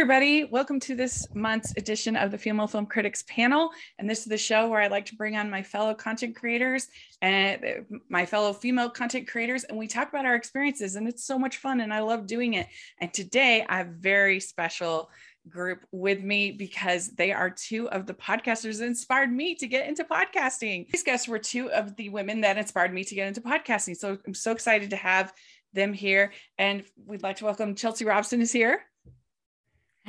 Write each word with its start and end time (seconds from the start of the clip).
everybody. 0.00 0.44
Welcome 0.44 0.78
to 0.78 0.94
this 0.94 1.26
month's 1.34 1.76
edition 1.76 2.14
of 2.14 2.30
the 2.30 2.38
Female 2.38 2.68
Film 2.68 2.86
Critics 2.86 3.24
panel. 3.26 3.70
And 3.98 4.08
this 4.08 4.20
is 4.20 4.26
the 4.26 4.38
show 4.38 4.68
where 4.68 4.80
I 4.80 4.86
like 4.86 5.06
to 5.06 5.16
bring 5.16 5.36
on 5.36 5.50
my 5.50 5.60
fellow 5.60 5.92
content 5.92 6.36
creators 6.36 6.86
and 7.20 7.64
uh, 7.64 7.96
my 8.08 8.24
fellow 8.24 8.52
female 8.52 8.90
content 8.90 9.26
creators, 9.26 9.64
and 9.64 9.76
we 9.76 9.88
talk 9.88 10.08
about 10.08 10.24
our 10.24 10.36
experiences. 10.36 10.94
And 10.94 11.08
it's 11.08 11.24
so 11.24 11.36
much 11.36 11.56
fun, 11.56 11.80
and 11.80 11.92
I 11.92 11.98
love 11.98 12.28
doing 12.28 12.54
it. 12.54 12.68
And 13.00 13.12
today 13.12 13.66
I 13.68 13.78
have 13.78 13.88
a 13.88 13.98
very 13.98 14.38
special 14.38 15.10
group 15.48 15.84
with 15.90 16.22
me 16.22 16.52
because 16.52 17.08
they 17.16 17.32
are 17.32 17.50
two 17.50 17.90
of 17.90 18.06
the 18.06 18.14
podcasters 18.14 18.78
that 18.78 18.86
inspired 18.86 19.32
me 19.32 19.56
to 19.56 19.66
get 19.66 19.88
into 19.88 20.04
podcasting. 20.04 20.88
These 20.92 21.02
guests 21.02 21.26
were 21.26 21.40
two 21.40 21.72
of 21.72 21.96
the 21.96 22.08
women 22.10 22.42
that 22.42 22.56
inspired 22.56 22.94
me 22.94 23.02
to 23.02 23.16
get 23.16 23.26
into 23.26 23.40
podcasting. 23.40 23.96
So 23.96 24.16
I'm 24.24 24.34
so 24.34 24.52
excited 24.52 24.90
to 24.90 24.96
have 24.96 25.32
them 25.72 25.92
here. 25.92 26.32
And 26.56 26.84
we'd 27.04 27.24
like 27.24 27.38
to 27.38 27.46
welcome 27.46 27.74
Chelsea 27.74 28.04
Robson 28.04 28.40
is 28.40 28.52
here. 28.52 28.82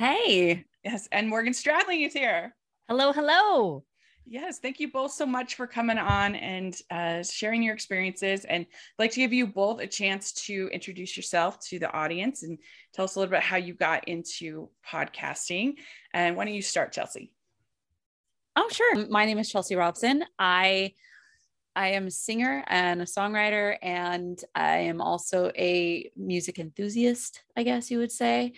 Hey. 0.00 0.64
Yes. 0.82 1.10
And 1.12 1.28
Morgan 1.28 1.52
Stradling 1.52 2.06
is 2.06 2.14
here. 2.14 2.56
Hello, 2.88 3.12
hello. 3.12 3.84
Yes, 4.24 4.58
thank 4.58 4.80
you 4.80 4.90
both 4.90 5.12
so 5.12 5.26
much 5.26 5.56
for 5.56 5.66
coming 5.66 5.98
on 5.98 6.36
and 6.36 6.74
uh, 6.90 7.22
sharing 7.22 7.62
your 7.62 7.74
experiences. 7.74 8.46
And 8.46 8.64
I'd 8.64 9.02
like 9.02 9.10
to 9.10 9.20
give 9.20 9.34
you 9.34 9.46
both 9.46 9.78
a 9.78 9.86
chance 9.86 10.32
to 10.46 10.70
introduce 10.72 11.18
yourself 11.18 11.60
to 11.68 11.78
the 11.78 11.92
audience 11.92 12.44
and 12.44 12.56
tell 12.94 13.04
us 13.04 13.14
a 13.14 13.18
little 13.18 13.30
bit 13.30 13.36
about 13.36 13.42
how 13.42 13.58
you 13.58 13.74
got 13.74 14.08
into 14.08 14.70
podcasting. 14.90 15.74
And 16.14 16.34
why 16.34 16.46
don't 16.46 16.54
you 16.54 16.62
start, 16.62 16.92
Chelsea? 16.92 17.34
Oh, 18.56 18.70
sure. 18.72 19.06
My 19.06 19.26
name 19.26 19.38
is 19.38 19.50
Chelsea 19.50 19.76
Robson. 19.76 20.24
I 20.38 20.94
I 21.76 21.88
am 21.88 22.06
a 22.06 22.10
singer 22.10 22.64
and 22.68 23.02
a 23.02 23.04
songwriter, 23.04 23.76
and 23.82 24.42
I 24.54 24.78
am 24.78 25.02
also 25.02 25.52
a 25.56 26.10
music 26.16 26.58
enthusiast, 26.58 27.42
I 27.54 27.64
guess 27.64 27.90
you 27.90 27.98
would 27.98 28.10
say. 28.10 28.54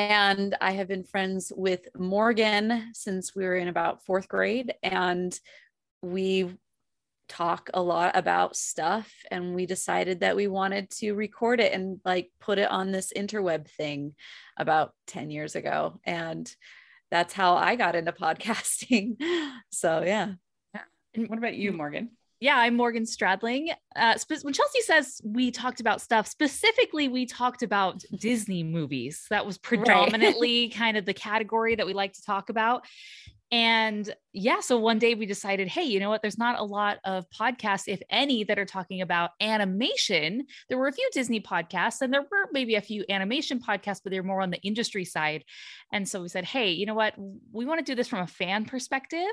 And 0.00 0.56
I 0.62 0.70
have 0.72 0.88
been 0.88 1.04
friends 1.04 1.52
with 1.54 1.86
Morgan 1.94 2.88
since 2.94 3.36
we 3.36 3.44
were 3.44 3.56
in 3.56 3.68
about 3.68 4.02
fourth 4.06 4.28
grade. 4.28 4.72
And 4.82 5.38
we 6.00 6.56
talk 7.28 7.68
a 7.74 7.82
lot 7.82 8.16
about 8.16 8.56
stuff. 8.56 9.12
And 9.30 9.54
we 9.54 9.66
decided 9.66 10.20
that 10.20 10.36
we 10.36 10.46
wanted 10.46 10.88
to 10.92 11.12
record 11.12 11.60
it 11.60 11.74
and 11.74 12.00
like 12.02 12.30
put 12.40 12.58
it 12.58 12.70
on 12.70 12.92
this 12.92 13.12
interweb 13.14 13.68
thing 13.68 14.14
about 14.56 14.94
10 15.08 15.28
years 15.28 15.54
ago. 15.54 16.00
And 16.04 16.50
that's 17.10 17.34
how 17.34 17.56
I 17.56 17.76
got 17.76 17.94
into 17.94 18.12
podcasting. 18.20 19.16
so, 19.70 20.02
yeah. 20.02 20.32
And 21.12 21.28
what 21.28 21.38
about 21.38 21.56
you, 21.56 21.72
Morgan? 21.72 22.12
Yeah, 22.40 22.56
I'm 22.56 22.74
Morgan 22.74 23.04
Stradling. 23.04 23.74
Uh, 23.94 24.18
when 24.42 24.54
Chelsea 24.54 24.80
says 24.80 25.20
we 25.22 25.50
talked 25.50 25.80
about 25.80 26.00
stuff, 26.00 26.26
specifically, 26.26 27.06
we 27.06 27.26
talked 27.26 27.62
about 27.62 28.02
Disney 28.16 28.62
movies. 28.62 29.26
That 29.28 29.44
was 29.44 29.58
predominantly 29.58 30.64
right. 30.64 30.74
kind 30.74 30.96
of 30.96 31.04
the 31.04 31.12
category 31.12 31.74
that 31.74 31.86
we 31.86 31.92
like 31.92 32.14
to 32.14 32.22
talk 32.22 32.48
about. 32.48 32.86
And 33.52 34.14
yeah, 34.32 34.60
so 34.60 34.78
one 34.78 35.00
day 35.00 35.14
we 35.14 35.26
decided, 35.26 35.66
hey, 35.66 35.82
you 35.82 35.98
know 35.98 36.08
what? 36.08 36.22
There's 36.22 36.38
not 36.38 36.60
a 36.60 36.62
lot 36.62 36.98
of 37.04 37.26
podcasts, 37.30 37.88
if 37.88 38.00
any, 38.08 38.44
that 38.44 38.60
are 38.60 38.64
talking 38.64 39.00
about 39.00 39.30
animation. 39.40 40.46
There 40.68 40.78
were 40.78 40.86
a 40.86 40.92
few 40.92 41.10
Disney 41.12 41.40
podcasts, 41.40 42.00
and 42.00 42.14
there 42.14 42.22
were 42.22 42.48
maybe 42.52 42.76
a 42.76 42.80
few 42.80 43.04
animation 43.08 43.58
podcasts, 43.58 44.00
but 44.04 44.12
they're 44.12 44.22
more 44.22 44.40
on 44.40 44.50
the 44.50 44.60
industry 44.62 45.04
side. 45.04 45.44
And 45.92 46.08
so 46.08 46.22
we 46.22 46.28
said, 46.28 46.44
hey, 46.44 46.70
you 46.70 46.86
know 46.86 46.94
what? 46.94 47.14
We 47.52 47.66
want 47.66 47.84
to 47.84 47.84
do 47.84 47.96
this 47.96 48.06
from 48.06 48.20
a 48.20 48.26
fan 48.28 48.66
perspective. 48.66 49.28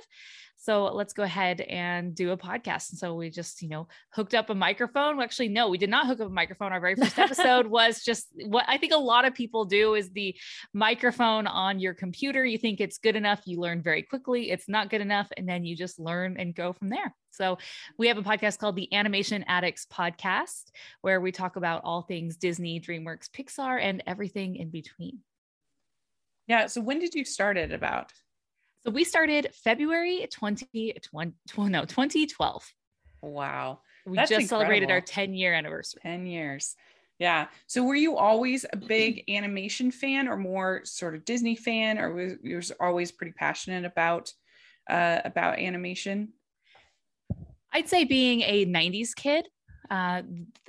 So 0.60 0.86
let's 0.86 1.14
go 1.14 1.24
ahead 1.24 1.62
and 1.62 2.16
do 2.16 2.32
a 2.32 2.38
podcast. 2.38 2.90
And 2.90 3.00
so 3.00 3.14
we 3.14 3.30
just, 3.30 3.62
you 3.62 3.70
know, 3.70 3.88
hooked 4.12 4.34
up 4.34 4.50
a 4.50 4.56
microphone. 4.56 5.22
Actually, 5.22 5.50
no, 5.50 5.70
we 5.70 5.78
did 5.78 5.90
not 5.90 6.08
hook 6.08 6.20
up 6.20 6.28
a 6.28 6.32
microphone. 6.32 6.74
Our 6.74 6.80
very 6.80 6.96
first 6.96 7.18
episode 7.20 7.68
was 7.70 8.04
just 8.04 8.28
what 8.48 8.66
I 8.68 8.78
think 8.78 8.92
a 8.92 8.98
lot 8.98 9.26
of 9.26 9.36
people 9.36 9.66
do 9.66 9.94
is 9.94 10.10
the 10.10 10.36
microphone 10.74 11.46
on 11.46 11.80
your 11.80 11.94
computer. 11.94 12.44
You 12.44 12.58
think 12.58 12.82
it's 12.82 12.98
good 12.98 13.16
enough, 13.16 13.42
you 13.46 13.60
learn 13.60 13.84
very 13.84 14.02
quickly. 14.02 14.50
It's 14.50 14.68
not 14.68 14.90
good 14.90 15.02
enough. 15.02 15.30
And 15.38 15.48
then 15.48 15.64
you 15.64 15.76
just 15.76 16.00
learn 16.00 16.38
and 16.38 16.56
go 16.56 16.74
from 16.74 16.90
there. 16.90 17.14
So 17.30 17.60
we 18.00 18.08
have 18.08 18.18
a 18.18 18.24
podcast 18.24 18.58
called 18.58 18.76
the 18.76 18.92
Animation 18.94 19.46
Addicts 19.48 19.86
Podcast, 19.86 20.72
where 21.02 21.22
we 21.22 21.32
talk 21.32 21.56
about 21.56 21.84
all 21.84 22.02
things 22.02 22.36
Disney, 22.36 22.80
DreamWorks, 22.80 23.30
Pixar, 23.30 23.80
and 23.80 24.02
everything 24.08 24.56
in 24.56 24.72
between. 24.72 25.20
Yeah. 26.48 26.66
So 26.66 26.82
when 26.82 26.98
did 26.98 27.14
you 27.14 27.26
start 27.26 27.58
it 27.58 27.72
about? 27.72 28.12
So 28.88 28.92
we 28.92 29.04
started 29.04 29.50
February 29.54 30.26
2020, 30.32 30.96
no, 31.70 31.84
2012. 31.84 32.74
Wow. 33.22 33.80
We 34.06 34.16
That's 34.16 34.30
just 34.30 34.44
incredible. 34.44 34.48
celebrated 34.48 34.92
our 34.92 35.02
10 35.02 35.34
year 35.34 35.54
anniversary. 35.54 36.00
10 36.04 36.26
years. 36.26 36.74
Yeah. 37.20 37.48
So 37.66 37.84
were 37.84 37.96
you 37.96 38.16
always 38.16 38.66
a 38.72 38.78
big 38.78 39.26
animation 39.30 39.92
fan 39.92 40.30
or 40.30 40.38
more 40.38 40.84
sort 40.86 41.16
of 41.16 41.26
Disney 41.26 41.58
fan 41.58 42.00
or 42.00 42.14
was 42.14 42.36
you 42.42 42.56
was 42.56 42.72
always 42.80 43.12
pretty 43.12 43.34
passionate 43.34 43.84
about 43.84 44.32
uh, 44.90 45.20
about 45.26 45.60
animation? 45.60 46.30
I'd 47.74 47.90
say 47.90 48.06
being 48.06 48.40
a 48.44 48.66
90s 48.68 49.14
kid, 49.14 49.50
uh, 49.90 50.22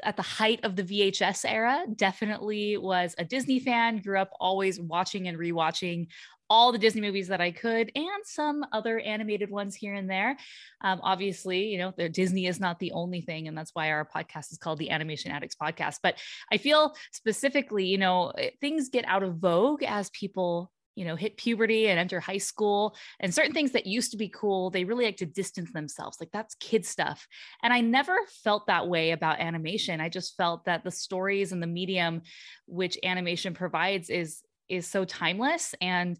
at 0.02 0.16
the 0.16 0.22
height 0.22 0.60
of 0.64 0.76
the 0.76 0.82
VHS 0.82 1.44
era, 1.48 1.84
definitely 1.96 2.76
was 2.76 3.14
a 3.18 3.24
Disney 3.24 3.58
fan, 3.58 3.98
grew 3.98 4.18
up 4.18 4.30
always 4.40 4.80
watching 4.80 5.28
and 5.28 5.38
rewatching 5.38 6.08
all 6.50 6.72
the 6.72 6.78
Disney 6.78 7.00
movies 7.00 7.28
that 7.28 7.40
I 7.40 7.50
could 7.50 7.90
and 7.94 8.24
some 8.24 8.64
other 8.72 8.98
animated 8.98 9.50
ones 9.50 9.74
here 9.74 9.94
and 9.94 10.08
there. 10.08 10.36
Um, 10.82 11.00
obviously, 11.02 11.66
you 11.66 11.78
know, 11.78 11.92
Disney 12.08 12.46
is 12.46 12.60
not 12.60 12.78
the 12.78 12.92
only 12.92 13.20
thing, 13.20 13.48
and 13.48 13.56
that's 13.56 13.74
why 13.74 13.90
our 13.90 14.04
podcast 14.06 14.52
is 14.52 14.58
called 14.58 14.78
the 14.78 14.90
Animation 14.90 15.30
Addicts 15.30 15.56
Podcast. 15.60 15.96
But 16.02 16.16
I 16.52 16.58
feel 16.58 16.94
specifically, 17.12 17.86
you 17.86 17.98
know, 17.98 18.30
eh, 18.30 18.50
things 18.60 18.88
get 18.88 19.04
out 19.06 19.22
of 19.22 19.36
vogue 19.36 19.82
as 19.82 20.10
people 20.10 20.70
you 20.98 21.04
know 21.04 21.14
hit 21.14 21.36
puberty 21.36 21.86
and 21.86 21.98
enter 22.00 22.18
high 22.18 22.38
school 22.38 22.96
and 23.20 23.32
certain 23.32 23.52
things 23.52 23.70
that 23.70 23.86
used 23.86 24.10
to 24.10 24.16
be 24.16 24.28
cool 24.28 24.68
they 24.68 24.82
really 24.82 25.04
like 25.04 25.16
to 25.16 25.26
distance 25.26 25.72
themselves 25.72 26.16
like 26.18 26.30
that's 26.32 26.56
kid 26.56 26.84
stuff 26.84 27.28
and 27.62 27.72
i 27.72 27.80
never 27.80 28.16
felt 28.42 28.66
that 28.66 28.88
way 28.88 29.12
about 29.12 29.38
animation 29.38 30.00
i 30.00 30.08
just 30.08 30.36
felt 30.36 30.64
that 30.64 30.82
the 30.82 30.90
stories 30.90 31.52
and 31.52 31.62
the 31.62 31.68
medium 31.68 32.20
which 32.66 32.98
animation 33.04 33.54
provides 33.54 34.10
is 34.10 34.42
is 34.68 34.86
so 34.86 35.04
timeless 35.04 35.74
and 35.80 36.18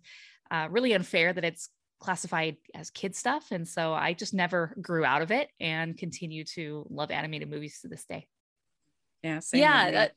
uh, 0.50 0.69
really 0.70 0.92
unfair 0.92 1.32
that 1.32 1.44
it's 1.44 1.69
classified 2.00 2.56
as 2.75 2.91
kid 2.91 3.14
stuff. 3.16 3.50
And 3.50 3.66
so 3.66 3.92
I 3.92 4.12
just 4.12 4.34
never 4.34 4.75
grew 4.81 5.04
out 5.04 5.22
of 5.22 5.31
it 5.31 5.48
and 5.60 5.97
continue 5.97 6.44
to 6.54 6.86
love 6.91 7.10
animated 7.10 7.50
movies 7.50 7.81
to 7.81 7.88
this 7.88 8.04
day. 8.04 8.26
Yeah. 9.22 9.41
yeah. 9.53 9.91
That, 9.91 10.12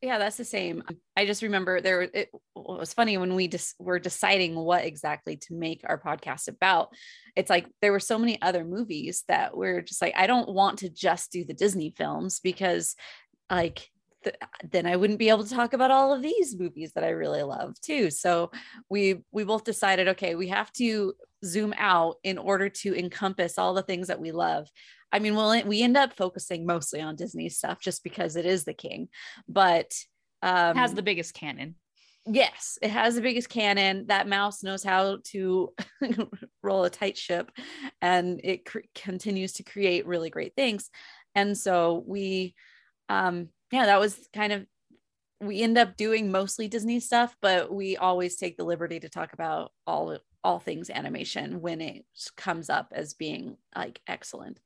yeah, 0.00 0.18
that's 0.18 0.36
the 0.36 0.44
same. 0.44 0.82
I 1.16 1.26
just 1.26 1.42
remember 1.42 1.80
there, 1.80 2.00
was 2.00 2.10
it, 2.12 2.30
was 2.56 2.92
funny 2.92 3.18
when 3.18 3.36
we 3.36 3.46
just 3.46 3.76
were 3.78 4.00
deciding 4.00 4.56
what 4.56 4.84
exactly 4.84 5.36
to 5.36 5.54
make 5.54 5.82
our 5.84 6.00
podcast 6.00 6.48
about. 6.48 6.88
It's 7.36 7.50
like 7.50 7.68
there 7.80 7.92
were 7.92 8.00
so 8.00 8.18
many 8.18 8.40
other 8.42 8.64
movies 8.64 9.22
that 9.28 9.56
we're 9.56 9.80
just 9.80 10.02
like, 10.02 10.14
I 10.16 10.26
don't 10.26 10.48
want 10.48 10.80
to 10.80 10.88
just 10.88 11.30
do 11.30 11.44
the 11.44 11.54
Disney 11.54 11.94
films 11.96 12.40
because 12.40 12.96
like 13.48 13.91
th- 14.24 14.36
then 14.70 14.86
I 14.86 14.96
wouldn't 14.96 15.18
be 15.18 15.28
able 15.28 15.44
to 15.44 15.54
talk 15.54 15.72
about 15.72 15.90
all 15.90 16.12
of 16.12 16.22
these 16.22 16.58
movies 16.58 16.92
that 16.94 17.04
I 17.04 17.10
really 17.10 17.42
love 17.42 17.80
too. 17.80 18.10
So 18.10 18.50
we 18.88 19.22
we 19.30 19.44
both 19.44 19.64
decided, 19.64 20.08
okay, 20.08 20.34
we 20.34 20.48
have 20.48 20.72
to 20.72 21.14
zoom 21.44 21.74
out 21.76 22.16
in 22.22 22.38
order 22.38 22.68
to 22.68 22.96
encompass 22.96 23.58
all 23.58 23.74
the 23.74 23.82
things 23.82 24.08
that 24.08 24.20
we 24.20 24.32
love. 24.32 24.68
I 25.12 25.18
mean, 25.18 25.34
we'll, 25.34 25.62
we 25.66 25.82
end 25.82 25.96
up 25.96 26.14
focusing 26.14 26.64
mostly 26.64 27.00
on 27.00 27.16
Disney 27.16 27.48
stuff 27.48 27.80
just 27.80 28.02
because 28.02 28.36
it 28.36 28.46
is 28.46 28.64
the 28.64 28.72
king, 28.72 29.08
but 29.46 29.92
um, 30.40 30.76
has 30.76 30.94
the 30.94 31.02
biggest 31.02 31.34
canon. 31.34 31.76
Yes, 32.24 32.78
it 32.80 32.90
has 32.90 33.16
the 33.16 33.20
biggest 33.20 33.48
canon. 33.48 34.06
That 34.06 34.28
mouse 34.28 34.62
knows 34.62 34.84
how 34.84 35.18
to 35.32 35.74
roll 36.62 36.84
a 36.84 36.90
tight 36.90 37.18
ship 37.18 37.50
and 38.00 38.40
it 38.44 38.64
cr- 38.64 38.78
continues 38.94 39.54
to 39.54 39.64
create 39.64 40.06
really 40.06 40.30
great 40.30 40.54
things. 40.54 40.88
And 41.34 41.58
so 41.58 42.04
we 42.06 42.54
um, 43.08 43.48
yeah, 43.72 43.86
that 43.86 43.98
was 43.98 44.28
kind 44.32 44.52
of 44.52 44.66
we 45.40 45.60
end 45.60 45.76
up 45.76 45.96
doing 45.96 46.30
mostly 46.30 46.68
Disney 46.68 47.00
stuff, 47.00 47.36
but 47.42 47.74
we 47.74 47.96
always 47.96 48.36
take 48.36 48.56
the 48.56 48.64
liberty 48.64 49.00
to 49.00 49.08
talk 49.08 49.32
about 49.32 49.72
all 49.86 50.16
all 50.44 50.58
things 50.58 50.90
animation 50.90 51.60
when 51.60 51.80
it 51.80 52.04
comes 52.36 52.68
up 52.70 52.92
as 52.94 53.14
being 53.14 53.56
like 53.74 54.00
excellent. 54.06 54.58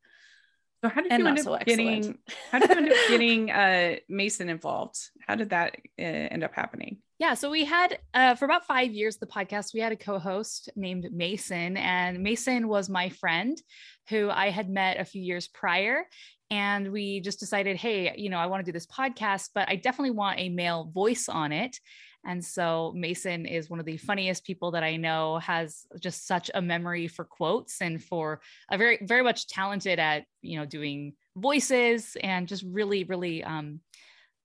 So 0.82 0.91
how 0.91 1.00
did 1.00 1.12
you 1.19 1.26
end 1.26 1.38
up 1.38 1.44
so 1.44 1.58
getting 1.64 2.19
how 2.50 2.58
did 2.58 2.70
you 2.70 2.76
end 2.76 2.88
up 2.91 2.97
getting 3.08 3.50
uh, 3.50 3.97
Mason 4.08 4.49
involved? 4.49 4.97
How 5.26 5.35
did 5.35 5.50
that 5.50 5.76
uh, 5.99 6.02
end 6.02 6.44
up 6.44 6.55
happening? 6.55 6.99
Yeah, 7.19 7.32
so 7.32 7.50
we 7.50 7.64
had 7.64 7.99
uh, 8.12 8.35
for 8.35 8.44
about 8.44 8.67
five 8.67 8.93
years 8.93 9.17
the 9.17 9.26
podcast. 9.26 9.73
We 9.73 9.81
had 9.81 9.93
a 9.93 9.97
co-host 9.97 10.69
named 10.76 11.09
Mason, 11.12 11.79
and 11.79 12.23
Mason 12.23 12.69
was 12.69 12.91
my 12.91 13.09
friend 13.09 13.61
who 14.11 14.29
I 14.29 14.50
had 14.50 14.69
met 14.69 15.00
a 15.00 15.05
few 15.05 15.23
years 15.23 15.49
prior, 15.49 16.05
and 16.50 16.93
we 16.93 17.20
just 17.20 17.40
decided 17.40 17.76
hey 17.76 18.14
you 18.16 18.31
know 18.31 18.38
i 18.38 18.46
want 18.46 18.64
to 18.64 18.70
do 18.70 18.75
this 18.75 18.87
podcast 18.87 19.50
but 19.54 19.69
i 19.69 19.76
definitely 19.76 20.10
want 20.10 20.38
a 20.38 20.48
male 20.48 20.90
voice 20.93 21.28
on 21.28 21.52
it 21.52 21.78
and 22.25 22.44
so 22.44 22.93
mason 22.94 23.46
is 23.46 23.69
one 23.70 23.81
of 23.81 23.87
the 23.87 23.96
funniest 23.96 24.44
people 24.44 24.70
that 24.70 24.82
i 24.82 24.96
know 24.96 25.38
has 25.38 25.87
just 26.00 26.26
such 26.26 26.50
a 26.54 26.62
memory 26.62 27.08
for 27.08 27.25
quotes 27.25 27.81
and 27.81 28.02
for 28.02 28.40
a 28.70 28.78
very 28.78 28.98
very 29.02 29.22
much 29.22 29.48
talented 29.48 29.98
at 29.98 30.25
you 30.43 30.58
know 30.58 30.64
doing 30.64 31.12
voices 31.37 32.16
and 32.22 32.49
just 32.49 32.64
really 32.70 33.04
really 33.04 33.42
um, 33.42 33.81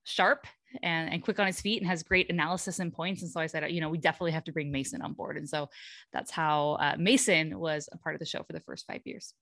sharp 0.04 0.46
and, 0.82 1.12
and 1.12 1.22
quick 1.22 1.38
on 1.38 1.46
his 1.46 1.60
feet 1.60 1.80
and 1.80 1.88
has 1.88 2.02
great 2.02 2.30
analysis 2.30 2.78
and 2.78 2.92
points. 2.92 3.22
And 3.22 3.30
so 3.30 3.40
I 3.40 3.46
said, 3.46 3.70
you 3.70 3.80
know, 3.80 3.88
we 3.88 3.98
definitely 3.98 4.32
have 4.32 4.44
to 4.44 4.52
bring 4.52 4.72
Mason 4.72 5.02
on 5.02 5.12
board. 5.12 5.36
And 5.36 5.48
so 5.48 5.68
that's 6.12 6.30
how 6.30 6.78
uh, 6.80 6.96
Mason 6.98 7.58
was 7.58 7.88
a 7.92 7.98
part 7.98 8.14
of 8.14 8.18
the 8.18 8.26
show 8.26 8.42
for 8.42 8.52
the 8.52 8.60
first 8.60 8.86
five 8.86 9.02
years. 9.04 9.34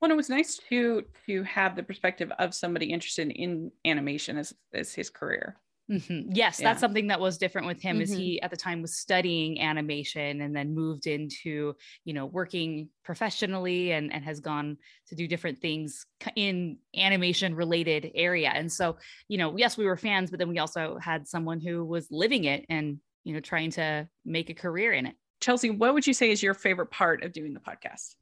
Well, 0.00 0.10
it 0.10 0.16
was 0.16 0.30
nice 0.30 0.58
to 0.68 1.04
to 1.26 1.42
have 1.42 1.74
the 1.74 1.82
perspective 1.82 2.30
of 2.38 2.54
somebody 2.54 2.86
interested 2.92 3.30
in 3.30 3.72
animation 3.84 4.38
as, 4.38 4.54
as 4.72 4.94
his 4.94 5.10
career. 5.10 5.56
Mm-hmm. 5.90 6.32
Yes, 6.32 6.60
yeah. 6.60 6.68
that's 6.68 6.80
something 6.80 7.06
that 7.06 7.18
was 7.18 7.38
different 7.38 7.66
with 7.66 7.80
him. 7.80 7.96
Mm-hmm. 7.96 8.02
Is 8.02 8.10
he 8.10 8.42
at 8.42 8.50
the 8.50 8.56
time 8.56 8.82
was 8.82 8.94
studying 8.94 9.60
animation 9.60 10.42
and 10.42 10.54
then 10.54 10.74
moved 10.74 11.06
into 11.06 11.74
you 12.04 12.12
know 12.12 12.26
working 12.26 12.90
professionally 13.04 13.92
and 13.92 14.12
and 14.12 14.22
has 14.24 14.40
gone 14.40 14.76
to 15.08 15.14
do 15.14 15.26
different 15.26 15.58
things 15.60 16.04
in 16.36 16.76
animation 16.94 17.54
related 17.54 18.10
area. 18.14 18.50
And 18.54 18.70
so 18.70 18.98
you 19.28 19.38
know, 19.38 19.56
yes, 19.56 19.78
we 19.78 19.86
were 19.86 19.96
fans, 19.96 20.30
but 20.30 20.38
then 20.38 20.48
we 20.48 20.58
also 20.58 20.98
had 20.98 21.26
someone 21.26 21.60
who 21.60 21.84
was 21.84 22.06
living 22.10 22.44
it 22.44 22.66
and 22.68 22.98
you 23.24 23.32
know 23.32 23.40
trying 23.40 23.70
to 23.72 24.08
make 24.26 24.50
a 24.50 24.54
career 24.54 24.92
in 24.92 25.06
it. 25.06 25.16
Chelsea, 25.40 25.70
what 25.70 25.94
would 25.94 26.06
you 26.06 26.12
say 26.12 26.30
is 26.30 26.42
your 26.42 26.54
favorite 26.54 26.90
part 26.90 27.22
of 27.22 27.32
doing 27.32 27.54
the 27.54 27.60
podcast? 27.60 28.14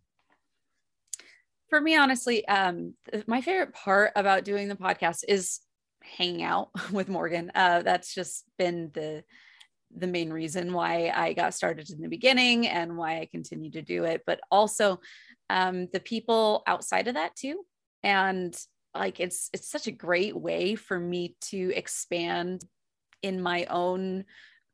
For 1.68 1.80
me, 1.80 1.96
honestly, 1.96 2.46
um, 2.46 2.94
my 3.26 3.40
favorite 3.40 3.74
part 3.74 4.12
about 4.14 4.44
doing 4.44 4.68
the 4.68 4.76
podcast 4.76 5.24
is 5.26 5.60
hanging 6.02 6.42
out 6.42 6.70
with 6.92 7.08
Morgan. 7.08 7.50
Uh, 7.54 7.82
that's 7.82 8.14
just 8.14 8.44
been 8.58 8.90
the 8.94 9.24
the 9.96 10.06
main 10.06 10.32
reason 10.32 10.72
why 10.72 11.12
I 11.14 11.32
got 11.32 11.54
started 11.54 11.88
in 11.90 12.02
the 12.02 12.08
beginning 12.08 12.66
and 12.66 12.96
why 12.96 13.20
I 13.20 13.28
continue 13.30 13.70
to 13.70 13.82
do 13.82 14.04
it. 14.04 14.22
But 14.26 14.40
also 14.50 15.00
um, 15.48 15.86
the 15.92 16.00
people 16.00 16.62
outside 16.66 17.08
of 17.08 17.14
that 17.14 17.36
too. 17.36 17.64
And 18.02 18.54
like 18.94 19.20
it's 19.20 19.48
it's 19.52 19.70
such 19.70 19.86
a 19.86 19.92
great 19.92 20.36
way 20.36 20.74
for 20.74 20.98
me 20.98 21.36
to 21.42 21.72
expand 21.74 22.62
in 23.22 23.40
my 23.40 23.64
own 23.66 24.24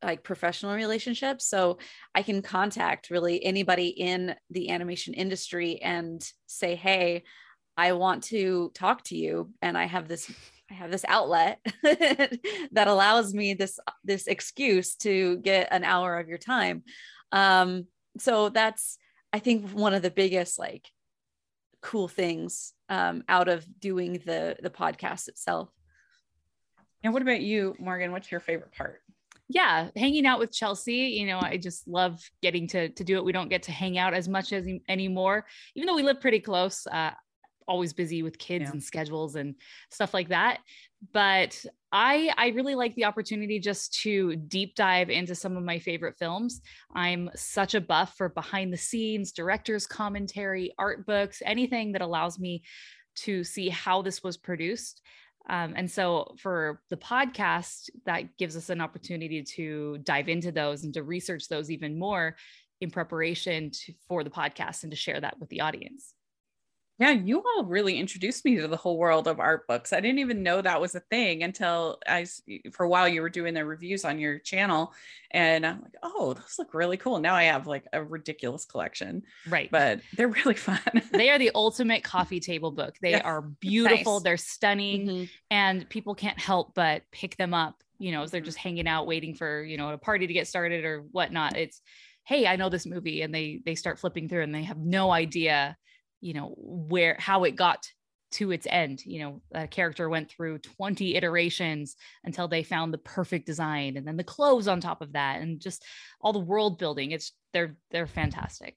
like 0.03 0.23
professional 0.23 0.73
relationships 0.73 1.45
so 1.45 1.77
i 2.13 2.21
can 2.21 2.41
contact 2.41 3.09
really 3.09 3.43
anybody 3.43 3.87
in 3.87 4.35
the 4.49 4.69
animation 4.69 5.13
industry 5.13 5.81
and 5.81 6.31
say 6.47 6.75
hey 6.75 7.23
i 7.77 7.93
want 7.93 8.23
to 8.23 8.71
talk 8.73 9.03
to 9.03 9.17
you 9.17 9.51
and 9.61 9.77
i 9.77 9.85
have 9.85 10.07
this 10.07 10.31
I 10.73 10.75
have 10.75 10.91
this 10.91 11.05
outlet 11.07 11.59
that 11.83 12.87
allows 12.87 13.33
me 13.33 13.53
this 13.53 13.79
this 14.03 14.25
excuse 14.25 14.95
to 14.97 15.37
get 15.37 15.67
an 15.71 15.83
hour 15.83 16.17
of 16.17 16.27
your 16.27 16.39
time. 16.39 16.83
Um, 17.31 17.85
so 18.17 18.49
that's 18.49 18.97
I 19.31 19.39
think 19.39 19.69
one 19.69 19.93
of 19.93 20.01
the 20.01 20.09
biggest 20.09 20.57
like 20.57 20.89
cool 21.81 22.07
things 22.07 22.73
um, 22.89 23.23
out 23.29 23.49
of 23.49 23.65
doing 23.79 24.13
the 24.25 24.55
the 24.61 24.69
podcast 24.71 25.27
itself. 25.27 25.69
And 27.03 27.13
what 27.13 27.21
about 27.21 27.41
you, 27.41 27.75
Morgan? 27.79 28.11
What's 28.11 28.31
your 28.31 28.39
favorite 28.39 28.71
part? 28.71 29.01
Yeah 29.53 29.89
hanging 29.95 30.25
out 30.25 30.39
with 30.39 30.51
chelsea 30.51 30.93
you 31.17 31.25
know 31.25 31.39
i 31.41 31.57
just 31.57 31.87
love 31.87 32.19
getting 32.41 32.67
to 32.67 32.89
to 32.89 33.03
do 33.03 33.17
it. 33.17 33.25
We 33.25 33.31
don't 33.31 33.49
get 33.49 33.63
to 33.63 33.71
hang 33.71 33.97
out 33.97 34.13
as 34.13 34.27
much 34.27 34.51
as 34.51 34.67
anymore 34.89 35.45
even 35.75 35.87
though 35.87 35.95
we 35.95 36.03
live 36.03 36.19
pretty 36.19 36.39
close 36.39 36.85
uh, 36.87 37.11
always 37.67 37.93
busy 37.93 38.23
with 38.23 38.37
kids 38.37 38.63
yeah. 38.63 38.71
and 38.71 38.83
schedules 38.83 39.35
and 39.35 39.55
stuff 39.89 40.13
like 40.13 40.29
that. 40.29 40.59
But 41.11 41.63
i 41.91 42.33
i 42.37 42.47
really 42.49 42.75
like 42.75 42.95
the 42.95 43.05
opportunity 43.05 43.59
just 43.59 43.93
to 44.01 44.35
deep 44.35 44.73
dive 44.73 45.09
into 45.09 45.35
some 45.35 45.57
of 45.57 45.63
my 45.63 45.79
favorite 45.79 46.17
films. 46.17 46.61
I'm 46.95 47.29
such 47.35 47.75
a 47.75 47.81
buff 47.81 48.15
for 48.17 48.29
behind 48.29 48.71
the 48.71 48.77
scenes 48.77 49.31
directors 49.31 49.85
commentary 49.85 50.73
art 50.77 51.05
books 51.05 51.41
anything 51.45 51.91
that 51.91 52.01
allows 52.01 52.39
me 52.39 52.63
to 53.15 53.43
see 53.43 53.69
how 53.69 54.01
this 54.01 54.23
was 54.23 54.37
produced 54.37 55.01
um, 55.49 55.73
and 55.75 55.89
so 55.89 56.35
for 56.37 56.81
the 56.89 56.97
podcast 56.97 57.89
that 58.05 58.37
gives 58.37 58.55
us 58.55 58.69
an 58.69 58.81
opportunity 58.81 59.43
to 59.43 59.97
dive 60.03 60.29
into 60.29 60.51
those 60.51 60.83
and 60.83 60.93
to 60.93 61.03
research 61.03 61.47
those 61.47 61.69
even 61.69 61.97
more 61.97 62.35
in 62.81 62.89
preparation 62.89 63.71
to, 63.71 63.93
for 64.07 64.23
the 64.23 64.29
podcast 64.29 64.83
and 64.83 64.91
to 64.91 64.97
share 64.97 65.19
that 65.19 65.39
with 65.39 65.49
the 65.49 65.61
audience 65.61 66.13
yeah, 66.99 67.09
you 67.09 67.41
all 67.41 67.65
really 67.65 67.97
introduced 67.97 68.45
me 68.45 68.55
to 68.57 68.67
the 68.67 68.77
whole 68.77 68.99
world 68.99 69.27
of 69.27 69.39
art 69.39 69.67
books. 69.67 69.93
I 69.93 69.99
didn't 69.99 70.19
even 70.19 70.43
know 70.43 70.61
that 70.61 70.79
was 70.79 70.93
a 70.93 70.99
thing 70.99 71.41
until 71.41 71.97
I, 72.07 72.27
for 72.71 72.83
a 72.83 72.89
while, 72.89 73.07
you 73.07 73.21
were 73.21 73.29
doing 73.29 73.55
the 73.55 73.65
reviews 73.65 74.05
on 74.05 74.19
your 74.19 74.37
channel, 74.37 74.93
and 75.31 75.65
I'm 75.65 75.81
like, 75.81 75.95
oh, 76.03 76.33
those 76.33 76.55
look 76.59 76.75
really 76.75 76.97
cool. 76.97 77.17
Now 77.17 77.33
I 77.33 77.45
have 77.45 77.65
like 77.65 77.85
a 77.93 78.03
ridiculous 78.03 78.65
collection. 78.65 79.23
Right, 79.49 79.71
but 79.71 80.01
they're 80.15 80.27
really 80.45 80.53
fun. 80.53 80.79
they 81.11 81.31
are 81.31 81.39
the 81.39 81.49
ultimate 81.55 82.03
coffee 82.03 82.39
table 82.39 82.69
book. 82.69 82.95
They 83.01 83.11
yeah. 83.11 83.21
are 83.21 83.41
beautiful. 83.41 84.15
Nice. 84.15 84.23
They're 84.23 84.37
stunning, 84.37 85.07
mm-hmm. 85.07 85.23
and 85.49 85.89
people 85.89 86.13
can't 86.13 86.39
help 86.39 86.75
but 86.75 87.01
pick 87.11 87.37
them 87.37 87.55
up. 87.55 87.81
You 87.97 88.11
know, 88.11 88.21
as 88.21 88.29
they're 88.29 88.41
mm-hmm. 88.41 88.45
just 88.45 88.59
hanging 88.59 88.87
out, 88.87 89.07
waiting 89.07 89.33
for 89.33 89.63
you 89.63 89.77
know 89.77 89.89
a 89.89 89.97
party 89.97 90.27
to 90.27 90.33
get 90.33 90.47
started 90.47 90.85
or 90.85 91.01
whatnot. 91.11 91.57
It's 91.57 91.81
hey, 92.25 92.45
I 92.45 92.55
know 92.55 92.69
this 92.69 92.85
movie, 92.85 93.23
and 93.23 93.33
they 93.33 93.61
they 93.65 93.73
start 93.73 93.97
flipping 93.97 94.29
through, 94.29 94.43
and 94.43 94.53
they 94.53 94.63
have 94.63 94.77
no 94.77 95.11
idea 95.11 95.75
you 96.23 96.33
know 96.33 96.55
where 96.57 97.17
how 97.19 97.43
it 97.43 97.55
got 97.55 97.85
to 98.31 98.51
its 98.51 98.65
end. 98.69 99.05
You 99.05 99.19
know 99.19 99.41
a 99.53 99.67
character 99.67 100.09
went 100.09 100.31
through 100.31 100.59
20 100.59 101.15
iterations 101.15 101.95
until 102.23 102.47
they 102.47 102.63
found 102.63 102.93
the 102.93 102.97
perfect 102.99 103.45
design 103.45 103.97
and 103.97 104.07
then 104.07 104.17
the 104.17 104.23
clothes 104.23 104.67
on 104.67 104.79
top 104.79 105.01
of 105.01 105.13
that 105.13 105.41
and 105.41 105.59
just 105.59 105.83
all 106.21 106.33
the 106.33 106.39
world 106.39 106.79
building. 106.79 107.11
It's 107.11 107.33
they're 107.51 107.75
they're 107.91 108.07
fantastic. 108.07 108.75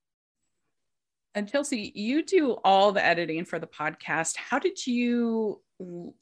And 1.35 1.51
chelsea 1.51 1.93
you 1.95 2.25
do 2.25 2.53
all 2.65 2.93
the 2.93 3.05
editing 3.05 3.45
for 3.45 3.59
the 3.59 3.67
podcast. 3.67 4.37
How 4.37 4.59
did 4.59 4.85
you 4.87 5.63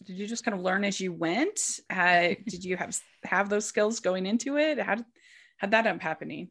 did 0.05 0.17
you 0.17 0.27
just 0.27 0.45
kind 0.45 0.57
of 0.57 0.63
learn 0.63 0.85
as 0.85 1.01
you 1.01 1.13
went? 1.13 1.59
Uh, 1.89 2.35
did 2.47 2.65
you 2.65 2.77
have 2.77 2.97
have 3.25 3.49
those 3.49 3.65
skills 3.65 4.01
going 4.01 4.27
into 4.27 4.59
it? 4.59 4.79
How 4.79 4.97
did 4.97 5.07
how 5.57 5.69
that 5.69 5.87
end 5.87 5.97
up 5.97 6.03
happening? 6.03 6.51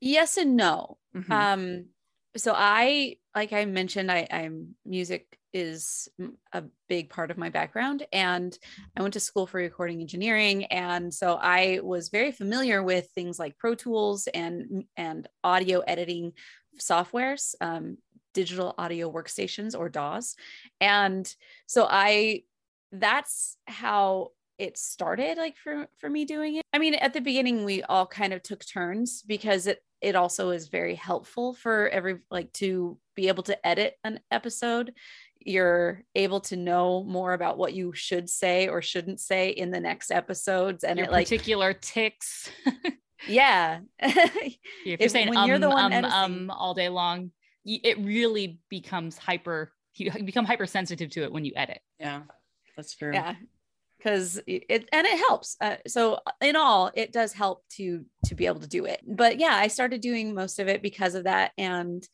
Yes 0.00 0.36
and 0.36 0.56
no. 0.56 0.98
Mm-hmm. 1.14 1.32
um 1.32 1.84
so 2.36 2.54
I, 2.56 3.16
like 3.34 3.52
I 3.52 3.64
mentioned, 3.64 4.10
I, 4.10 4.26
I'm 4.30 4.74
music 4.84 5.38
is 5.52 6.08
a 6.52 6.62
big 6.88 7.10
part 7.10 7.30
of 7.30 7.38
my 7.38 7.48
background 7.48 8.06
and 8.12 8.56
I 8.96 9.02
went 9.02 9.14
to 9.14 9.20
school 9.20 9.46
for 9.46 9.58
recording 9.58 10.00
engineering 10.00 10.64
and 10.66 11.12
so 11.12 11.38
I 11.40 11.80
was 11.82 12.08
very 12.08 12.32
familiar 12.32 12.82
with 12.82 13.08
things 13.14 13.38
like 13.38 13.58
Pro 13.58 13.74
Tools 13.74 14.28
and 14.32 14.84
and 14.96 15.28
audio 15.42 15.80
editing 15.80 16.32
softwares 16.78 17.54
um, 17.60 17.98
digital 18.32 18.74
audio 18.78 19.10
workstations 19.12 19.76
or 19.76 19.88
DAWs 19.88 20.36
and 20.80 21.32
so 21.66 21.86
I 21.88 22.42
that's 22.92 23.56
how 23.66 24.30
it 24.58 24.76
started 24.76 25.38
like 25.38 25.56
for 25.56 25.88
for 25.98 26.08
me 26.08 26.24
doing 26.24 26.56
it. 26.56 26.62
I 26.72 26.78
mean 26.78 26.94
at 26.94 27.12
the 27.12 27.20
beginning 27.20 27.64
we 27.64 27.82
all 27.82 28.06
kind 28.06 28.32
of 28.32 28.42
took 28.42 28.64
turns 28.64 29.22
because 29.22 29.66
it 29.66 29.82
it 30.00 30.16
also 30.16 30.50
is 30.50 30.68
very 30.68 30.94
helpful 30.94 31.54
for 31.54 31.88
every 31.88 32.18
like 32.30 32.52
to 32.54 32.98
be 33.14 33.28
able 33.28 33.42
to 33.44 33.66
edit 33.66 33.96
an 34.04 34.20
episode. 34.30 34.94
You're 35.38 36.02
able 36.14 36.40
to 36.42 36.56
know 36.56 37.02
more 37.02 37.32
about 37.32 37.58
what 37.58 37.72
you 37.72 37.92
should 37.94 38.28
say 38.28 38.68
or 38.68 38.82
shouldn't 38.82 39.20
say 39.20 39.50
in 39.50 39.70
the 39.70 39.80
next 39.80 40.10
episodes 40.10 40.84
and 40.84 40.98
Your 40.98 41.06
it 41.06 41.12
like 41.12 41.26
particular 41.26 41.72
tics. 41.72 42.50
Yeah. 43.28 43.80
If 44.02 44.56
you're 44.86 44.96
if, 44.98 45.10
saying 45.10 45.36
um, 45.36 45.46
you're 45.46 45.58
the 45.58 45.68
one 45.68 45.92
um, 45.92 46.04
um 46.06 46.50
all 46.50 46.72
day 46.72 46.88
long 46.88 47.32
it 47.66 47.98
really 47.98 48.58
becomes 48.70 49.18
hyper 49.18 49.70
you 49.94 50.10
become 50.24 50.46
hypersensitive 50.46 51.10
to 51.10 51.24
it 51.24 51.32
when 51.32 51.44
you 51.44 51.52
edit. 51.54 51.80
Yeah 51.98 52.22
that's 52.76 52.96
true. 52.96 53.12
Yeah 53.12 53.34
because 54.00 54.40
it 54.46 54.88
and 54.92 55.06
it 55.06 55.18
helps 55.18 55.56
uh, 55.60 55.76
so 55.86 56.18
in 56.40 56.56
all 56.56 56.90
it 56.94 57.12
does 57.12 57.32
help 57.32 57.62
to 57.68 58.04
to 58.24 58.34
be 58.34 58.46
able 58.46 58.60
to 58.60 58.68
do 58.68 58.86
it. 58.86 59.00
But 59.06 59.38
yeah 59.38 59.54
i 59.54 59.68
started 59.68 60.00
doing 60.00 60.34
most 60.34 60.58
of 60.58 60.68
it 60.68 60.82
because 60.82 61.14
of 61.14 61.24
that 61.24 61.52
and 61.58 62.06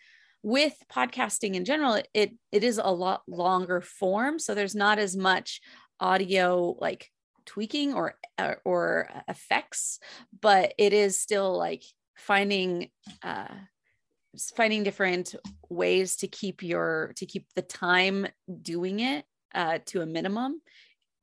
with 0.42 0.74
podcasting 0.92 1.54
in 1.54 1.64
general 1.64 2.00
it 2.14 2.32
it 2.52 2.62
is 2.62 2.80
a 2.82 2.92
lot 2.92 3.22
longer 3.26 3.80
form 3.80 4.38
so 4.38 4.54
there's 4.54 4.74
not 4.74 4.98
as 4.98 5.16
much 5.16 5.60
audio 5.98 6.76
like 6.78 7.10
tweaking 7.46 7.94
or 7.94 8.14
uh, 8.38 8.54
or 8.64 9.08
effects 9.28 9.98
but 10.40 10.74
it 10.78 10.92
is 10.92 11.18
still 11.18 11.56
like 11.56 11.82
finding 12.16 12.90
uh 13.22 13.54
finding 14.54 14.82
different 14.82 15.34
ways 15.68 16.16
to 16.16 16.28
keep 16.28 16.62
your 16.62 17.12
to 17.16 17.26
keep 17.26 17.46
the 17.54 17.62
time 17.62 18.26
doing 18.62 19.00
it 19.00 19.24
uh, 19.54 19.78
to 19.86 20.02
a 20.02 20.06
minimum 20.06 20.60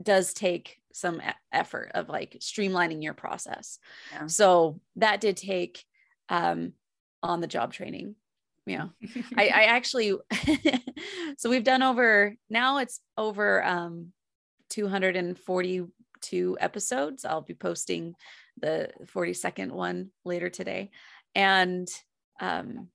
does 0.02 0.34
take 0.34 0.78
some 0.94 1.22
effort 1.52 1.92
of 1.94 2.10
like 2.10 2.38
streamlining 2.40 3.04
your 3.04 3.14
process. 3.14 3.80
Yeah. 4.12 4.28
So 4.28 4.80
that 4.98 5.22
did 5.22 5.38
take 5.38 5.84
um, 6.30 6.74
on 7.22 7.42
the 7.42 7.48
job 7.48 7.74
training. 7.74 8.16
Yeah. 8.66 8.88
I, 9.38 9.48
I 9.48 9.64
actually, 9.64 10.14
so 11.38 11.50
we've 11.50 11.64
done 11.64 11.84
over, 11.84 12.36
now 12.50 12.78
it's 12.78 13.00
over 13.18 13.64
um, 13.64 14.14
242 14.70 16.58
episodes. 16.60 17.26
I'll 17.26 17.42
be 17.42 17.54
posting 17.54 18.16
the 18.60 18.90
42nd 19.14 19.72
one 19.72 20.12
later 20.24 20.50
today. 20.50 20.92
And 21.36 21.88
um, 22.40 22.90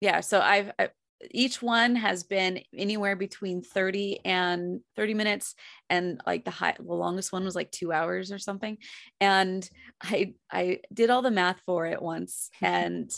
yeah, 0.00 0.20
so 0.20 0.40
I've, 0.40 0.72
I, 0.78 0.88
each 1.30 1.60
one 1.60 1.96
has 1.96 2.22
been 2.22 2.60
anywhere 2.76 3.16
between 3.16 3.62
30 3.62 4.20
and 4.24 4.80
30 4.96 5.14
minutes 5.14 5.54
and 5.90 6.20
like 6.26 6.44
the 6.44 6.50
high 6.50 6.74
the 6.78 6.94
longest 6.94 7.32
one 7.32 7.44
was 7.44 7.56
like 7.56 7.70
2 7.70 7.92
hours 7.92 8.30
or 8.30 8.38
something. 8.38 8.78
And 9.20 9.68
i 10.02 10.34
i 10.50 10.80
did 10.92 11.10
all 11.10 11.22
the 11.22 11.30
math 11.30 11.60
for 11.66 11.86
it 11.86 12.00
once 12.00 12.50
and 12.60 13.10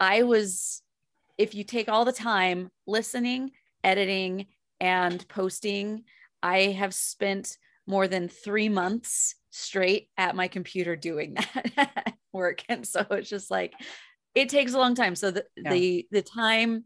i 0.00 0.22
was 0.22 0.82
if 1.36 1.54
you 1.54 1.64
take 1.64 1.88
all 1.88 2.04
the 2.04 2.12
time 2.12 2.70
listening 2.86 3.50
editing 3.82 4.46
and 4.80 5.26
posting 5.28 6.04
i 6.42 6.58
have 6.60 6.94
spent 6.94 7.58
more 7.86 8.08
than 8.08 8.28
3 8.28 8.70
months 8.70 9.34
straight 9.54 10.08
at 10.16 10.34
my 10.34 10.48
computer 10.48 10.96
doing 10.96 11.34
that 11.76 12.14
work. 12.32 12.62
And 12.68 12.86
so 12.86 13.06
it's 13.10 13.30
just 13.30 13.50
like 13.50 13.72
it 14.34 14.48
takes 14.48 14.74
a 14.74 14.78
long 14.78 14.94
time. 14.94 15.14
So 15.14 15.30
the 15.30 15.46
yeah. 15.56 15.72
the 15.72 16.06
the 16.10 16.22
time 16.22 16.84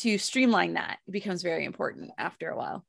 to 0.00 0.18
streamline 0.18 0.74
that 0.74 0.98
it 1.06 1.10
becomes 1.10 1.42
very 1.42 1.64
important 1.64 2.10
after 2.18 2.48
a 2.48 2.56
while. 2.56 2.84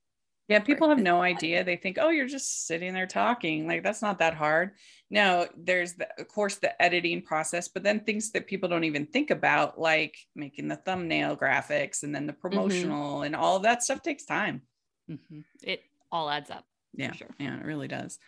Yeah, 0.48 0.60
people 0.60 0.90
have 0.90 1.00
no 1.00 1.22
idea. 1.22 1.64
They 1.64 1.78
think, 1.78 1.98
oh, 2.00 2.10
you're 2.10 2.28
just 2.28 2.68
sitting 2.68 2.94
there 2.94 3.08
talking. 3.08 3.68
Like 3.68 3.84
that's 3.84 4.02
not 4.02 4.20
that 4.20 4.34
hard. 4.34 4.72
No, 5.10 5.48
there's 5.56 5.94
the, 5.94 6.10
of 6.20 6.28
course 6.28 6.56
the 6.56 6.82
editing 6.82 7.22
process, 7.22 7.70
but 7.70 7.84
then 7.84 8.02
things 8.02 8.32
that 8.32 8.48
people 8.48 8.68
don't 8.68 8.84
even 8.84 9.06
think 9.06 9.30
about, 9.30 9.80
like 9.80 10.18
making 10.36 10.68
the 10.68 10.76
thumbnail 10.76 11.38
graphics 11.38 12.04
and 12.04 12.14
then 12.14 12.28
the 12.28 12.34
mm-hmm. 12.34 12.42
promotional 12.42 13.16
mm-hmm. 13.16 13.26
and 13.26 13.36
all 13.36 13.56
of 13.56 13.64
that 13.64 13.82
stuff 13.82 14.02
takes 14.02 14.26
time. 14.26 14.62
Mm-hmm. 15.10 15.40
It 15.64 15.84
all 16.12 16.30
adds 16.30 16.50
up. 16.50 16.66
Yeah, 16.94 17.14
sure. 17.14 17.30
yeah, 17.40 17.58
it 17.58 17.66
really 17.66 17.88
does. 17.88 18.20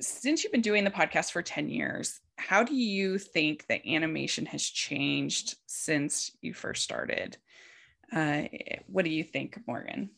Since 0.00 0.44
you've 0.44 0.52
been 0.52 0.60
doing 0.60 0.84
the 0.84 0.90
podcast 0.90 1.32
for 1.32 1.42
10 1.42 1.68
years, 1.68 2.20
how 2.36 2.62
do 2.62 2.76
you 2.76 3.18
think 3.18 3.66
that 3.66 3.86
animation 3.86 4.46
has 4.46 4.62
changed 4.62 5.56
since 5.66 6.30
you 6.42 6.54
first 6.54 6.84
started? 6.84 7.38
Uh, 8.14 8.44
what 8.86 9.04
do 9.04 9.10
you 9.10 9.24
think, 9.24 9.58
Morgan? 9.66 10.10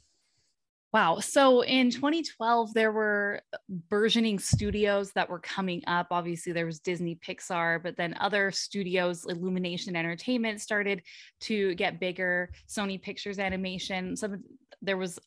Wow. 0.93 1.19
So 1.19 1.63
in 1.63 1.91
2012, 1.91 2.73
there 2.73 2.93
were 2.93 3.41
burgeoning 3.69 4.39
studios 4.39 5.13
that 5.13 5.29
were 5.29 5.41
coming 5.41 5.83
up. 5.87 6.09
Obviously, 6.11 6.53
there 6.53 6.67
was 6.67 6.79
Disney, 6.79 7.17
Pixar, 7.17 7.83
but 7.83 7.97
then 7.97 8.17
other 8.21 8.51
studios, 8.51 9.27
Illumination 9.27 9.97
Entertainment, 9.97 10.61
started 10.61 11.03
to 11.41 11.75
get 11.75 12.01
bigger. 12.01 12.51
Sony 12.69 13.01
Pictures 13.01 13.39
Animation. 13.39 14.17
Some 14.17 14.45
there 14.81 14.97
was 14.97 15.19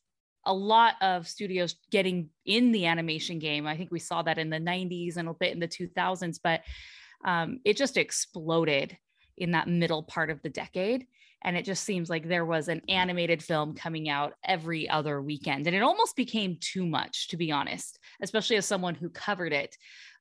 a 0.45 0.53
lot 0.53 0.95
of 1.01 1.27
studios 1.27 1.75
getting 1.91 2.29
in 2.45 2.71
the 2.71 2.85
animation 2.85 3.37
game. 3.37 3.67
I 3.67 3.75
think 3.75 3.91
we 3.91 3.99
saw 3.99 4.21
that 4.23 4.37
in 4.37 4.49
the 4.49 4.57
90s 4.57 5.17
and 5.17 5.27
a 5.27 5.33
bit 5.33 5.53
in 5.53 5.59
the 5.59 5.67
2000s, 5.67 6.39
but 6.43 6.61
um, 7.25 7.59
it 7.65 7.77
just 7.77 7.97
exploded 7.97 8.97
in 9.37 9.51
that 9.51 9.67
middle 9.67 10.03
part 10.03 10.29
of 10.29 10.41
the 10.41 10.49
decade 10.49 11.05
and 11.43 11.55
it 11.55 11.65
just 11.65 11.83
seems 11.83 12.09
like 12.09 12.27
there 12.27 12.45
was 12.45 12.67
an 12.67 12.81
animated 12.89 13.41
film 13.41 13.73
coming 13.73 14.09
out 14.09 14.33
every 14.43 14.89
other 14.89 15.21
weekend 15.21 15.67
and 15.67 15.75
it 15.75 15.81
almost 15.81 16.15
became 16.15 16.57
too 16.59 16.85
much 16.85 17.27
to 17.29 17.37
be 17.37 17.51
honest 17.51 17.99
especially 18.21 18.55
as 18.55 18.65
someone 18.65 18.95
who 18.95 19.09
covered 19.09 19.53
it 19.53 19.75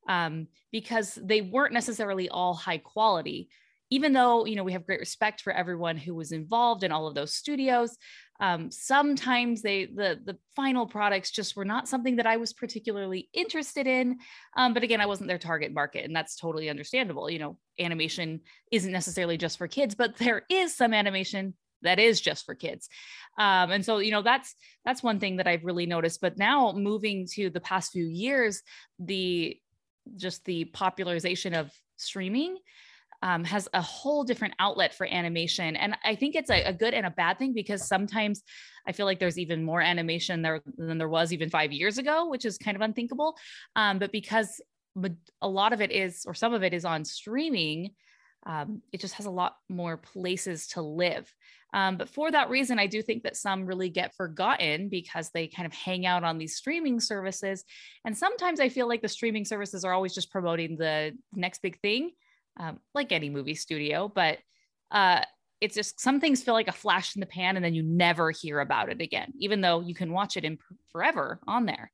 um, 0.08 0.48
because 0.72 1.18
they 1.22 1.42
weren't 1.42 1.74
necessarily 1.74 2.28
all 2.28 2.54
high 2.54 2.78
quality. 2.78 3.48
Even 3.90 4.12
though 4.12 4.44
you 4.44 4.56
know 4.56 4.64
we 4.64 4.72
have 4.72 4.86
great 4.86 5.00
respect 5.00 5.40
for 5.40 5.52
everyone 5.52 5.96
who 5.96 6.14
was 6.14 6.32
involved 6.32 6.82
in 6.82 6.92
all 6.92 7.06
of 7.06 7.14
those 7.14 7.32
studios 7.32 7.96
um, 8.38 8.70
sometimes 8.70 9.62
they 9.62 9.86
the 9.86 10.20
the 10.22 10.36
final 10.54 10.86
products 10.86 11.30
just 11.30 11.56
were 11.56 11.64
not 11.64 11.88
something 11.88 12.16
that 12.16 12.26
i 12.26 12.36
was 12.36 12.52
particularly 12.52 13.30
interested 13.32 13.86
in 13.86 14.18
um, 14.58 14.74
but 14.74 14.82
again 14.82 15.00
i 15.00 15.06
wasn't 15.06 15.26
their 15.26 15.38
target 15.38 15.72
market 15.72 16.04
and 16.04 16.14
that's 16.14 16.36
totally 16.36 16.68
understandable 16.68 17.30
you 17.30 17.38
know 17.38 17.56
animation 17.80 18.40
isn't 18.72 18.92
necessarily 18.92 19.36
just 19.36 19.58
for 19.58 19.68
kids 19.68 19.94
but 19.94 20.16
there 20.16 20.42
is 20.50 20.74
some 20.76 20.92
animation 20.92 21.54
that 21.82 21.98
is 21.98 22.20
just 22.20 22.44
for 22.44 22.54
kids 22.54 22.88
um, 23.38 23.70
and 23.70 23.84
so 23.84 23.98
you 23.98 24.10
know 24.10 24.22
that's 24.22 24.54
that's 24.84 25.02
one 25.02 25.20
thing 25.20 25.36
that 25.36 25.46
i've 25.46 25.64
really 25.64 25.86
noticed 25.86 26.20
but 26.20 26.38
now 26.38 26.72
moving 26.72 27.26
to 27.26 27.50
the 27.50 27.60
past 27.60 27.92
few 27.92 28.06
years 28.06 28.62
the 28.98 29.56
just 30.16 30.44
the 30.44 30.64
popularization 30.66 31.54
of 31.54 31.70
streaming 31.96 32.56
um, 33.22 33.44
has 33.44 33.68
a 33.74 33.82
whole 33.82 34.24
different 34.24 34.54
outlet 34.58 34.94
for 34.94 35.06
animation. 35.06 35.76
And 35.76 35.96
I 36.04 36.14
think 36.14 36.36
it's 36.36 36.50
a, 36.50 36.62
a, 36.64 36.72
good 36.72 36.94
and 36.94 37.06
a 37.06 37.10
bad 37.10 37.38
thing 37.38 37.52
because 37.52 37.86
sometimes 37.86 38.42
I 38.86 38.92
feel 38.92 39.06
like 39.06 39.18
there's 39.18 39.38
even 39.38 39.64
more 39.64 39.80
animation 39.80 40.42
there 40.42 40.60
than 40.76 40.98
there 40.98 41.08
was 41.08 41.32
even 41.32 41.50
five 41.50 41.72
years 41.72 41.98
ago, 41.98 42.28
which 42.28 42.44
is 42.44 42.58
kind 42.58 42.76
of 42.76 42.80
unthinkable. 42.80 43.36
Um, 43.74 43.98
but 43.98 44.12
because 44.12 44.60
a 45.40 45.48
lot 45.48 45.72
of 45.72 45.80
it 45.80 45.90
is, 45.92 46.24
or 46.26 46.34
some 46.34 46.54
of 46.54 46.62
it 46.62 46.72
is 46.72 46.84
on 46.84 47.04
streaming, 47.04 47.90
um, 48.46 48.82
it 48.92 49.00
just 49.00 49.14
has 49.14 49.26
a 49.26 49.30
lot 49.30 49.56
more 49.68 49.96
places 49.96 50.68
to 50.68 50.82
live. 50.82 51.32
Um, 51.74 51.98
but 51.98 52.08
for 52.08 52.30
that 52.30 52.48
reason, 52.48 52.78
I 52.78 52.86
do 52.86 53.02
think 53.02 53.24
that 53.24 53.36
some 53.36 53.66
really 53.66 53.90
get 53.90 54.14
forgotten 54.14 54.88
because 54.88 55.30
they 55.30 55.48
kind 55.48 55.66
of 55.66 55.72
hang 55.72 56.06
out 56.06 56.24
on 56.24 56.38
these 56.38 56.56
streaming 56.56 56.98
services. 56.98 57.64
And 58.04 58.16
sometimes 58.16 58.58
I 58.58 58.70
feel 58.70 58.88
like 58.88 59.02
the 59.02 59.08
streaming 59.08 59.44
services 59.44 59.84
are 59.84 59.92
always 59.92 60.14
just 60.14 60.32
promoting 60.32 60.76
the 60.76 61.12
next 61.34 61.60
big 61.60 61.78
thing 61.80 62.12
um, 62.58 62.80
like 62.94 63.12
any 63.12 63.30
movie 63.30 63.54
studio, 63.54 64.10
but 64.12 64.38
uh, 64.90 65.22
it's 65.60 65.74
just 65.74 66.00
some 66.00 66.20
things 66.20 66.42
feel 66.42 66.54
like 66.54 66.68
a 66.68 66.72
flash 66.72 67.16
in 67.16 67.20
the 67.20 67.26
pan 67.26 67.56
and 67.56 67.64
then 67.64 67.74
you 67.74 67.82
never 67.82 68.30
hear 68.30 68.60
about 68.60 68.88
it 68.88 69.00
again, 69.00 69.32
even 69.38 69.60
though 69.60 69.80
you 69.80 69.94
can 69.94 70.12
watch 70.12 70.36
it 70.36 70.44
in 70.44 70.58
forever 70.90 71.40
on 71.46 71.66
there. 71.66 71.90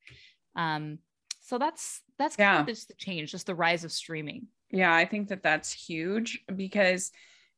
So 1.45 1.59
that's 1.59 2.01
that's 2.17 2.35
yeah. 2.39 2.55
kind 2.55 2.69
of 2.69 2.75
just 2.75 2.87
the 2.87 2.95
change, 2.95 3.31
just 3.31 3.45
the 3.45 3.53
rise 3.53 3.83
of 3.83 3.91
streaming. 3.91 4.47
Yeah, 4.71 4.93
I 4.93 5.05
think 5.05 5.29
that 5.29 5.43
that's 5.43 5.71
huge 5.71 6.43
because 6.55 7.11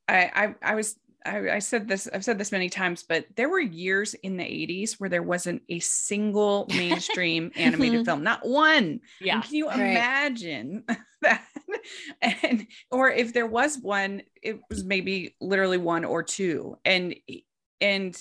I 0.09 0.55
I, 0.61 0.71
I 0.71 0.75
was 0.75 0.99
I, 1.25 1.55
I, 1.55 1.59
said 1.59 1.87
this, 1.87 2.07
I've 2.13 2.23
said 2.23 2.37
this 2.37 2.51
many 2.51 2.69
times, 2.69 3.03
but 3.03 3.25
there 3.35 3.49
were 3.49 3.59
years 3.59 4.13
in 4.13 4.37
the 4.37 4.43
80s 4.43 4.93
where 4.93 5.09
there 5.09 5.23
wasn't 5.23 5.61
a 5.67 5.79
single 5.79 6.67
mainstream 6.77 7.51
animated 7.55 8.05
film, 8.05 8.23
not 8.23 8.47
one. 8.47 9.01
Yeah. 9.19 9.35
And 9.35 9.43
can 9.43 9.55
you 9.55 9.67
right. 9.67 9.91
imagine 9.91 10.83
that? 11.21 11.45
And 12.21 12.67
or 12.91 13.09
if 13.09 13.33
there 13.33 13.47
was 13.47 13.77
one, 13.79 14.21
it 14.41 14.59
was 14.69 14.83
maybe 14.83 15.35
literally 15.41 15.77
one 15.77 16.05
or 16.05 16.23
two. 16.23 16.77
And 16.85 17.15
and 17.81 18.17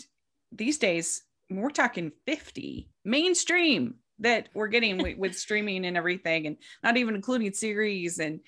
these 0.53 0.79
days 0.79 1.23
we're 1.51 1.71
talking 1.71 2.13
50 2.27 2.89
mainstream 3.05 3.97
that 4.21 4.49
we're 4.55 4.69
getting 4.69 4.99
with, 4.99 5.19
with 5.19 5.37
streaming 5.37 5.85
and 5.85 5.97
everything, 5.97 6.47
and 6.47 6.57
not 6.83 6.97
even 6.97 7.15
including 7.15 7.53
series 7.53 8.19
and 8.19 8.41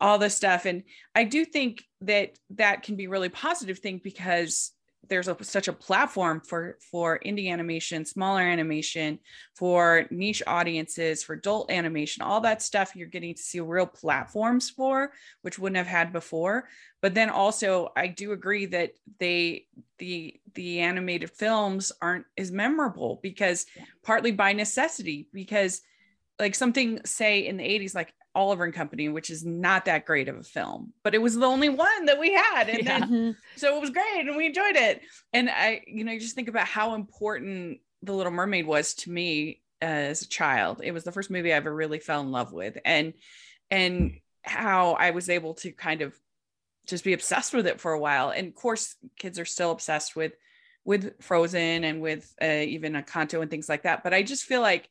all 0.00 0.18
this 0.18 0.36
stuff. 0.36 0.66
And 0.66 0.82
i 1.14 1.24
do 1.24 1.44
think 1.44 1.82
that 2.02 2.36
that 2.50 2.82
can 2.82 2.96
be 2.96 3.06
really 3.06 3.28
positive 3.28 3.78
thing 3.78 4.00
because 4.02 4.72
there's 5.08 5.28
a, 5.28 5.36
such 5.42 5.68
a 5.68 5.72
platform 5.72 6.40
for 6.40 6.78
for 6.90 7.20
indie 7.24 7.50
animation 7.50 8.04
smaller 8.04 8.40
animation 8.40 9.18
for 9.54 10.06
niche 10.10 10.42
audiences 10.46 11.22
for 11.22 11.34
adult 11.34 11.70
animation 11.70 12.22
all 12.22 12.40
that 12.40 12.62
stuff 12.62 12.94
you're 12.94 13.08
getting 13.08 13.34
to 13.34 13.42
see 13.42 13.60
real 13.60 13.86
platforms 13.86 14.70
for 14.70 15.12
which 15.42 15.58
wouldn't 15.58 15.76
have 15.76 15.86
had 15.86 16.12
before. 16.12 16.68
But 17.00 17.14
then 17.14 17.28
also 17.28 17.92
i 17.96 18.06
do 18.06 18.32
agree 18.32 18.66
that 18.66 18.92
they 19.18 19.66
the 19.98 20.40
the 20.54 20.80
animated 20.80 21.30
films 21.30 21.92
aren't 22.00 22.26
as 22.38 22.50
memorable 22.50 23.20
because 23.22 23.66
partly 24.02 24.32
by 24.32 24.52
necessity 24.52 25.28
because 25.32 25.82
like 26.38 26.54
something 26.54 27.00
say 27.04 27.46
in 27.46 27.56
the 27.56 27.64
80s 27.64 27.94
like 27.94 28.12
Oliver 28.34 28.64
and 28.64 28.74
Company, 28.74 29.08
which 29.08 29.30
is 29.30 29.44
not 29.44 29.84
that 29.84 30.06
great 30.06 30.28
of 30.28 30.36
a 30.36 30.42
film, 30.42 30.92
but 31.02 31.14
it 31.14 31.22
was 31.22 31.36
the 31.36 31.46
only 31.46 31.68
one 31.68 32.06
that 32.06 32.18
we 32.18 32.32
had. 32.32 32.68
And 32.68 32.84
yeah. 32.84 32.98
then, 32.98 33.36
so 33.56 33.76
it 33.76 33.80
was 33.80 33.90
great 33.90 34.26
and 34.26 34.36
we 34.36 34.46
enjoyed 34.46 34.76
it. 34.76 35.02
And 35.32 35.48
I, 35.48 35.82
you 35.86 36.04
know, 36.04 36.12
you 36.12 36.20
just 36.20 36.34
think 36.34 36.48
about 36.48 36.66
how 36.66 36.94
important 36.94 37.80
The 38.02 38.12
Little 38.12 38.32
Mermaid 38.32 38.66
was 38.66 38.94
to 38.94 39.10
me 39.10 39.62
as 39.80 40.22
a 40.22 40.28
child. 40.28 40.80
It 40.82 40.92
was 40.92 41.04
the 41.04 41.12
first 41.12 41.30
movie 41.30 41.52
I 41.52 41.56
ever 41.56 41.74
really 41.74 42.00
fell 42.00 42.20
in 42.20 42.32
love 42.32 42.52
with. 42.52 42.76
And, 42.84 43.14
and 43.70 44.18
how 44.42 44.92
I 44.92 45.10
was 45.10 45.30
able 45.30 45.54
to 45.54 45.70
kind 45.72 46.02
of 46.02 46.14
just 46.86 47.04
be 47.04 47.12
obsessed 47.12 47.54
with 47.54 47.66
it 47.66 47.80
for 47.80 47.92
a 47.92 48.00
while. 48.00 48.30
And 48.30 48.48
of 48.48 48.54
course, 48.54 48.96
kids 49.16 49.38
are 49.38 49.44
still 49.44 49.70
obsessed 49.70 50.16
with, 50.16 50.32
with 50.84 51.22
Frozen 51.22 51.84
and 51.84 52.02
with 52.02 52.34
uh, 52.42 52.46
even 52.46 52.96
a 52.96 53.02
Encanto 53.02 53.40
and 53.40 53.50
things 53.50 53.68
like 53.68 53.84
that. 53.84 54.02
But 54.02 54.12
I 54.12 54.22
just 54.22 54.44
feel 54.44 54.60
like 54.60 54.88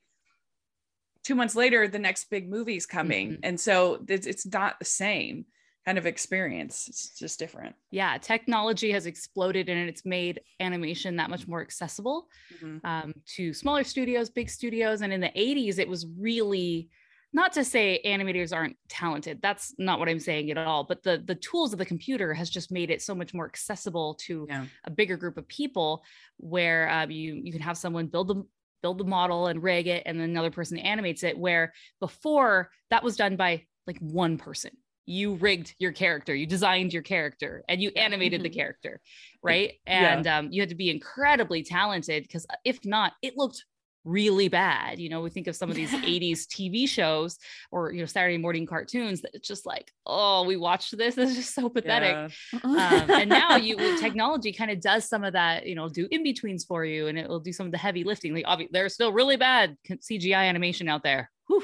two 1.23 1.35
months 1.35 1.55
later 1.55 1.87
the 1.87 1.99
next 1.99 2.29
big 2.29 2.49
movie's 2.49 2.85
coming 2.85 3.31
mm-hmm. 3.31 3.41
and 3.43 3.59
so 3.59 4.03
it's, 4.07 4.27
it's 4.27 4.45
not 4.45 4.79
the 4.79 4.85
same 4.85 5.45
kind 5.85 5.97
of 5.97 6.05
experience 6.05 6.87
it's 6.87 7.17
just 7.17 7.39
different 7.39 7.75
yeah 7.91 8.17
technology 8.17 8.91
has 8.91 9.05
exploded 9.05 9.67
and 9.67 9.89
it's 9.89 10.05
made 10.05 10.39
animation 10.59 11.17
that 11.17 11.29
much 11.29 11.47
more 11.47 11.61
accessible 11.61 12.27
mm-hmm. 12.61 12.85
um, 12.85 13.13
to 13.25 13.53
smaller 13.53 13.83
studios 13.83 14.29
big 14.29 14.49
studios 14.49 15.01
and 15.01 15.11
in 15.11 15.19
the 15.19 15.31
80s 15.35 15.79
it 15.79 15.87
was 15.87 16.05
really 16.17 16.89
not 17.35 17.51
to 17.53 17.65
say 17.65 17.99
animators 18.05 18.55
aren't 18.55 18.77
talented 18.87 19.39
that's 19.41 19.73
not 19.77 19.99
what 19.99 20.07
i'm 20.07 20.19
saying 20.19 20.51
at 20.51 20.57
all 20.57 20.85
but 20.85 21.03
the 21.03 21.21
the 21.25 21.35
tools 21.35 21.73
of 21.73 21.79
the 21.79 21.85
computer 21.85 22.33
has 22.33 22.49
just 22.49 22.71
made 22.71 22.89
it 22.89 23.01
so 23.01 23.13
much 23.13 23.33
more 23.33 23.45
accessible 23.45 24.13
to 24.13 24.45
yeah. 24.49 24.65
a 24.85 24.91
bigger 24.91 25.17
group 25.17 25.37
of 25.37 25.45
people 25.49 26.03
where 26.37 26.89
uh, 26.89 27.07
you 27.07 27.33
you 27.43 27.51
can 27.51 27.61
have 27.61 27.77
someone 27.77 28.07
build 28.07 28.29
the 28.29 28.43
build 28.83 28.99
the 28.99 29.03
model 29.03 29.47
and 29.47 29.63
rig 29.63 29.87
it 29.87 30.03
and 30.05 30.19
then 30.19 30.29
another 30.29 30.51
person 30.51 30.77
animates 30.77 31.23
it 31.23 31.37
where 31.37 31.73
before 31.99 32.69
that 32.91 33.03
was 33.03 33.17
done 33.17 33.35
by 33.35 33.65
like 33.87 33.97
one 33.99 34.37
person 34.37 34.71
you 35.05 35.35
rigged 35.35 35.75
your 35.79 35.91
character, 35.91 36.33
you 36.33 36.45
designed 36.47 36.93
your 36.93 37.01
character, 37.01 37.63
and 37.67 37.81
you 37.81 37.91
animated 37.97 38.41
the 38.41 38.49
Mhm. 38.49 38.53
character, 38.55 39.01
right? 39.43 39.73
Yeah. 39.85 40.13
And 40.15 40.25
um, 40.27 40.49
you 40.51 40.61
had 40.61 40.69
to 40.69 40.75
be 40.75 40.89
incredibly 40.89 41.61
talented 41.61 42.23
because 42.23 42.47
if 42.63 42.85
not, 42.85 43.11
it 43.21 43.35
looked 43.35 43.65
really 44.05 44.47
bad. 44.47 44.99
You 44.99 45.09
know, 45.09 45.21
we 45.21 45.29
think 45.29 45.47
of 45.47 45.55
some 45.55 45.69
of 45.69 45.75
these 45.75 45.91
80s 45.91 46.45
TV 46.47 46.87
shows 46.87 47.37
or 47.71 47.91
you 47.91 47.99
know 47.99 48.05
Saturday 48.05 48.37
morning 48.37 48.65
cartoons 48.65 49.21
that 49.21 49.31
it's 49.33 49.47
just 49.47 49.65
like, 49.65 49.91
oh, 50.05 50.43
we 50.43 50.57
watched 50.57 50.97
this. 50.97 51.17
Is 51.23 51.35
just 51.35 51.55
so 51.55 51.69
pathetic. 51.69 52.31
Yeah. 52.51 52.59
Um, 52.63 53.09
and 53.11 53.29
now 53.29 53.55
you 53.55 53.75
technology 53.99 54.51
kind 54.51 54.71
of 54.71 54.81
does 54.81 55.07
some 55.07 55.23
of 55.23 55.33
that, 55.33 55.65
you 55.65 55.75
know, 55.75 55.89
do 55.89 56.07
in 56.11 56.23
betweens 56.23 56.65
for 56.65 56.85
you, 56.85 57.07
and 57.07 57.17
it 57.17 57.27
will 57.27 57.39
do 57.39 57.53
some 57.53 57.65
of 57.65 57.71
the 57.71 57.77
heavy 57.77 58.03
lifting. 58.03 58.33
Like, 58.33 58.45
obviously, 58.47 58.71
there's 58.73 58.93
still 58.93 59.11
really 59.13 59.37
bad 59.37 59.77
CGI 59.89 60.47
animation 60.49 60.87
out 60.89 61.03
there. 61.03 61.29
Whew. 61.47 61.63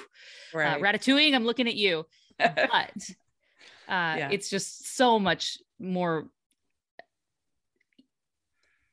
Uh, 0.54 0.58
right. 0.58 0.82
Ratatouille, 0.82 1.34
I'm 1.34 1.46
looking 1.46 1.68
at 1.68 1.76
you, 1.76 2.06
but 2.38 2.50
uh, 3.88 4.16
Yeah. 4.18 4.30
it's 4.32 4.50
just 4.50 4.96
so 4.96 5.20
much 5.20 5.58
more. 5.80 6.28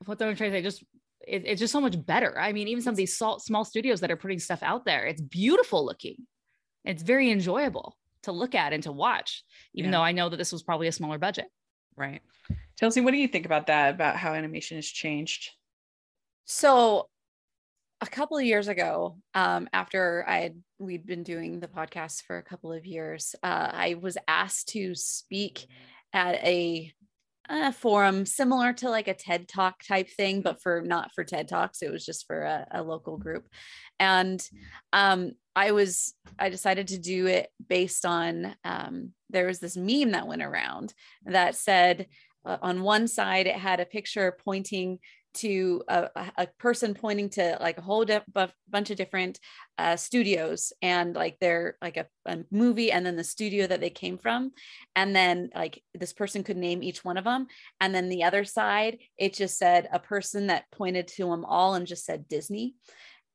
What 0.05 0.23
I'm 0.23 0.37
trying 0.37 0.53
to 0.53 0.59
say? 0.59 0.63
Just 0.63 0.85
it, 1.27 1.43
it's 1.45 1.59
just 1.61 1.73
so 1.73 1.81
much 1.81 1.97
better. 2.07 2.39
I 2.39 2.53
mean, 2.53 2.69
even 2.69 2.83
some 2.83 2.93
of 2.93 2.97
these 2.97 3.17
small, 3.17 3.39
small 3.41 3.65
studios 3.65 4.01
that 4.01 4.11
are 4.11 4.17
putting 4.17 4.39
stuff 4.39 4.63
out 4.63 4.85
there, 4.85 5.07
it's 5.07 5.21
beautiful 5.21 5.85
looking. 5.85 6.17
It's 6.85 7.03
very 7.03 7.31
enjoyable 7.31 7.97
to 8.23 8.33
look 8.33 8.55
at 8.55 8.73
and 8.73 8.83
to 8.85 8.93
watch, 8.93 9.45
even 9.75 9.91
Yeah. 9.91 9.99
though 9.99 10.05
I 10.05 10.13
know 10.13 10.29
that 10.29 10.37
this 10.37 10.53
was 10.53 10.63
probably 10.63 10.89
a 10.89 10.93
smaller 10.93 11.19
budget. 11.19 11.47
right. 11.97 12.21
Chelsea, 12.79 13.01
what 13.01 13.13
do 13.13 13.17
you 13.17 13.27
think 13.29 13.47
about 13.47 13.69
that? 13.69 13.95
About 13.95 14.17
how 14.17 14.35
animation 14.35 14.77
has 14.77 14.87
changed? 14.87 15.51
So 16.45 17.09
a 18.03 18.07
couple 18.07 18.37
of 18.37 18.45
years 18.45 18.69
ago, 18.69 19.19
um, 19.35 19.69
after 19.73 20.25
I 20.29 20.41
had 20.41 20.63
we'd 20.79 21.07
been 21.07 21.23
doing 21.23 21.59
the 21.59 21.69
podcast 21.69 22.23
for 22.23 22.37
a 22.37 22.43
couple 22.43 22.71
of 22.73 22.85
years, 22.85 23.35
uh, 23.43 23.71
I 23.73 23.95
was 23.95 24.19
asked 24.29 24.69
to 24.71 24.95
speak 24.95 25.67
at 26.13 26.35
a, 26.45 26.93
a 27.49 27.73
forum 27.73 28.27
similar 28.27 28.73
to 28.75 28.91
like 28.91 29.09
a 29.09 29.15
TED 29.15 29.49
Talk 29.49 29.83
type 29.87 30.09
thing, 30.11 30.43
but 30.43 30.61
for 30.63 30.83
not 30.83 31.13
for 31.15 31.25
TED 31.25 31.49
Talks. 31.49 31.83
It 31.83 31.93
was 31.93 32.05
just 32.05 32.27
for 32.27 32.43
a, 32.43 32.67
a 32.71 32.83
local 32.83 33.17
group, 33.17 33.49
and 33.99 34.43
um, 34.93 35.33
I 35.55 35.73
was 35.73 36.15
I 36.39 36.51
decided 36.51 36.89
to 36.89 36.99
do 36.99 37.27
it 37.27 37.49
based 37.69 38.05
on 38.05 38.55
um, 38.65 39.13
there 39.31 39.47
was 39.47 39.59
this 39.59 39.77
meme 39.77 40.13
that 40.13 40.27
went 40.27 40.43
around 40.43 40.93
that 41.25 41.55
said 41.55 42.07
uh, 42.45 42.59
on 42.63 42.83
one 42.83 43.09
side 43.09 43.47
it 43.47 43.57
had 43.57 43.81
a 43.81 43.87
picture 43.87 44.37
pointing 44.45 44.99
to 45.37 45.83
a, 45.89 46.09
a- 46.37 46.47
person 46.59 46.95
pointing 46.95 47.29
to 47.31 47.57
like 47.61 47.79
a 47.79 47.83
whole 47.83 48.05
bu- 48.05 48.47
bunch 48.69 48.91
of 48.91 48.97
different 48.97 49.39
uh, 49.79 49.97
studios 49.97 50.73
and 50.83 51.15
like 51.15 51.37
they're 51.41 51.77
like 51.81 51.97
a, 51.97 52.07
a 52.27 52.39
movie 52.51 52.91
and 52.93 53.05
then 53.05 53.17
the 53.17 53.25
studio 53.25 53.67
that 53.67 53.81
they 53.81 53.91
came 53.91 54.19
from. 54.19 54.53
And 54.95 55.15
then 55.15 55.51
like 55.55 55.83
this 55.95 56.13
person 56.13 56.43
could 56.43 56.57
name 56.57 56.83
each 56.83 57.05
one 57.05 57.17
of 57.17 57.25
them. 57.25 57.47
And 57.81 57.95
then 57.95 58.09
the 58.09 58.25
other 58.25 58.45
side 58.45 58.99
it 59.19 59.35
just 59.35 59.59
said 59.59 59.89
a 59.93 59.99
person 59.99 60.49
that 60.49 60.71
pointed 60.73 61.09
to 61.09 61.27
them 61.27 61.45
all 61.45 61.75
and 61.75 61.87
just 61.87 62.05
said 62.05 62.29
disney. 62.29 62.75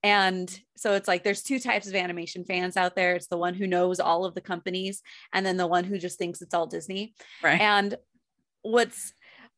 And 0.03 0.49
so 0.77 0.93
it's 0.93 1.07
like 1.07 1.23
there's 1.23 1.43
two 1.43 1.59
types 1.59 1.87
of 1.87 1.93
animation 1.93 2.43
fans 2.43 2.75
out 2.75 2.95
there. 2.95 3.15
It's 3.15 3.27
the 3.27 3.37
one 3.37 3.53
who 3.53 3.67
knows 3.67 3.99
all 3.99 4.25
of 4.25 4.33
the 4.33 4.41
companies 4.41 5.01
and 5.31 5.45
then 5.45 5.57
the 5.57 5.67
one 5.67 5.83
who 5.83 5.99
just 5.99 6.17
thinks 6.17 6.41
it's 6.41 6.53
all 6.55 6.65
disney. 6.67 7.13
Right. 7.43 7.61
and 7.61 7.95
what's 8.63 9.13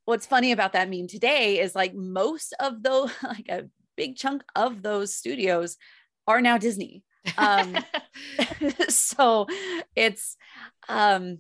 what's 0.06 0.26
funny 0.26 0.52
about 0.52 0.74
that 0.74 0.90
meme 0.90 1.08
today 1.08 1.60
is 1.60 1.76
like 1.76 1.94
most 1.94 2.54
of 2.60 2.84
those 2.84 3.12
like 3.24 3.48
a 3.50 3.66
big 3.96 4.16
chunk 4.16 4.44
of 4.56 4.82
those 4.82 5.14
studios 5.14 5.78
are 6.28 6.42
now 6.42 6.58
disney. 6.58 7.04
Um 7.38 7.78
so 8.90 9.48
it's 9.96 10.36
um 10.90 11.40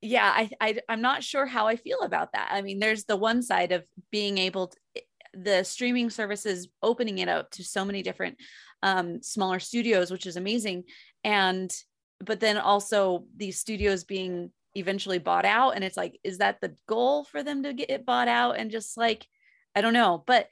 yeah 0.00 0.30
I, 0.34 0.50
I 0.60 0.80
i'm 0.88 1.00
not 1.00 1.22
sure 1.22 1.46
how 1.46 1.66
i 1.68 1.76
feel 1.76 2.00
about 2.00 2.32
that. 2.32 2.48
I 2.52 2.62
mean 2.62 2.78
there's 2.78 3.04
the 3.04 3.16
one 3.16 3.42
side 3.42 3.72
of 3.72 3.84
being 4.10 4.38
able 4.38 4.68
to 4.68 5.02
the 5.34 5.62
streaming 5.62 6.10
services 6.10 6.68
opening 6.82 7.18
it 7.18 7.28
up 7.28 7.50
to 7.52 7.64
so 7.64 7.86
many 7.86 8.02
different 8.02 8.36
um 8.82 9.22
smaller 9.22 9.58
studios 9.58 10.10
which 10.10 10.26
is 10.26 10.36
amazing. 10.36 10.84
And 11.24 11.74
but 12.20 12.40
then 12.40 12.58
also 12.58 13.24
these 13.36 13.58
studios 13.58 14.04
being 14.04 14.50
eventually 14.74 15.18
bought 15.18 15.44
out 15.44 15.70
and 15.70 15.84
it's 15.84 15.96
like 15.96 16.18
is 16.24 16.38
that 16.38 16.60
the 16.60 16.74
goal 16.86 17.24
for 17.24 17.42
them 17.42 17.62
to 17.62 17.72
get 17.72 17.90
it 17.90 18.06
bought 18.06 18.28
out? 18.28 18.58
And 18.58 18.70
just 18.70 18.96
like 18.96 19.26
i 19.74 19.80
don't 19.80 19.94
know 19.94 20.22
but 20.26 20.48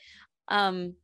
um 0.48 0.94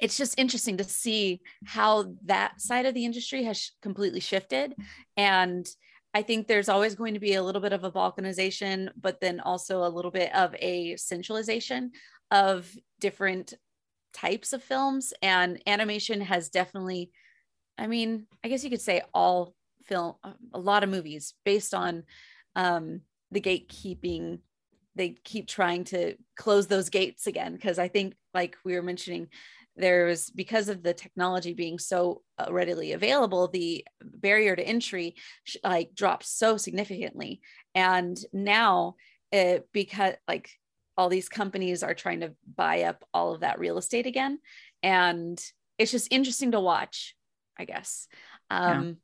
it's 0.00 0.16
just 0.16 0.38
interesting 0.38 0.76
to 0.76 0.84
see 0.84 1.40
how 1.64 2.12
that 2.24 2.60
side 2.60 2.84
of 2.84 2.94
the 2.94 3.04
industry 3.04 3.44
has 3.44 3.56
sh- 3.56 3.70
completely 3.80 4.20
shifted. 4.20 4.74
And 5.16 5.66
i 6.12 6.22
think 6.22 6.46
there's 6.46 6.68
always 6.68 6.94
going 6.94 7.14
to 7.14 7.20
be 7.20 7.34
a 7.34 7.42
little 7.42 7.60
bit 7.60 7.72
of 7.72 7.82
a 7.82 7.90
balkanization 7.90 8.88
but 9.00 9.20
then 9.20 9.40
also 9.40 9.84
a 9.84 9.90
little 9.90 10.10
bit 10.10 10.32
of 10.34 10.54
a 10.60 10.96
centralization 10.96 11.90
of 12.30 12.70
different 13.00 13.54
types 14.12 14.52
of 14.52 14.62
films. 14.62 15.12
And 15.22 15.60
animation 15.66 16.20
has 16.20 16.48
definitely 16.48 17.10
i 17.76 17.86
mean 17.86 18.26
i 18.44 18.48
guess 18.48 18.62
you 18.62 18.70
could 18.70 18.80
say 18.80 19.02
all 19.12 19.54
film 19.86 20.14
a 20.52 20.58
lot 20.58 20.82
of 20.84 20.90
movies 20.90 21.34
based 21.44 21.74
on 21.74 22.04
um 22.56 23.00
the 23.30 23.40
gatekeeping. 23.40 24.38
They 24.96 25.16
keep 25.24 25.48
trying 25.48 25.84
to 25.84 26.14
close 26.36 26.68
those 26.68 26.88
gates 26.88 27.26
again 27.26 27.54
because 27.54 27.80
i 27.80 27.88
think 27.88 28.14
like 28.32 28.56
we 28.64 28.74
were 28.74 28.82
mentioning 28.82 29.28
there 29.76 30.06
was 30.06 30.30
because 30.30 30.68
of 30.68 30.82
the 30.82 30.94
technology 30.94 31.52
being 31.52 31.78
so 31.78 32.22
uh, 32.38 32.52
readily 32.52 32.92
available 32.92 33.48
the 33.48 33.84
barrier 34.02 34.54
to 34.54 34.62
entry 34.62 35.16
like 35.62 35.94
dropped 35.94 36.24
so 36.26 36.56
significantly. 36.56 37.40
And 37.74 38.16
now 38.32 38.94
it 39.32 39.68
because 39.72 40.14
like 40.28 40.50
all 40.96 41.08
these 41.08 41.28
companies 41.28 41.82
are 41.82 41.94
trying 41.94 42.20
to 42.20 42.34
buy 42.56 42.82
up 42.82 43.04
all 43.12 43.34
of 43.34 43.40
that 43.40 43.58
real 43.58 43.78
estate 43.78 44.06
again. 44.06 44.38
And 44.82 45.42
it's 45.78 45.90
just 45.90 46.12
interesting 46.12 46.52
to 46.52 46.60
watch 46.60 47.16
i 47.58 47.64
guess. 47.64 48.06
Um 48.50 48.98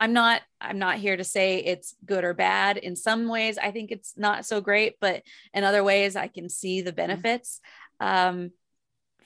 i'm 0.00 0.12
not 0.12 0.42
i'm 0.60 0.78
not 0.78 0.96
here 0.96 1.16
to 1.16 1.24
say 1.24 1.58
it's 1.58 1.94
good 2.04 2.24
or 2.24 2.34
bad. 2.34 2.76
In 2.76 2.96
some 2.96 3.28
ways 3.28 3.58
i 3.58 3.70
think 3.70 3.90
it's 3.90 4.14
not 4.16 4.44
so 4.44 4.60
great 4.60 4.96
but 5.00 5.22
in 5.54 5.64
other 5.64 5.84
ways 5.84 6.16
i 6.16 6.28
can 6.28 6.48
see 6.48 6.80
the 6.80 6.92
benefits 6.92 7.60
um, 8.00 8.50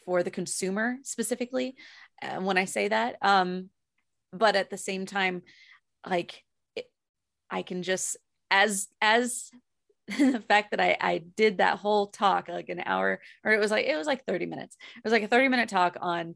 for 0.05 0.23
the 0.23 0.31
consumer 0.31 0.97
specifically 1.03 1.75
uh, 2.23 2.41
when 2.41 2.59
i 2.59 2.65
say 2.65 2.89
that 2.89 3.17
um, 3.23 3.71
but 4.33 4.57
at 4.57 4.71
the 4.71 4.79
same 4.79 5.07
time 5.07 5.43
like 6.09 6.43
it, 6.77 6.87
i 7.51 7.63
can 7.63 7.83
just 7.83 8.17
as 8.51 8.89
as 9.01 9.51
the 10.19 10.43
fact 10.49 10.73
that 10.73 10.81
I, 10.81 10.97
I 11.01 11.19
did 11.37 11.59
that 11.59 11.79
whole 11.79 12.09
talk 12.09 12.49
like 12.49 12.69
an 12.69 12.83
hour 12.85 13.21
or 13.45 13.53
it 13.53 13.61
was 13.61 13.71
like 13.71 13.87
it 13.87 13.97
was 13.97 14.07
like 14.07 14.25
30 14.27 14.47
minutes. 14.47 14.77
It 14.97 15.05
was 15.05 15.13
like 15.13 15.23
a 15.23 15.29
30 15.29 15.49
minute 15.49 15.69
talk 15.69 15.97
on 16.01 16.35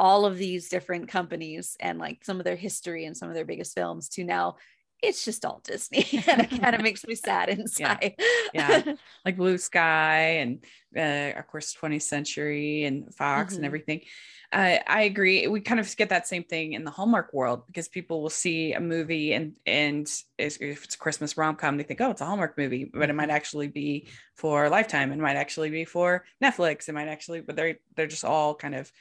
all 0.00 0.26
of 0.26 0.36
these 0.36 0.68
different 0.68 1.08
companies 1.08 1.76
and 1.80 1.98
like 1.98 2.24
some 2.24 2.38
of 2.40 2.44
their 2.44 2.56
history 2.56 3.04
and 3.04 3.16
some 3.16 3.28
of 3.28 3.34
their 3.34 3.44
biggest 3.44 3.74
films 3.74 4.08
to 4.08 4.24
now 4.24 4.56
it's 5.02 5.24
just 5.24 5.44
all 5.44 5.60
disney 5.64 6.06
and 6.28 6.40
it 6.42 6.60
kind 6.62 6.74
of 6.74 6.80
makes 6.80 7.06
me 7.06 7.14
sad 7.14 7.48
inside 7.58 8.14
Yeah. 8.54 8.94
like 9.24 9.36
Blue 9.36 9.58
Sky 9.58 10.38
and 10.40 10.64
uh, 10.96 11.38
of 11.38 11.46
course 11.46 11.74
20th 11.80 12.02
Century 12.02 12.84
and 12.84 13.14
Fox 13.14 13.54
and 13.54 13.62
Mhm. 13.62 13.66
everything. 13.66 14.00
Uh, 14.52 14.78
I 14.86 15.02
agree. 15.02 15.48
We 15.48 15.60
kind 15.60 15.80
of 15.80 15.96
get 15.96 16.10
that 16.10 16.28
same 16.28 16.44
thing 16.44 16.74
in 16.74 16.84
the 16.84 16.90
Hallmark 16.92 17.32
world 17.32 17.66
because 17.66 17.88
people 17.88 18.22
will 18.22 18.30
see 18.30 18.72
a 18.72 18.80
movie 18.80 19.32
and 19.32 19.54
and 19.66 20.06
if 20.38 20.62
if 20.62 20.84
it's 20.84 20.94
a 20.94 20.98
Christmas 20.98 21.36
rom 21.36 21.56
com, 21.56 21.76
they 21.76 21.82
think, 21.82 22.00
oh, 22.00 22.10
it's 22.12 22.20
a 22.20 22.24
Hallmark 22.26 22.56
movie, 22.56 22.84
but 22.94 23.10
it 23.10 23.14
might 23.14 23.30
actually 23.30 23.66
be 23.66 24.06
for 24.36 24.68
Lifetime. 24.70 25.10
It 25.12 25.18
might 25.18 25.36
actually 25.36 25.70
be 25.70 25.84
for 25.84 26.24
Netflix. 26.42 26.88
It 26.88 26.92
might 26.92 27.08
actually, 27.08 27.40
but 27.40 27.56
they're 27.56 27.78
they're 27.96 28.06
just 28.06 28.24
all 28.24 28.54
kind 28.54 28.74
of. 28.76 28.92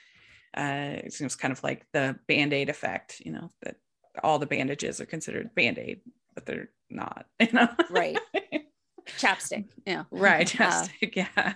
Uh, 0.56 1.02
it 1.04 1.14
seems 1.14 1.36
kind 1.36 1.52
of 1.52 1.64
like 1.64 1.86
the 1.94 2.18
band 2.28 2.54
aid 2.54 2.70
effect, 2.70 3.22
you 3.26 3.32
know, 3.32 3.50
that 3.64 3.78
all 4.24 4.40
the 4.40 4.46
bandages 4.46 5.02
are 5.02 5.06
considered 5.06 5.54
band 5.56 5.78
aid, 5.80 6.02
but 6.36 6.46
they're 6.46 6.70
not, 6.90 7.26
you 7.40 7.48
know. 7.54 7.68
right 7.90 8.20
chapstick 9.18 9.66
yeah 9.86 10.04
right 10.12 10.48
Uh, 10.48 10.52
chapstick, 10.58 11.16
yeah 11.16 11.54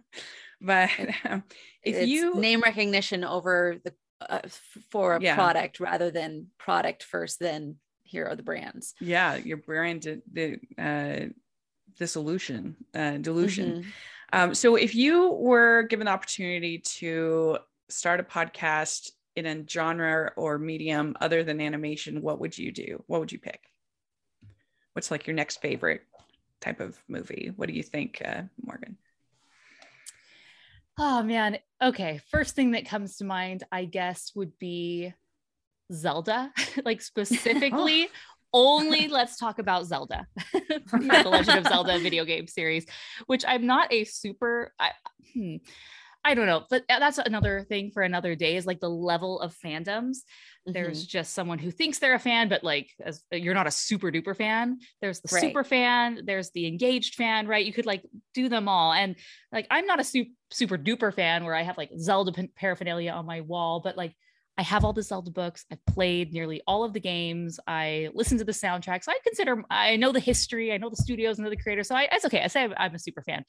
but 0.60 0.90
um, 1.24 1.42
if 1.82 1.96
it's 1.96 2.10
you 2.12 2.40
name 2.40 2.60
recognition 2.60 3.24
over 3.24 3.76
the 3.84 3.94
uh, 4.20 4.40
for 4.90 5.14
a 5.14 5.20
Yeah. 5.20 5.34
product 5.34 5.78
rather 5.80 6.10
than 6.10 6.46
product 6.58 7.02
first 7.02 7.38
then 7.38 7.76
here 8.02 8.26
are 8.26 8.36
the 8.36 8.42
brands 8.42 8.94
yeah 9.00 9.34
your 9.36 9.58
brand 9.58 10.22
the 10.32 10.58
uh 10.78 11.26
dissolution 11.98 12.76
uh 12.94 13.16
dilution 13.18 13.72
Mhm. 13.80 13.84
um 14.32 14.54
so 14.54 14.76
if 14.76 14.94
you 14.94 15.30
were 15.32 15.82
given 15.84 16.06
the 16.06 16.10
opportunity 16.12 16.78
to 16.78 17.58
start 17.88 18.20
a 18.20 18.24
podcast 18.24 19.10
in 19.34 19.46
a 19.46 19.68
genre 19.68 20.32
or 20.36 20.58
medium 20.58 21.14
other 21.20 21.44
than 21.44 21.60
animation 21.60 22.22
what 22.22 22.40
would 22.40 22.56
you 22.56 22.72
do 22.72 23.02
what 23.06 23.20
would 23.20 23.32
you 23.32 23.38
pick 23.38 23.60
what's 24.94 25.10
like 25.10 25.26
your 25.26 25.36
next 25.36 25.60
favorite 25.60 26.02
type 26.60 26.80
of 26.80 26.98
movie 27.08 27.52
what 27.56 27.68
do 27.68 27.74
you 27.74 27.82
think 27.82 28.22
uh 28.24 28.42
morgan 28.64 28.96
Oh 30.98 31.22
man. 31.22 31.58
Okay. 31.82 32.20
First 32.30 32.54
thing 32.54 32.70
that 32.70 32.86
comes 32.86 33.16
to 33.16 33.24
mind, 33.24 33.64
I 33.70 33.84
guess, 33.84 34.32
would 34.34 34.58
be 34.58 35.12
Zelda, 35.92 36.50
like 36.84 37.02
specifically 37.02 38.08
only 38.52 39.08
let's 39.08 39.36
talk 39.36 39.58
about 39.58 39.84
Zelda, 39.84 40.26
the 40.52 41.22
Legend 41.26 41.58
of 41.58 41.66
Zelda 41.66 41.98
video 41.98 42.24
game 42.24 42.46
series, 42.46 42.86
which 43.26 43.44
I'm 43.46 43.66
not 43.66 43.92
a 43.92 44.04
super. 44.04 44.72
I, 44.78 44.92
hmm, 45.34 45.56
I 46.26 46.34
don't 46.34 46.46
know, 46.46 46.64
but 46.68 46.82
that's 46.88 47.18
another 47.18 47.64
thing 47.68 47.92
for 47.92 48.02
another 48.02 48.34
day. 48.34 48.56
Is 48.56 48.66
like 48.66 48.80
the 48.80 48.90
level 48.90 49.40
of 49.40 49.54
fandoms. 49.54 50.18
Mm-hmm. 50.66 50.72
There's 50.72 51.06
just 51.06 51.34
someone 51.34 51.60
who 51.60 51.70
thinks 51.70 52.00
they're 52.00 52.16
a 52.16 52.18
fan, 52.18 52.48
but 52.48 52.64
like 52.64 52.90
as 53.04 53.22
you're 53.30 53.54
not 53.54 53.68
a 53.68 53.70
super 53.70 54.10
duper 54.10 54.36
fan. 54.36 54.78
There's 55.00 55.20
the 55.20 55.32
right. 55.32 55.40
super 55.40 55.62
fan. 55.62 56.22
There's 56.24 56.50
the 56.50 56.66
engaged 56.66 57.14
fan, 57.14 57.46
right? 57.46 57.64
You 57.64 57.72
could 57.72 57.86
like 57.86 58.02
do 58.34 58.48
them 58.48 58.68
all, 58.68 58.92
and 58.92 59.14
like 59.52 59.68
I'm 59.70 59.86
not 59.86 60.00
a 60.00 60.04
super 60.04 60.30
super 60.50 60.76
duper 60.76 61.14
fan 61.14 61.44
where 61.44 61.54
I 61.54 61.62
have 61.62 61.78
like 61.78 61.90
Zelda 61.96 62.32
paraphernalia 62.56 63.12
on 63.12 63.24
my 63.24 63.42
wall, 63.42 63.80
but 63.84 63.96
like 63.96 64.12
I 64.58 64.62
have 64.62 64.84
all 64.84 64.92
the 64.92 65.02
Zelda 65.04 65.30
books. 65.30 65.64
I've 65.70 65.84
played 65.86 66.32
nearly 66.32 66.60
all 66.66 66.82
of 66.82 66.92
the 66.92 67.00
games. 67.00 67.60
I 67.68 68.08
listen 68.14 68.36
to 68.38 68.44
the 68.44 68.50
soundtracks. 68.50 69.04
I 69.06 69.16
consider 69.22 69.62
I 69.70 69.94
know 69.94 70.10
the 70.10 70.18
history. 70.18 70.72
I 70.72 70.78
know 70.78 70.90
the 70.90 70.96
studios. 70.96 71.38
I 71.38 71.44
know 71.44 71.50
the 71.50 71.56
creators. 71.56 71.86
So 71.86 71.94
I, 71.94 72.08
it's 72.10 72.24
okay. 72.24 72.42
I 72.42 72.48
say 72.48 72.64
I'm, 72.64 72.74
I'm 72.76 72.94
a 72.96 72.98
super 72.98 73.22
fan. 73.22 73.44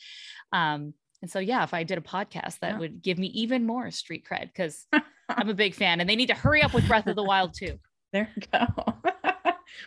Um, 0.51 0.93
and 1.21 1.31
so 1.31 1.39
yeah, 1.39 1.63
if 1.63 1.73
I 1.73 1.83
did 1.83 1.97
a 1.97 2.01
podcast, 2.01 2.59
that 2.59 2.73
yeah. 2.73 2.79
would 2.79 3.01
give 3.01 3.17
me 3.17 3.27
even 3.27 3.65
more 3.65 3.89
street 3.91 4.25
cred 4.29 4.43
because 4.43 4.85
I'm 5.29 5.49
a 5.49 5.53
big 5.53 5.73
fan. 5.73 5.99
And 5.99 6.09
they 6.09 6.15
need 6.15 6.27
to 6.27 6.35
hurry 6.35 6.61
up 6.61 6.73
with 6.73 6.87
Breath 6.87 7.07
of 7.07 7.15
the 7.15 7.23
Wild 7.23 7.53
too. 7.53 7.79
There 8.13 8.29
you 8.35 8.41
go. 8.51 8.65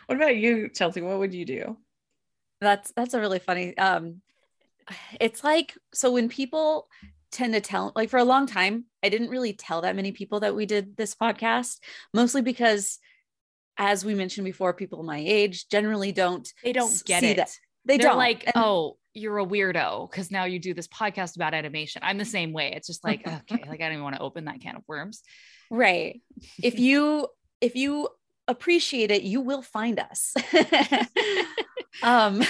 what 0.05 0.15
about 0.15 0.35
you, 0.35 0.69
Chelsea? 0.69 1.01
What 1.01 1.19
would 1.19 1.33
you 1.33 1.45
do? 1.45 1.77
That's 2.59 2.91
that's 2.95 3.13
a 3.13 3.19
really 3.19 3.39
funny. 3.39 3.75
Um, 3.77 4.21
it's 5.19 5.43
like 5.43 5.77
so 5.93 6.11
when 6.11 6.29
people 6.29 6.87
tend 7.31 7.53
to 7.53 7.61
tell 7.61 7.91
like 7.95 8.09
for 8.09 8.17
a 8.17 8.25
long 8.25 8.45
time 8.45 8.85
i 9.03 9.09
didn't 9.09 9.29
really 9.29 9.53
tell 9.53 9.81
that 9.81 9.95
many 9.95 10.11
people 10.11 10.41
that 10.41 10.55
we 10.55 10.65
did 10.65 10.97
this 10.97 11.15
podcast 11.15 11.79
mostly 12.13 12.41
because 12.41 12.99
as 13.77 14.03
we 14.03 14.13
mentioned 14.13 14.43
before 14.43 14.73
people 14.73 15.01
my 15.01 15.23
age 15.25 15.67
generally 15.69 16.11
don't 16.11 16.51
they 16.63 16.73
don't 16.73 17.03
get 17.05 17.23
it 17.23 17.37
that. 17.37 17.55
they 17.85 17.97
They're 17.97 18.09
don't 18.09 18.17
like 18.17 18.43
and, 18.45 18.53
oh 18.57 18.97
you're 19.13 19.39
a 19.39 19.45
weirdo 19.45 20.09
because 20.09 20.31
now 20.31 20.45
you 20.45 20.59
do 20.59 20.73
this 20.73 20.87
podcast 20.87 21.35
about 21.35 21.53
animation. 21.53 22.01
I'm 22.03 22.17
the 22.17 22.25
same 22.25 22.53
way. 22.53 22.73
It's 22.75 22.87
just 22.87 23.03
like 23.03 23.27
okay 23.51 23.63
like 23.67 23.81
i 23.81 23.85
don't 23.85 23.93
even 23.93 24.03
want 24.03 24.15
to 24.15 24.21
open 24.21 24.45
that 24.45 24.61
can 24.61 24.75
of 24.75 24.83
worms. 24.87 25.21
Right. 25.69 26.21
If 26.61 26.79
you 26.87 27.27
if 27.59 27.75
you 27.75 28.09
appreciate 28.47 29.11
it 29.11 29.23
you 29.23 29.41
will 29.41 29.61
find 29.61 29.99
us. 29.99 30.33
Um 32.03 32.41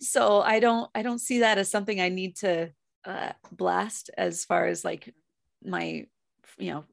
so 0.00 0.40
i 0.40 0.60
don't 0.60 0.88
i 0.94 1.02
don't 1.02 1.18
see 1.18 1.40
that 1.40 1.58
as 1.58 1.70
something 1.70 2.00
i 2.00 2.08
need 2.08 2.36
to 2.36 2.70
uh, 3.04 3.32
blast 3.52 4.10
as 4.16 4.44
far 4.44 4.66
as 4.66 4.84
like 4.84 5.12
my 5.64 6.06
you 6.58 6.70
know 6.72 6.84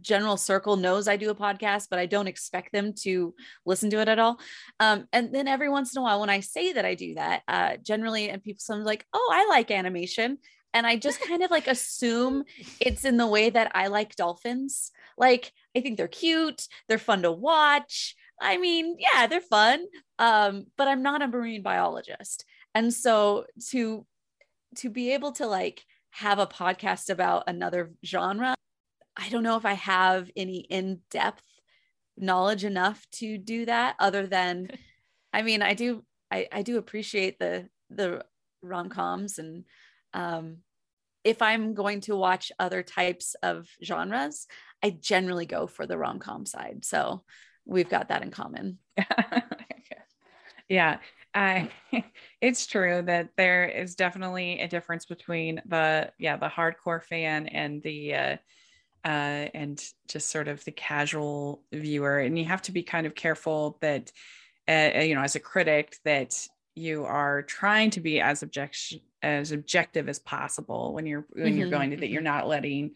general 0.00 0.36
circle 0.36 0.76
knows 0.76 1.08
I 1.08 1.16
do 1.16 1.30
a 1.30 1.34
podcast, 1.34 1.86
but 1.90 1.98
I 1.98 2.06
don't 2.06 2.26
expect 2.26 2.72
them 2.72 2.92
to 3.02 3.34
listen 3.64 3.90
to 3.90 4.00
it 4.00 4.08
at 4.08 4.18
all. 4.18 4.40
Um, 4.80 5.06
and 5.12 5.34
then 5.34 5.48
every 5.48 5.68
once 5.68 5.94
in 5.94 6.00
a 6.00 6.02
while, 6.02 6.20
when 6.20 6.30
I 6.30 6.40
say 6.40 6.72
that 6.72 6.84
I 6.84 6.94
do 6.94 7.14
that, 7.14 7.42
uh, 7.48 7.76
generally, 7.76 8.30
and 8.30 8.42
people 8.42 8.60
some 8.60 8.84
like, 8.84 9.06
"Oh, 9.12 9.30
I 9.32 9.46
like 9.48 9.70
animation," 9.70 10.38
and 10.74 10.86
I 10.86 10.96
just 10.96 11.20
kind 11.20 11.42
of 11.42 11.50
like 11.50 11.68
assume 11.68 12.44
it's 12.80 13.04
in 13.04 13.16
the 13.16 13.26
way 13.26 13.50
that 13.50 13.72
I 13.74 13.88
like 13.88 14.16
dolphins. 14.16 14.90
Like 15.16 15.52
I 15.76 15.80
think 15.80 15.96
they're 15.96 16.08
cute, 16.08 16.66
they're 16.88 16.98
fun 16.98 17.22
to 17.22 17.32
watch. 17.32 18.16
I 18.40 18.56
mean, 18.56 18.96
yeah, 18.98 19.26
they're 19.26 19.40
fun, 19.40 19.84
um, 20.18 20.66
but 20.76 20.86
I'm 20.86 21.02
not 21.02 21.22
a 21.22 21.28
marine 21.28 21.62
biologist, 21.62 22.44
and 22.74 22.92
so 22.92 23.46
to 23.70 24.06
to 24.76 24.90
be 24.90 25.12
able 25.14 25.32
to 25.32 25.46
like 25.46 25.82
have 26.10 26.38
a 26.38 26.46
podcast 26.46 27.10
about 27.10 27.44
another 27.46 27.92
genre, 28.04 28.54
I 29.18 29.28
don't 29.28 29.42
know 29.42 29.56
if 29.56 29.66
I 29.66 29.74
have 29.74 30.30
any 30.36 30.60
in 30.60 31.00
depth 31.10 31.42
knowledge 32.16 32.64
enough 32.64 33.06
to 33.12 33.36
do 33.38 33.66
that 33.66 33.96
other 33.98 34.26
than 34.26 34.68
I 35.32 35.42
mean 35.42 35.62
I 35.62 35.74
do 35.74 36.04
I, 36.30 36.46
I 36.50 36.62
do 36.62 36.78
appreciate 36.78 37.38
the 37.38 37.68
the 37.90 38.24
rom-coms 38.62 39.38
and 39.38 39.64
um 40.14 40.58
if 41.24 41.42
I'm 41.42 41.74
going 41.74 42.00
to 42.02 42.16
watch 42.16 42.52
other 42.58 42.82
types 42.82 43.34
of 43.42 43.68
genres, 43.84 44.46
I 44.82 44.90
generally 44.90 45.46
go 45.46 45.66
for 45.66 45.84
the 45.86 45.98
rom-com 45.98 46.46
side. 46.46 46.84
So 46.84 47.24
we've 47.66 47.88
got 47.88 48.08
that 48.08 48.22
in 48.22 48.30
common. 48.30 48.78
yeah. 50.68 50.98
I, 51.34 51.70
it's 52.40 52.66
true 52.66 53.02
that 53.02 53.30
there 53.36 53.66
is 53.66 53.94
definitely 53.94 54.60
a 54.60 54.68
difference 54.68 55.04
between 55.04 55.60
the 55.66 56.10
yeah 56.18 56.36
the 56.36 56.48
hardcore 56.48 57.02
fan 57.02 57.46
and 57.48 57.82
the 57.82 58.14
uh, 58.14 58.36
uh, 59.04 59.48
and 59.54 59.82
just 60.08 60.30
sort 60.30 60.48
of 60.48 60.64
the 60.64 60.72
casual 60.72 61.62
viewer, 61.72 62.18
and 62.18 62.38
you 62.38 62.44
have 62.44 62.62
to 62.62 62.72
be 62.72 62.82
kind 62.82 63.06
of 63.06 63.14
careful 63.14 63.78
that 63.80 64.12
uh, 64.68 65.00
you 65.00 65.14
know 65.14 65.22
as 65.22 65.36
a 65.36 65.40
critic 65.40 65.96
that 66.04 66.46
you 66.74 67.04
are 67.04 67.42
trying 67.42 67.90
to 67.90 68.00
be 68.00 68.20
as 68.20 68.42
object 68.42 68.94
as 69.22 69.50
objective 69.52 70.08
as 70.08 70.18
possible 70.18 70.92
when 70.94 71.06
you're 71.06 71.26
when 71.32 71.46
mm-hmm, 71.46 71.58
you're 71.58 71.70
going 71.70 71.90
to 71.90 71.96
that 71.96 72.08
you're 72.08 72.20
mm-hmm. 72.20 72.36
not 72.36 72.48
letting 72.48 72.94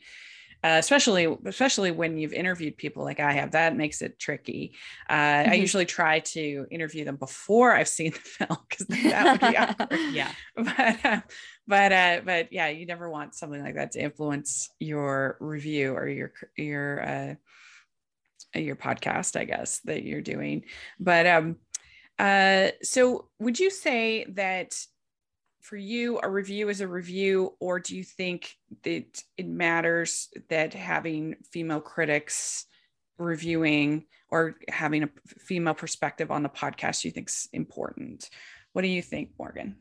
uh, 0.65 0.77
especially 0.79 1.37
especially 1.45 1.91
when 1.91 2.19
you've 2.19 2.33
interviewed 2.33 2.77
people 2.77 3.03
like 3.03 3.21
I 3.21 3.33
have. 3.33 3.53
That 3.53 3.77
makes 3.77 4.03
it 4.03 4.19
tricky. 4.19 4.75
Uh, 5.09 5.15
mm-hmm. 5.15 5.51
I 5.51 5.55
usually 5.55 5.87
try 5.87 6.21
to 6.21 6.67
interview 6.71 7.05
them 7.05 7.17
before 7.17 7.75
I've 7.75 7.89
seen 7.89 8.13
the 8.13 8.19
film 8.47 8.59
because 8.69 8.87
that 8.87 9.41
would 9.41 9.51
be 9.51 9.57
awkward. 9.59 10.01
yeah, 10.13 10.33
but 10.57 11.05
uh, 11.05 11.21
but 11.67 11.93
uh, 11.93 12.21
but 12.25 12.53
yeah, 12.53 12.69
you 12.69 12.87
never 12.87 13.11
want 13.11 13.35
something 13.35 13.63
like 13.63 13.75
that 13.75 13.93
to 13.93 14.03
influence 14.03 14.71
your 14.79 15.37
review 15.41 15.95
or 15.95 16.09
your 16.09 16.33
your 16.57 17.03
uh, 17.03 17.35
your 18.55 18.77
podcast, 18.77 19.39
I 19.39 19.45
guess 19.45 19.81
that 19.81 20.05
you're 20.05 20.23
doing. 20.23 20.65
But 21.01 21.27
um, 21.27 21.57
uh, 22.19 22.69
so 22.83 23.29
would 23.39 23.59
you 23.59 23.71
say 23.71 24.27
that 24.31 24.75
for 25.63 25.77
you 25.77 26.19
a 26.23 26.29
review 26.29 26.69
is 26.69 26.81
a 26.81 26.89
review 26.89 27.55
or 27.61 27.79
do 27.81 27.97
you 27.97 28.05
think 28.05 28.57
that 28.83 29.23
it 29.39 29.47
matters 29.47 30.29
that 30.51 30.75
having 30.75 31.37
female 31.51 31.81
critics 31.81 32.67
reviewing 33.17 34.05
or 34.29 34.57
having 34.69 35.05
a 35.05 35.09
female 35.27 35.75
perspective 35.75 36.31
on 36.31 36.43
the 36.43 36.49
podcast 36.49 37.05
you 37.05 37.11
think 37.11 37.29
is 37.29 37.49
important? 37.53 38.29
What 38.73 38.83
do 38.83 38.89
you 38.89 39.03
think 39.03 39.31
morgan? 39.39 39.77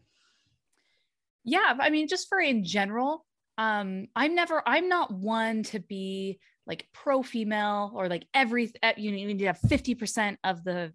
Yeah 1.44 1.76
i 1.80 1.90
mean 1.90 2.08
just 2.08 2.30
for 2.30 2.40
in 2.40 2.64
general 2.64 3.26
um 3.58 4.08
i'm 4.16 4.36
never 4.36 4.62
i'm 4.66 4.88
not 4.88 5.12
one 5.12 5.64
to 5.64 5.80
be 5.80 6.40
like 6.68 6.88
pro 6.94 7.24
female 7.24 7.92
or 7.96 8.08
like 8.08 8.26
every 8.34 8.72
you 8.98 9.12
need 9.12 9.40
to 9.40 9.48
have 9.48 9.60
50% 9.60 10.38
of 10.44 10.64
the 10.64 10.94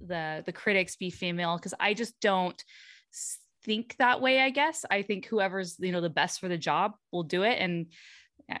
the 0.00 0.42
the 0.44 0.52
critics 0.52 0.96
be 0.96 1.10
female 1.10 1.56
because 1.56 1.74
i 1.80 1.94
just 1.94 2.20
don't 2.20 2.62
think 3.64 3.96
that 3.98 4.20
way 4.20 4.40
i 4.40 4.50
guess. 4.50 4.84
I 4.90 5.02
think 5.02 5.26
whoever's 5.26 5.76
you 5.78 5.92
know 5.92 6.00
the 6.00 6.10
best 6.10 6.40
for 6.40 6.48
the 6.48 6.58
job 6.58 6.94
will 7.12 7.24
do 7.24 7.42
it. 7.42 7.58
And 7.58 7.86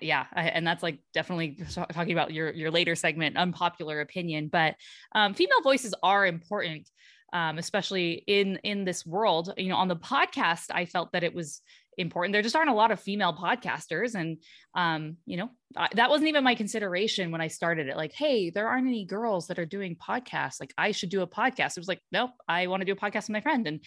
yeah 0.00 0.26
and 0.36 0.64
that's 0.64 0.84
like 0.84 1.00
definitely 1.12 1.60
talking 1.72 2.12
about 2.12 2.32
your 2.32 2.52
your 2.52 2.70
later 2.70 2.94
segment 2.94 3.36
unpopular 3.36 4.00
opinion. 4.00 4.48
But 4.48 4.76
um, 5.14 5.34
female 5.34 5.62
voices 5.62 5.94
are 6.02 6.26
important 6.26 6.88
um, 7.32 7.58
especially 7.58 8.24
in 8.26 8.56
in 8.64 8.84
this 8.84 9.06
world. 9.06 9.52
You 9.56 9.68
know 9.68 9.76
on 9.76 9.88
the 9.88 9.96
podcast 9.96 10.66
i 10.70 10.84
felt 10.84 11.12
that 11.12 11.24
it 11.24 11.34
was 11.34 11.62
important. 11.98 12.32
There 12.32 12.42
just 12.42 12.56
aren't 12.56 12.70
a 12.70 12.74
lot 12.74 12.92
of 12.92 13.00
female 13.00 13.34
podcasters. 13.34 14.14
And 14.14 14.38
um, 14.74 15.16
you 15.26 15.36
know 15.36 15.50
I, 15.76 15.88
that 15.94 16.10
wasn't 16.10 16.28
even 16.28 16.44
my 16.44 16.54
consideration 16.54 17.30
when 17.30 17.40
i 17.40 17.48
started 17.48 17.88
it. 17.88 17.96
Like 17.96 18.12
hey 18.12 18.50
there 18.50 18.68
aren't 18.68 18.88
any 18.88 19.04
girls 19.04 19.48
that 19.48 19.58
are 19.58 19.66
doing 19.66 19.96
podcasts. 19.96 20.60
Like 20.60 20.74
i 20.78 20.92
should 20.92 21.10
do 21.10 21.22
a 21.22 21.26
podcast. 21.26 21.76
It 21.76 21.80
was 21.80 21.88
like 21.88 22.00
nope 22.12 22.30
i 22.48 22.66
want 22.66 22.80
to 22.80 22.86
do 22.86 22.92
a 22.92 22.96
podcast 22.96 23.22
with 23.22 23.30
my 23.30 23.40
friend. 23.40 23.66
And 23.66 23.80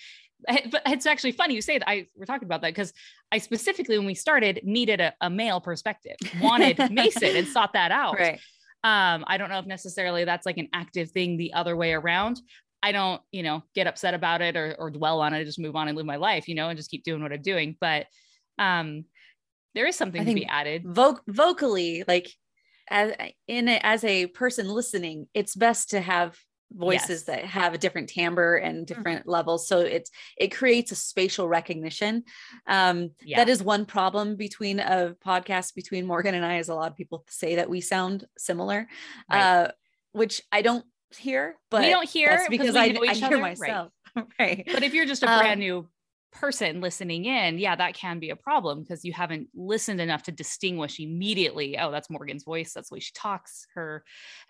but 0.71 0.82
it's 0.88 1.06
actually 1.06 1.32
funny 1.32 1.56
you 1.56 1.62
say 1.62 1.77
that 1.77 1.89
I 1.89 2.08
we're 2.15 2.25
talking 2.25 2.45
about 2.45 2.62
that 2.62 2.69
because 2.69 2.93
I 3.32 3.38
specifically 3.38 3.97
when 3.97 4.08
we 4.08 4.15
started 4.15 4.62
needed 4.63 5.01
a, 5.01 5.13
a 5.21 5.29
male 5.29 5.62
perspective, 5.62 6.15
wanted 6.41 6.77
Mason 6.91 7.36
and 7.36 7.47
sought 7.47 7.73
that 7.73 7.91
out. 7.91 8.17
Right. 8.17 8.39
Um, 8.84 9.23
I 9.27 9.38
don't 9.38 9.49
know 9.49 9.60
if 9.60 9.65
necessarily 9.65 10.25
that's 10.25 10.45
like 10.45 10.58
an 10.58 10.67
active 10.73 11.12
thing 11.12 11.38
the 11.38 11.53
other 11.53 11.75
way 11.75 11.93
around. 11.93 12.41
I 12.82 12.91
don't, 12.91 13.21
you 13.32 13.43
know, 13.43 13.63
get 13.73 13.88
upset 13.88 14.13
about 14.13 14.41
it 14.41 14.58
or, 14.58 14.75
or 14.77 14.91
dwell 14.91 15.21
on 15.21 15.34
it. 15.34 15.39
I 15.39 15.43
just 15.45 15.60
move 15.60 15.77
on 15.77 15.88
and 15.88 15.95
live 15.95 16.06
my 16.06 16.17
life, 16.17 16.49
you 16.49 16.56
know, 16.56 16.67
and 16.67 16.77
just 16.77 16.91
keep 16.91 17.06
doing 17.06 17.23
what 17.23 17.32
I'm 17.32 17.41
doing. 17.41 17.77
But 17.79 18.08
um, 18.60 19.06
there 19.73 19.88
is 19.88 19.95
something 19.95 20.25
to 20.25 20.34
be 20.34 20.45
added. 20.45 20.84
Vo- 20.86 21.19
vocally, 21.25 22.03
like 22.08 22.29
as 22.89 23.13
in 23.47 23.69
a, 23.69 23.79
as 23.84 24.03
a 24.03 24.27
person 24.27 24.67
listening, 24.67 25.27
it's 25.34 25.56
best 25.56 25.91
to 25.91 26.01
have 26.01 26.38
voices 26.75 27.09
yes. 27.09 27.23
that 27.23 27.45
have 27.45 27.73
a 27.73 27.77
different 27.77 28.09
timbre 28.09 28.55
and 28.55 28.75
mm-hmm. 28.75 28.83
different 28.86 29.21
mm-hmm. 29.21 29.31
levels 29.31 29.67
so 29.67 29.79
it's 29.79 30.12
it 30.38 30.49
creates 30.49 30.91
a 30.91 30.95
spatial 30.95 31.47
recognition 31.47 32.23
um 32.67 33.12
yeah. 33.23 33.38
that 33.38 33.49
is 33.49 33.63
one 33.63 33.86
problem 33.86 34.36
between 34.36 34.79
a 34.79 35.15
podcast 35.25 35.75
between 35.75 36.05
morgan 36.05 36.36
and 36.36 36.45
i 36.45 36.57
is 36.57 36.69
a 36.69 36.75
lot 36.75 36.91
of 36.91 36.97
people 36.97 37.23
say 37.29 37.55
that 37.55 37.69
we 37.69 37.81
sound 37.81 38.25
similar 38.38 38.88
right. 39.31 39.41
uh 39.41 39.67
which 40.12 40.41
i 40.51 40.62
don't 40.62 40.86
hear 41.17 41.55
but 41.69 41.81
we 41.81 41.89
don't 41.89 42.09
hear 42.09 42.45
because 42.49 42.75
I, 42.75 42.86
I, 42.86 43.13
hear 43.13 43.38
myself 43.38 43.91
right. 44.15 44.25
right. 44.39 44.63
but 44.71 44.83
if 44.83 44.93
you're 44.93 45.05
just 45.05 45.23
a 45.23 45.31
um, 45.31 45.39
brand 45.39 45.59
new 45.59 45.88
person 46.33 46.81
listening 46.81 47.25
in, 47.25 47.59
yeah, 47.59 47.75
that 47.75 47.93
can 47.93 48.19
be 48.19 48.31
a 48.31 48.36
problem 48.36 48.81
because 48.81 49.05
you 49.05 49.13
haven't 49.13 49.47
listened 49.55 50.01
enough 50.01 50.23
to 50.23 50.31
distinguish 50.31 50.99
immediately. 50.99 51.77
Oh, 51.77 51.91
that's 51.91 52.09
Morgan's 52.09 52.43
voice. 52.43 52.73
That's 52.73 52.89
the 52.89 52.95
way 52.95 52.99
she 52.99 53.13
talks, 53.13 53.67
her 53.75 54.03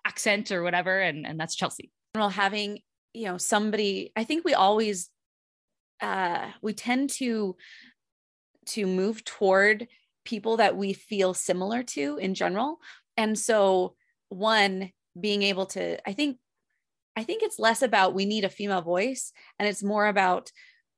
accent 0.05 0.51
or 0.51 0.63
whatever. 0.63 0.99
And, 0.99 1.27
and 1.27 1.39
that's 1.39 1.55
Chelsea 1.55 1.91
general, 2.13 2.29
having 2.29 2.79
you 3.13 3.25
know 3.25 3.37
somebody 3.37 4.11
i 4.15 4.23
think 4.23 4.43
we 4.43 4.53
always 4.53 5.09
uh 6.01 6.47
we 6.61 6.73
tend 6.73 7.09
to 7.09 7.55
to 8.65 8.85
move 8.85 9.23
toward 9.23 9.87
people 10.25 10.57
that 10.57 10.75
we 10.75 10.93
feel 10.93 11.33
similar 11.33 11.83
to 11.83 12.17
in 12.17 12.33
general 12.33 12.77
and 13.17 13.37
so 13.37 13.95
one 14.29 14.91
being 15.19 15.43
able 15.43 15.65
to 15.65 15.97
i 16.07 16.13
think 16.13 16.37
i 17.15 17.23
think 17.23 17.43
it's 17.43 17.59
less 17.59 17.81
about 17.81 18.15
we 18.15 18.25
need 18.25 18.43
a 18.43 18.49
female 18.49 18.81
voice 18.81 19.31
and 19.59 19.67
it's 19.67 19.83
more 19.83 20.07
about 20.07 20.51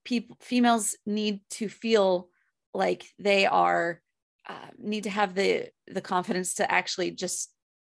people 0.04 0.38
females 0.41 0.95
need 1.06 1.39
to 1.49 1.67
feel 1.67 2.30
like 2.73 3.06
they 3.19 3.45
are 3.45 4.01
uh, 4.47 4.69
need 4.78 5.04
to 5.04 5.10
have 5.10 5.34
the 5.34 5.67
the 5.88 6.01
confidence 6.01 6.56
to 6.56 6.71
actually 6.71 7.12
just 7.12 7.51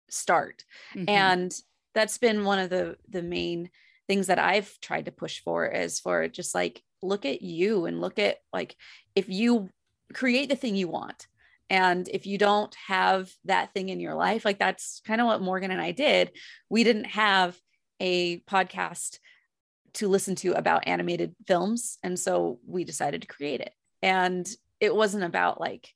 start 0.09 0.63
mm-hmm. 0.95 1.07
and 1.07 1.53
that's 1.93 2.17
been 2.17 2.45
one 2.45 2.59
of 2.59 2.69
the 2.69 2.97
the 3.07 3.23
main 3.23 3.69
things 4.07 4.27
that 4.27 4.39
I've 4.39 4.79
tried 4.81 5.05
to 5.05 5.11
push 5.11 5.41
for 5.41 5.67
is 5.67 5.99
for 5.99 6.27
just 6.27 6.55
like 6.55 6.81
look 7.01 7.25
at 7.25 7.41
you 7.41 7.85
and 7.85 8.01
look 8.01 8.19
at 8.19 8.37
like 8.51 8.75
if 9.15 9.29
you 9.29 9.69
create 10.13 10.49
the 10.49 10.55
thing 10.55 10.75
you 10.75 10.87
want 10.87 11.27
and 11.69 12.09
if 12.09 12.25
you 12.25 12.37
don't 12.37 12.75
have 12.87 13.31
that 13.45 13.73
thing 13.73 13.89
in 13.89 13.99
your 13.99 14.15
life 14.15 14.43
like 14.43 14.59
that's 14.59 15.01
kind 15.05 15.21
of 15.21 15.27
what 15.27 15.41
Morgan 15.41 15.71
and 15.71 15.81
I 15.81 15.91
did. 15.91 16.31
We 16.69 16.83
didn't 16.83 17.05
have 17.05 17.57
a 17.99 18.39
podcast 18.41 19.19
to 19.93 20.07
listen 20.07 20.35
to 20.35 20.53
about 20.53 20.87
animated 20.87 21.35
films 21.47 21.97
and 22.03 22.17
so 22.17 22.59
we 22.65 22.83
decided 22.83 23.21
to 23.21 23.27
create 23.27 23.61
it. 23.61 23.73
And 24.01 24.49
it 24.79 24.95
wasn't 24.95 25.23
about 25.23 25.59
like 25.59 25.89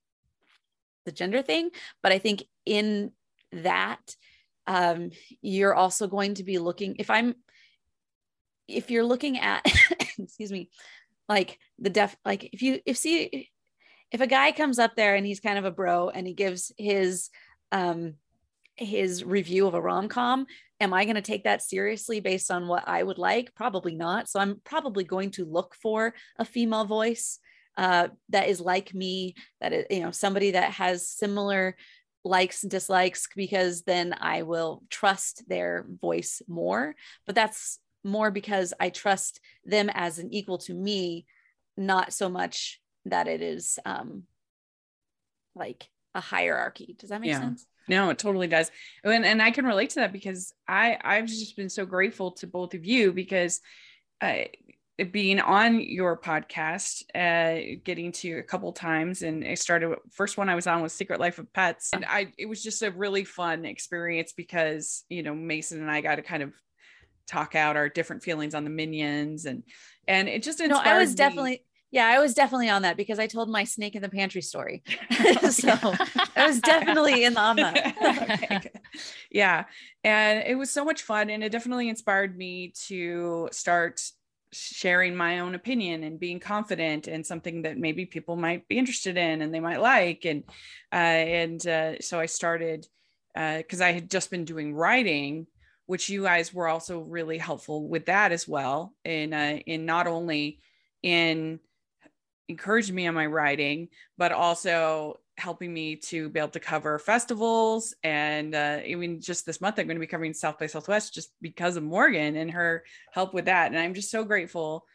the 1.06 1.12
gender 1.12 1.42
thing 1.42 1.70
but 2.02 2.12
I 2.12 2.20
think 2.20 2.44
in 2.66 3.12
that 3.52 4.16
um, 4.68 5.12
you're 5.42 5.74
also 5.74 6.08
going 6.08 6.36
to 6.36 6.44
be 6.44 6.58
looking 6.58 6.96
if 7.00 7.10
i'm 7.10 7.36
if 8.68 8.90
you're 8.90 9.04
looking 9.04 9.40
at 9.40 9.62
excuse 10.18 10.52
me 10.52 10.70
like 11.28 11.60
the 11.80 11.90
def 11.90 12.16
like 12.26 12.50
if 12.54 12.62
you 12.62 12.80
if 12.86 12.98
see 12.98 13.50
if 14.12 14.22
a 14.22 14.28
guy 14.28 14.52
comes 14.52 14.80
up 14.80 14.96
there 14.96 15.16
and 15.16 15.26
he's 15.26 15.40
kind 15.40 15.58
of 15.58 15.66
a 15.66 15.72
bro 15.72 16.10
and 16.10 16.28
he 16.28 16.34
gives 16.34 16.72
his 16.78 17.30
um 17.72 18.14
his 18.76 19.24
review 19.24 19.68
of 19.68 19.74
a 19.74 19.82
rom-com 19.82 20.46
am 20.80 20.94
i 20.94 21.06
going 21.06 21.16
to 21.16 21.22
take 21.22 21.44
that 21.44 21.62
seriously 21.62 22.20
based 22.20 22.52
on 22.52 22.68
what 22.68 22.88
i 22.88 23.02
would 23.02 23.18
like? 23.18 23.54
Probably 23.56 23.96
not. 23.96 24.30
So 24.30 24.40
i'm 24.40 24.62
probably 24.64 25.04
going 25.04 25.32
to 25.32 25.46
look 25.46 25.76
for 25.82 26.14
a 26.38 26.46
female 26.46 26.86
voice 26.86 27.40
uh, 27.76 28.10
that 28.30 28.50
is 28.50 28.62
like 28.62 28.94
me 28.94 29.36
that 29.60 29.74
is 29.74 29.86
you 29.90 30.02
know 30.02 30.12
somebody 30.12 30.52
that 30.52 30.72
has 30.74 31.10
similar 31.10 31.76
likes 32.24 32.64
and 32.64 32.72
dislikes 32.72 33.28
because 33.36 33.84
then 33.84 34.16
I 34.20 34.44
will 34.44 34.84
trust 34.90 35.48
their 35.48 35.86
voice 36.02 36.42
more. 36.48 36.96
But 37.26 37.36
that's 37.36 37.80
more 38.04 38.32
because 38.32 38.74
I 38.80 38.90
trust 38.90 39.40
them 39.66 39.90
as 39.94 40.20
an 40.20 40.34
equal 40.34 40.58
to 40.60 40.74
me, 40.74 41.26
not 41.78 42.14
so 42.14 42.30
much 42.30 42.82
that 43.06 43.28
it 43.28 43.42
is 43.42 43.80
um, 43.86 44.24
like 45.56 45.90
a 46.16 46.22
hierarchy. 46.22 46.96
Does 46.98 47.10
that 47.10 47.22
make 47.22 47.32
yeah. 47.32 47.40
sense? 47.40 47.66
No, 47.88 48.10
it 48.10 48.18
totally 48.18 48.48
does. 48.48 48.72
And, 49.04 49.26
and 49.26 49.42
I 49.42 49.52
can 49.52 49.66
relate 49.66 49.92
to 49.92 50.02
that 50.02 50.14
because 50.14 50.54
I, 50.68 50.98
I've 51.04 51.28
just 51.28 51.58
been 51.58 51.70
so 51.70 51.86
grateful 51.86 52.32
to 52.34 52.48
both 52.48 52.74
of 52.74 52.86
you 52.86 53.12
because 53.12 53.60
uh, 54.22 54.44
being 55.12 55.40
on 55.40 55.80
your 55.80 56.18
podcast, 56.18 57.04
uh, 57.16 57.80
getting 57.84 58.12
to 58.12 58.28
you 58.28 58.38
a 58.38 58.44
couple 58.44 58.72
times, 58.74 59.22
and 59.24 59.44
I 59.44 59.56
started 59.56 59.96
first 60.12 60.38
one 60.38 60.50
I 60.50 60.56
was 60.56 60.68
on 60.68 60.82
was 60.82 60.94
Secret 60.94 61.20
Life 61.20 61.40
of 61.40 61.52
Pets, 61.54 61.90
and 61.94 62.06
I 62.06 62.32
it 62.38 62.48
was 62.48 62.62
just 62.62 62.82
a 62.84 62.92
really 62.92 63.24
fun 63.24 63.66
experience 63.66 64.34
because 64.34 65.04
you 65.10 65.24
know 65.24 65.34
Mason 65.34 65.82
and 65.82 65.90
I 65.90 66.02
got 66.02 66.16
to 66.16 66.22
kind 66.22 66.44
of 66.44 66.54
talk 67.28 67.56
out 67.56 67.78
our 67.78 67.90
different 67.90 68.22
feelings 68.22 68.54
on 68.54 68.66
the 68.66 68.70
minions 68.70 69.46
and 69.46 69.64
and 70.08 70.28
it 70.28 70.44
just 70.44 70.60
inspired 70.60 70.84
no, 70.84 70.92
I 70.92 71.00
was 71.00 71.12
me. 71.12 71.16
definitely 71.16 71.64
yeah, 71.94 72.08
I 72.08 72.18
was 72.18 72.34
definitely 72.34 72.70
on 72.70 72.82
that 72.82 72.98
because 72.98 73.20
I 73.20 73.28
told 73.28 73.50
my 73.50 73.66
snake 73.66 73.96
in 73.96 74.02
the 74.02 74.10
pantry 74.10 74.42
story. 74.42 74.82
so 75.52 75.70
I 76.36 76.48
was 76.48 76.60
definitely 76.60 77.24
in 77.24 77.36
the 77.36 77.40
on 77.40 77.58
that. 77.58 78.66
yeah. 79.32 79.66
And 80.04 80.44
it 80.48 80.56
was 80.56 80.72
so 80.72 80.84
much 80.84 81.04
fun. 81.04 81.30
And 81.30 81.44
it 81.44 81.52
definitely 81.52 81.90
inspired 81.90 82.36
me 82.36 82.74
to 82.88 83.48
start 83.52 84.02
sharing 84.54 85.16
my 85.16 85.40
own 85.40 85.56
opinion 85.56 86.04
and 86.04 86.20
being 86.20 86.40
confident 86.40 87.08
and 87.08 87.26
something 87.26 87.64
that 87.64 87.78
maybe 87.78 88.06
people 88.06 88.36
might 88.36 88.68
be 88.68 88.78
interested 88.78 89.18
in 89.18 89.42
and 89.42 89.54
they 89.54 89.60
might 89.60 89.82
like. 89.82 90.26
And 90.26 90.44
uh, 90.92 90.96
and 90.96 91.68
uh, 91.68 92.00
so 92.00 92.20
i 92.20 92.26
started 92.26 92.88
because 93.34 93.82
uh, 93.82 93.86
i 93.86 93.92
had 93.92 94.12
just 94.12 94.30
been 94.30 94.46
doing 94.46 94.76
writing 94.76 95.48
which 95.86 96.10
you 96.10 96.24
guys 96.24 96.54
were 96.54 96.68
also 96.68 97.00
really 97.00 97.38
helpful 97.38 97.88
with 97.88 98.06
that 98.06 98.32
as 98.32 98.48
well. 98.48 98.94
In 99.04 99.34
uh, 99.34 99.60
in 99.66 99.86
not 99.86 100.08
only 100.08 100.60
in 101.02 101.60
encouraging 102.48 102.96
me 102.96 103.08
on 103.08 103.14
my 103.14 103.26
writing 103.26 103.88
but 104.18 104.32
also 104.32 105.18
helping 105.38 105.74
me 105.74 105.96
to 105.96 106.30
be 106.30 106.40
able 106.40 106.50
to 106.50 106.60
cover 106.60 107.00
festivals. 107.00 107.96
And 108.04 108.54
uh, 108.54 108.80
even 108.86 109.22
just 109.22 109.46
this 109.46 109.62
month 109.62 109.80
i'm 109.80 109.88
going 109.88 109.96
to 109.96 110.02
be 110.02 110.08
covering 110.08 110.34
south 110.34 110.60
by 110.60 110.68
southwest 110.68 111.14
just 111.14 111.32
because 111.42 111.76
of 111.76 111.84
morgan 111.84 112.36
and 112.36 112.52
her 112.52 112.84
help 113.12 113.34
with 113.34 113.46
that. 113.46 113.72
And 113.72 113.80
i'm 113.80 113.94
just 113.94 114.12
so 114.12 114.24
grateful 114.24 114.86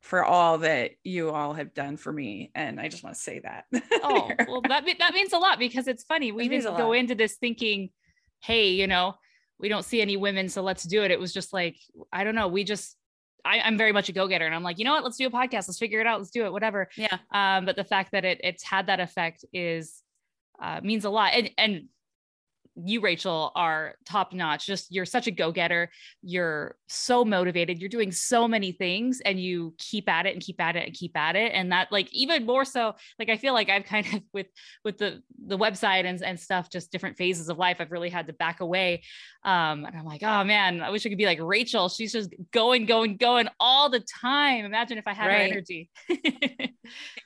for 0.00 0.24
all 0.24 0.58
that 0.58 0.92
you 1.02 1.30
all 1.30 1.52
have 1.54 1.74
done 1.74 1.96
for 1.96 2.12
me. 2.12 2.50
And 2.54 2.80
i 2.80 2.88
just 2.88 3.04
want 3.04 3.16
to 3.16 3.22
say 3.22 3.40
that. 3.40 3.64
Oh 4.02 4.30
well 4.46 4.60
that, 4.62 4.84
that 4.98 5.14
means 5.14 5.32
a 5.32 5.38
lot 5.38 5.58
because 5.58 5.88
it's 5.88 6.04
funny. 6.04 6.32
We 6.32 6.48
didn't 6.48 6.76
go 6.76 6.92
into 6.92 7.14
this 7.14 7.36
thinking 7.36 7.90
hey 8.40 8.68
you 8.68 8.86
know 8.86 9.14
we 9.58 9.70
don't 9.70 9.84
see 9.84 10.02
any 10.02 10.18
women 10.18 10.48
so 10.48 10.62
let's 10.62 10.84
do 10.84 11.02
it. 11.02 11.10
It 11.10 11.20
was 11.20 11.32
just 11.32 11.52
like 11.52 11.76
i 12.12 12.24
don't 12.24 12.34
know. 12.34 12.48
We 12.48 12.64
just 12.64 12.96
I, 13.46 13.68
am 13.68 13.78
very 13.78 13.92
much 13.92 14.08
a 14.08 14.12
go-getter 14.12 14.46
and 14.46 14.54
I'm 14.54 14.62
like, 14.62 14.78
you 14.78 14.84
know 14.84 14.92
what, 14.92 15.04
let's 15.04 15.16
do 15.16 15.26
a 15.26 15.30
podcast. 15.30 15.68
Let's 15.68 15.78
figure 15.78 16.00
it 16.00 16.06
out. 16.06 16.18
Let's 16.18 16.30
do 16.30 16.44
it, 16.44 16.52
whatever. 16.52 16.88
Yeah. 16.96 17.18
Um, 17.32 17.64
but 17.64 17.76
the 17.76 17.84
fact 17.84 18.12
that 18.12 18.24
it 18.24 18.40
it's 18.42 18.62
had 18.62 18.86
that 18.88 19.00
effect 19.00 19.44
is 19.52 20.02
uh, 20.60 20.80
means 20.82 21.04
a 21.04 21.10
lot. 21.10 21.32
And 21.34 21.50
and 21.56 21.88
you, 22.84 23.00
Rachel, 23.00 23.52
are 23.54 23.94
top 24.04 24.34
notch. 24.34 24.66
Just 24.66 24.92
you're 24.92 25.06
such 25.06 25.26
a 25.26 25.30
go 25.30 25.50
getter. 25.50 25.90
You're 26.22 26.76
so 26.88 27.24
motivated. 27.24 27.78
You're 27.80 27.88
doing 27.88 28.12
so 28.12 28.46
many 28.46 28.72
things 28.72 29.20
and 29.24 29.40
you 29.40 29.74
keep 29.78 30.08
at 30.08 30.26
it 30.26 30.34
and 30.34 30.42
keep 30.42 30.60
at 30.60 30.76
it 30.76 30.84
and 30.84 30.94
keep 30.94 31.16
at 31.16 31.36
it. 31.36 31.52
And 31.54 31.72
that, 31.72 31.90
like, 31.90 32.12
even 32.12 32.44
more 32.44 32.64
so, 32.64 32.94
like, 33.18 33.30
I 33.30 33.38
feel 33.38 33.54
like 33.54 33.70
I've 33.70 33.84
kind 33.84 34.06
of 34.12 34.20
with 34.32 34.48
with 34.84 34.98
the 34.98 35.22
the 35.46 35.56
website 35.56 36.04
and, 36.04 36.22
and 36.22 36.38
stuff, 36.38 36.70
just 36.70 36.92
different 36.92 37.16
phases 37.16 37.48
of 37.48 37.58
life, 37.58 37.78
I've 37.80 37.92
really 37.92 38.10
had 38.10 38.26
to 38.26 38.34
back 38.34 38.60
away. 38.60 39.02
Um, 39.46 39.84
and 39.84 39.96
I'm 39.96 40.04
like, 40.04 40.24
oh 40.24 40.42
man, 40.42 40.82
I 40.82 40.90
wish 40.90 41.06
I 41.06 41.08
could 41.08 41.18
be 41.18 41.24
like 41.24 41.38
Rachel. 41.40 41.88
She's 41.88 42.12
just 42.12 42.34
going, 42.50 42.84
going, 42.84 43.16
going 43.16 43.48
all 43.60 43.88
the 43.88 44.00
time. 44.20 44.64
Imagine 44.64 44.98
if 44.98 45.06
I 45.06 45.12
had 45.12 45.28
right. 45.28 45.38
her 45.38 45.52
energy. 45.52 45.88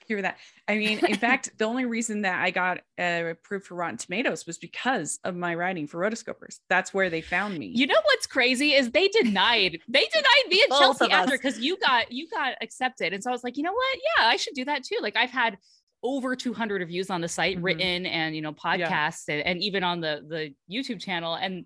Hear 0.06 0.20
that. 0.20 0.36
I 0.68 0.76
mean, 0.76 0.98
in 1.06 1.16
fact, 1.16 1.56
the 1.56 1.64
only 1.64 1.86
reason 1.86 2.20
that 2.22 2.44
I 2.44 2.50
got 2.50 2.80
uh, 2.98 3.30
approved 3.30 3.66
for 3.66 3.74
Rotten 3.74 3.96
Tomatoes 3.96 4.46
was 4.46 4.58
because 4.58 5.18
of 5.24 5.34
my 5.34 5.54
writing 5.54 5.86
for 5.86 5.98
rotoscopers. 5.98 6.58
That's 6.68 6.92
where 6.92 7.08
they 7.08 7.22
found 7.22 7.56
me. 7.56 7.72
You 7.74 7.86
know 7.86 8.00
what's 8.04 8.26
crazy 8.26 8.74
is 8.74 8.90
they 8.90 9.08
denied 9.08 9.78
they 9.88 10.06
denied 10.12 10.50
me 10.50 10.62
and 10.62 10.78
Chelsea 10.78 11.10
after 11.10 11.38
because 11.38 11.58
you 11.58 11.78
got 11.78 12.12
you 12.12 12.28
got 12.28 12.54
accepted, 12.60 13.14
and 13.14 13.22
so 13.22 13.30
I 13.30 13.32
was 13.32 13.44
like, 13.44 13.56
you 13.56 13.62
know 13.62 13.72
what? 13.72 13.98
Yeah, 14.18 14.26
I 14.26 14.36
should 14.36 14.54
do 14.54 14.66
that 14.66 14.84
too. 14.84 14.98
Like 15.00 15.16
I've 15.16 15.30
had 15.30 15.56
over 16.02 16.36
200 16.36 16.80
reviews 16.82 17.08
on 17.08 17.22
the 17.22 17.28
site 17.28 17.56
mm-hmm. 17.56 17.64
written 17.64 18.06
and 18.06 18.36
you 18.36 18.42
know 18.42 18.52
podcasts 18.52 19.24
yeah. 19.28 19.36
and, 19.36 19.46
and 19.46 19.62
even 19.62 19.82
on 19.82 20.02
the 20.02 20.22
the 20.28 20.54
YouTube 20.70 21.00
channel 21.00 21.34
and 21.34 21.64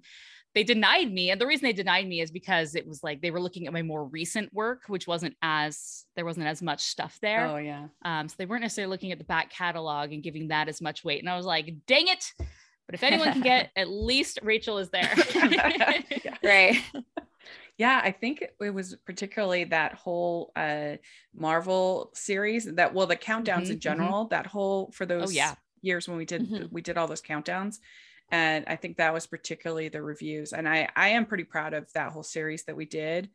they 0.54 0.62
denied 0.62 1.12
me 1.12 1.30
and 1.30 1.40
the 1.40 1.46
reason 1.46 1.64
they 1.64 1.72
denied 1.72 2.06
me 2.06 2.20
is 2.20 2.30
because 2.30 2.74
it 2.74 2.86
was 2.86 3.02
like 3.02 3.20
they 3.20 3.30
were 3.30 3.40
looking 3.40 3.66
at 3.66 3.72
my 3.72 3.82
more 3.82 4.04
recent 4.04 4.52
work 4.54 4.82
which 4.86 5.06
wasn't 5.06 5.34
as 5.42 6.04
there 6.16 6.24
wasn't 6.24 6.46
as 6.46 6.62
much 6.62 6.82
stuff 6.82 7.18
there 7.20 7.46
oh 7.46 7.56
yeah 7.56 7.86
um 8.04 8.28
so 8.28 8.34
they 8.38 8.46
weren't 8.46 8.62
necessarily 8.62 8.90
looking 8.90 9.12
at 9.12 9.18
the 9.18 9.24
back 9.24 9.50
catalog 9.50 10.12
and 10.12 10.22
giving 10.22 10.48
that 10.48 10.68
as 10.68 10.80
much 10.80 11.04
weight 11.04 11.20
and 11.20 11.28
i 11.28 11.36
was 11.36 11.46
like 11.46 11.74
dang 11.86 12.08
it 12.08 12.32
but 12.86 12.94
if 12.94 13.02
anyone 13.02 13.32
can 13.32 13.42
get 13.42 13.70
at 13.76 13.88
least 13.88 14.38
rachel 14.42 14.78
is 14.78 14.90
there 14.90 15.12
right 16.44 16.82
yeah 17.76 18.00
i 18.02 18.10
think 18.10 18.44
it 18.60 18.70
was 18.70 18.96
particularly 19.04 19.64
that 19.64 19.94
whole 19.94 20.52
uh 20.56 20.92
marvel 21.36 22.10
series 22.14 22.72
that 22.74 22.94
well 22.94 23.06
the 23.06 23.16
countdowns 23.16 23.44
mm-hmm, 23.44 23.56
in 23.56 23.62
mm-hmm. 23.64 23.78
general 23.78 24.24
mm-hmm. 24.24 24.34
that 24.34 24.46
whole 24.46 24.90
for 24.92 25.04
oh, 25.04 25.06
those 25.06 25.30
oh, 25.30 25.32
yeah. 25.32 25.54
years 25.82 26.08
when 26.08 26.16
we 26.16 26.24
did 26.24 26.42
mm-hmm. 26.42 26.66
we 26.70 26.80
did 26.80 26.96
all 26.96 27.08
those 27.08 27.22
countdowns 27.22 27.78
and 28.30 28.64
i 28.68 28.76
think 28.76 28.96
that 28.96 29.12
was 29.12 29.26
particularly 29.26 29.88
the 29.88 30.02
reviews 30.02 30.52
and 30.52 30.68
i 30.68 30.88
i 30.96 31.08
am 31.08 31.26
pretty 31.26 31.44
proud 31.44 31.74
of 31.74 31.92
that 31.92 32.12
whole 32.12 32.22
series 32.22 32.64
that 32.64 32.76
we 32.76 32.84
did. 32.84 33.28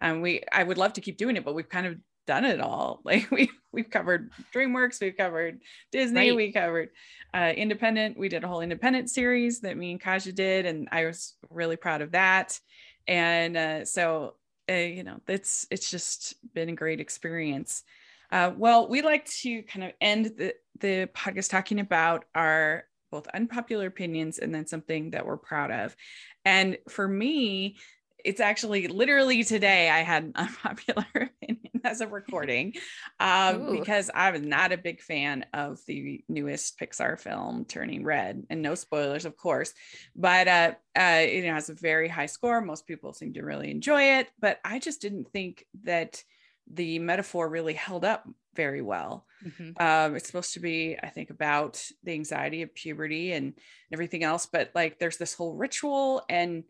And 0.00 0.16
um, 0.16 0.22
we 0.22 0.42
i 0.52 0.62
would 0.62 0.78
love 0.78 0.94
to 0.94 1.00
keep 1.00 1.16
doing 1.16 1.36
it 1.36 1.44
but 1.44 1.54
we've 1.54 1.68
kind 1.68 1.86
of 1.86 1.96
done 2.26 2.44
it 2.44 2.60
all. 2.60 3.00
Like 3.04 3.30
we 3.30 3.50
we've 3.72 3.88
covered 3.88 4.30
dreamworks 4.52 5.00
we've 5.00 5.16
covered 5.16 5.60
disney 5.92 6.30
right. 6.30 6.36
we 6.36 6.52
covered 6.52 6.88
uh, 7.32 7.52
independent 7.56 8.18
we 8.18 8.28
did 8.28 8.42
a 8.42 8.48
whole 8.48 8.62
independent 8.62 9.10
series 9.10 9.60
that 9.60 9.76
me 9.76 9.92
and 9.92 10.00
kaja 10.00 10.34
did 10.34 10.66
and 10.66 10.88
i 10.90 11.04
was 11.04 11.34
really 11.50 11.76
proud 11.76 12.02
of 12.02 12.12
that. 12.12 12.58
And 13.08 13.56
uh, 13.56 13.84
so 13.84 14.34
uh, 14.68 14.74
you 14.74 15.04
know 15.04 15.20
it's 15.28 15.66
it's 15.70 15.90
just 15.90 16.34
been 16.54 16.68
a 16.68 16.74
great 16.74 17.00
experience. 17.00 17.82
Uh, 18.30 18.52
well 18.56 18.88
we 18.88 19.02
like 19.02 19.24
to 19.26 19.62
kind 19.62 19.84
of 19.84 19.92
end 20.00 20.32
the 20.36 20.54
the 20.80 21.08
podcast 21.14 21.50
talking 21.50 21.80
about 21.80 22.24
our 22.34 22.84
both 23.10 23.26
unpopular 23.28 23.86
opinions 23.86 24.38
and 24.38 24.54
then 24.54 24.66
something 24.66 25.10
that 25.10 25.26
we're 25.26 25.36
proud 25.36 25.70
of. 25.70 25.96
And 26.44 26.78
for 26.88 27.06
me, 27.06 27.76
it's 28.24 28.40
actually 28.40 28.88
literally 28.88 29.44
today 29.44 29.88
I 29.88 30.00
had 30.00 30.24
an 30.24 30.32
unpopular 30.36 31.06
opinion 31.14 31.80
as 31.84 32.00
a 32.00 32.08
recording 32.08 32.74
um, 33.20 33.70
because 33.70 34.10
I 34.12 34.32
was 34.32 34.42
not 34.42 34.72
a 34.72 34.78
big 34.78 35.00
fan 35.00 35.46
of 35.54 35.78
the 35.86 36.24
newest 36.28 36.78
Pixar 36.78 37.20
film, 37.20 37.64
Turning 37.64 38.04
Red, 38.04 38.44
and 38.50 38.62
no 38.62 38.74
spoilers, 38.74 39.24
of 39.24 39.36
course. 39.36 39.72
But 40.16 40.48
uh, 40.48 40.74
uh, 40.98 41.22
it 41.22 41.44
has 41.44 41.70
a 41.70 41.74
very 41.74 42.08
high 42.08 42.26
score. 42.26 42.60
Most 42.60 42.86
people 42.86 43.12
seem 43.12 43.32
to 43.34 43.42
really 43.42 43.70
enjoy 43.70 44.18
it, 44.18 44.28
but 44.40 44.58
I 44.64 44.80
just 44.80 45.00
didn't 45.00 45.30
think 45.32 45.64
that 45.84 46.22
the 46.68 46.98
metaphor 46.98 47.48
really 47.48 47.74
held 47.74 48.04
up 48.04 48.26
very 48.56 48.82
well. 48.82 49.26
Mm-hmm. 49.44 49.82
Um, 49.82 50.16
it's 50.16 50.26
supposed 50.26 50.54
to 50.54 50.60
be, 50.60 50.96
I 51.00 51.08
think, 51.08 51.30
about 51.30 51.82
the 52.02 52.12
anxiety 52.12 52.62
of 52.62 52.74
puberty 52.74 53.32
and 53.32 53.54
everything 53.92 54.24
else, 54.24 54.46
but 54.46 54.70
like 54.74 54.98
there's 54.98 55.18
this 55.18 55.34
whole 55.34 55.54
ritual 55.54 56.22
and 56.28 56.64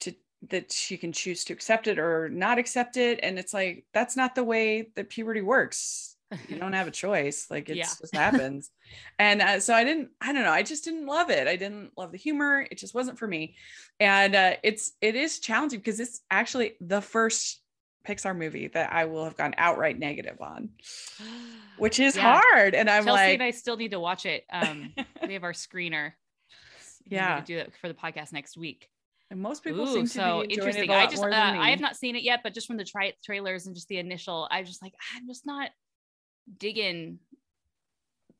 to 0.00 0.14
that 0.48 0.70
she 0.70 0.96
can 0.96 1.12
choose 1.12 1.44
to 1.44 1.52
accept 1.52 1.86
it 1.86 1.98
or 1.98 2.28
not 2.28 2.58
accept 2.58 2.96
it. 2.96 3.20
And 3.22 3.38
it's 3.38 3.54
like 3.54 3.86
that's 3.92 4.16
not 4.16 4.34
the 4.34 4.44
way 4.44 4.90
that 4.94 5.08
puberty 5.08 5.40
works. 5.40 6.16
You 6.48 6.58
don't 6.58 6.74
have 6.74 6.86
a 6.86 6.90
choice. 7.06 7.46
Like 7.50 7.68
it 7.70 7.76
yeah. 7.76 7.84
just 7.84 8.14
happens. 8.14 8.70
and 9.18 9.40
uh, 9.40 9.60
so 9.60 9.74
I 9.74 9.84
didn't, 9.84 10.10
I 10.20 10.32
don't 10.32 10.44
know, 10.44 10.52
I 10.52 10.62
just 10.62 10.84
didn't 10.84 11.06
love 11.06 11.30
it. 11.30 11.48
I 11.48 11.56
didn't 11.56 11.92
love 11.96 12.12
the 12.12 12.18
humor. 12.18 12.66
It 12.70 12.78
just 12.78 12.94
wasn't 12.94 13.18
for 13.18 13.26
me. 13.26 13.56
And 13.98 14.34
uh, 14.34 14.56
it's 14.62 14.92
it 15.00 15.16
is 15.16 15.38
challenging 15.38 15.80
because 15.80 16.00
it's 16.00 16.20
actually 16.30 16.74
the 16.80 17.00
first 17.00 17.60
Pixar 18.08 18.36
movie 18.36 18.68
that 18.68 18.92
I 18.92 19.04
will 19.04 19.24
have 19.24 19.36
gone 19.36 19.54
outright 19.58 19.98
negative 19.98 20.40
on, 20.40 20.70
which 21.76 22.00
is 22.00 22.16
yeah. 22.16 22.40
hard. 22.40 22.74
And 22.74 22.88
I'm 22.88 23.04
Chelsea 23.04 23.22
like, 23.22 23.34
and 23.34 23.42
I 23.42 23.50
still 23.50 23.76
need 23.76 23.90
to 23.90 24.00
watch 24.00 24.24
it. 24.24 24.44
Um, 24.50 24.94
we 25.26 25.34
have 25.34 25.44
our 25.44 25.52
screener. 25.52 26.12
Yeah, 27.06 27.40
do 27.40 27.56
it 27.58 27.72
for 27.80 27.88
the 27.88 27.94
podcast 27.94 28.32
next 28.32 28.56
week. 28.56 28.88
And 29.30 29.40
most 29.40 29.62
people 29.62 29.86
Ooh, 29.86 29.92
seem 29.92 30.04
to 30.04 30.08
so 30.08 30.44
be 30.46 30.54
interesting. 30.54 30.90
I 30.90 31.06
just 31.06 31.22
uh, 31.22 31.26
I 31.28 31.70
have 31.70 31.80
not 31.80 31.96
seen 31.96 32.16
it 32.16 32.22
yet, 32.22 32.40
but 32.42 32.54
just 32.54 32.66
from 32.66 32.78
the 32.78 32.84
tri- 32.84 33.12
trailers 33.22 33.66
and 33.66 33.74
just 33.74 33.88
the 33.88 33.98
initial, 33.98 34.48
I'm 34.50 34.64
just 34.64 34.82
like 34.82 34.94
I'm 35.14 35.26
just 35.26 35.44
not 35.44 35.70
digging 36.58 37.18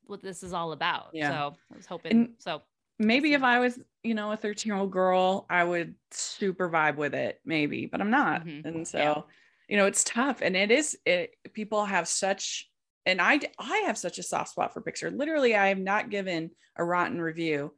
what 0.07 0.23
this 0.23 0.43
is 0.43 0.55
all 0.55 0.73
about. 0.73 1.11
Yeah. 1.13 1.31
So 1.31 1.57
I 1.73 1.77
was 1.77 1.87
hoping. 1.87 2.13
And 2.13 2.29
so 2.39 2.63
maybe 2.99 3.35
if 3.35 3.43
I 3.43 3.59
was, 3.59 3.79
you 4.03 4.15
know, 4.15 4.33
a 4.33 4.37
13 4.37 4.71
year 4.71 4.81
old 4.81 4.91
girl, 4.91 5.45
I 5.51 5.63
would 5.63 5.95
super 6.11 6.71
vibe 6.71 6.97
with 6.97 7.15
it, 7.15 7.41
maybe, 7.45 7.85
but 7.85 8.01
I'm 8.01 8.11
not. 8.11 8.47
Mm-hmm. 8.47 8.67
And 8.67 8.89
so. 8.89 8.99
Yeah 8.99 9.23
you 9.69 9.77
know 9.77 9.87
it's 9.87 10.03
tough 10.03 10.41
and 10.43 10.57
it 10.57 10.71
is 10.71 10.97
it 11.05 11.31
people 11.53 11.85
have 11.85 12.09
such 12.09 12.69
and 13.07 13.21
i 13.21 13.39
i 13.59 13.85
have 13.87 13.99
such 13.99 14.19
a 14.19 14.23
soft 14.23 14.51
spot 14.51 14.73
for 14.73 14.83
pixar. 14.83 15.17
Literally 15.17 15.55
i 15.55 15.69
have 15.69 15.79
not 15.79 16.11
given 16.11 16.51
a 16.77 16.85
rotten 16.85 17.21
review 17.21 17.73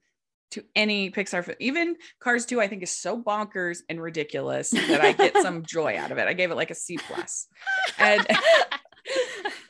to 0.52 0.64
any 0.74 1.10
pixar 1.10 1.44
film 1.44 1.56
even 1.60 1.96
cars 2.20 2.46
2 2.46 2.60
i 2.60 2.68
think 2.68 2.82
is 2.82 2.90
so 2.90 3.20
bonkers 3.20 3.80
and 3.88 4.00
ridiculous 4.00 4.70
that 4.70 5.00
i 5.00 5.12
get 5.12 5.36
some 5.42 5.64
joy 5.64 5.96
out 5.98 6.12
of 6.12 6.18
it. 6.18 6.26
I 6.26 6.32
gave 6.32 6.50
it 6.50 6.56
like 6.56 6.70
a 6.70 6.74
c 6.74 6.96
plus. 6.96 7.46
And 7.98 8.26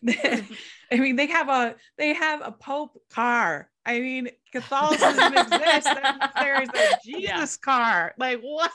i 0.93 0.97
mean 0.97 1.17
they 1.17 1.27
have 1.27 1.49
a 1.49 1.75
they 1.99 2.15
have 2.15 2.43
a 2.45 2.53
pope 2.53 3.01
car. 3.11 3.71
I 3.85 4.01
mean 4.01 4.29
catholicism 4.53 5.35
exists. 5.37 5.91
There's 6.39 6.69
a 6.69 6.99
jesus 7.05 7.59
yeah. 7.61 7.65
car. 7.65 8.15
Like 8.19 8.41
what? 8.41 8.73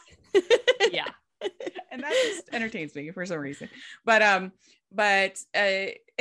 Yeah 0.92 1.10
and 1.92 2.04
that 2.04 2.14
just 2.26 2.50
entertains 2.54 2.96
me 2.96 3.12
for 3.12 3.26
some 3.26 3.40
reason. 3.40 3.70
But 4.06 4.22
um, 4.22 4.52
but 4.92 5.40
uh, 5.56 5.92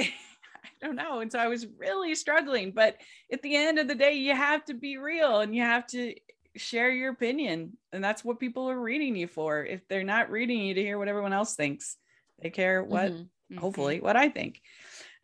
I 0.85 0.87
don't 0.87 0.97
know. 0.97 1.21
And 1.21 1.33
so 1.33 1.39
I 1.39 1.49
was 1.49 1.67
really 1.79 2.15
struggling. 2.15 2.73
But 2.73 2.99
at 3.33 3.43
the 3.43 3.57
end 3.57 3.79
of 3.79 3.89
the 3.89 3.95
day, 3.95 4.15
you 4.15 4.35
have 4.35 4.65
to 4.67 4.75
be 4.75 4.99
real 4.99 5.41
and 5.41 5.55
you 5.55 5.63
have 5.63 5.87
to 5.89 6.15
share 6.57 6.91
your 6.91 7.11
opinion. 7.11 7.77
And 7.93 8.03
that's 8.03 8.25
what 8.25 8.41
people 8.41 8.69
are 8.71 8.79
reading 8.79 9.17
you 9.17 9.27
for. 9.27 9.65
If 9.65 9.87
they're 9.89 10.05
not 10.05 10.31
reading 10.31 10.61
you 10.61 10.75
to 10.75 10.83
hear 10.83 10.99
what 10.99 11.09
everyone 11.09 11.33
else 11.33 11.55
thinks, 11.55 11.97
they 12.41 12.51
care 12.51 12.83
what, 12.83 13.13
mm-hmm. 13.13 13.57
hopefully, 13.57 14.01
what 14.01 14.17
I 14.17 14.29
think. 14.29 14.61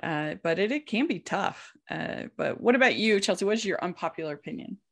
Uh, 0.02 0.36
but 0.42 0.58
it, 0.58 0.72
it 0.72 0.86
can 0.86 1.06
be 1.06 1.18
tough. 1.18 1.72
Uh, 1.90 2.24
but 2.36 2.60
what 2.60 2.74
about 2.74 2.96
you, 2.96 3.20
Chelsea? 3.20 3.44
What's 3.44 3.64
your 3.64 3.82
unpopular 3.82 4.34
opinion? 4.34 4.78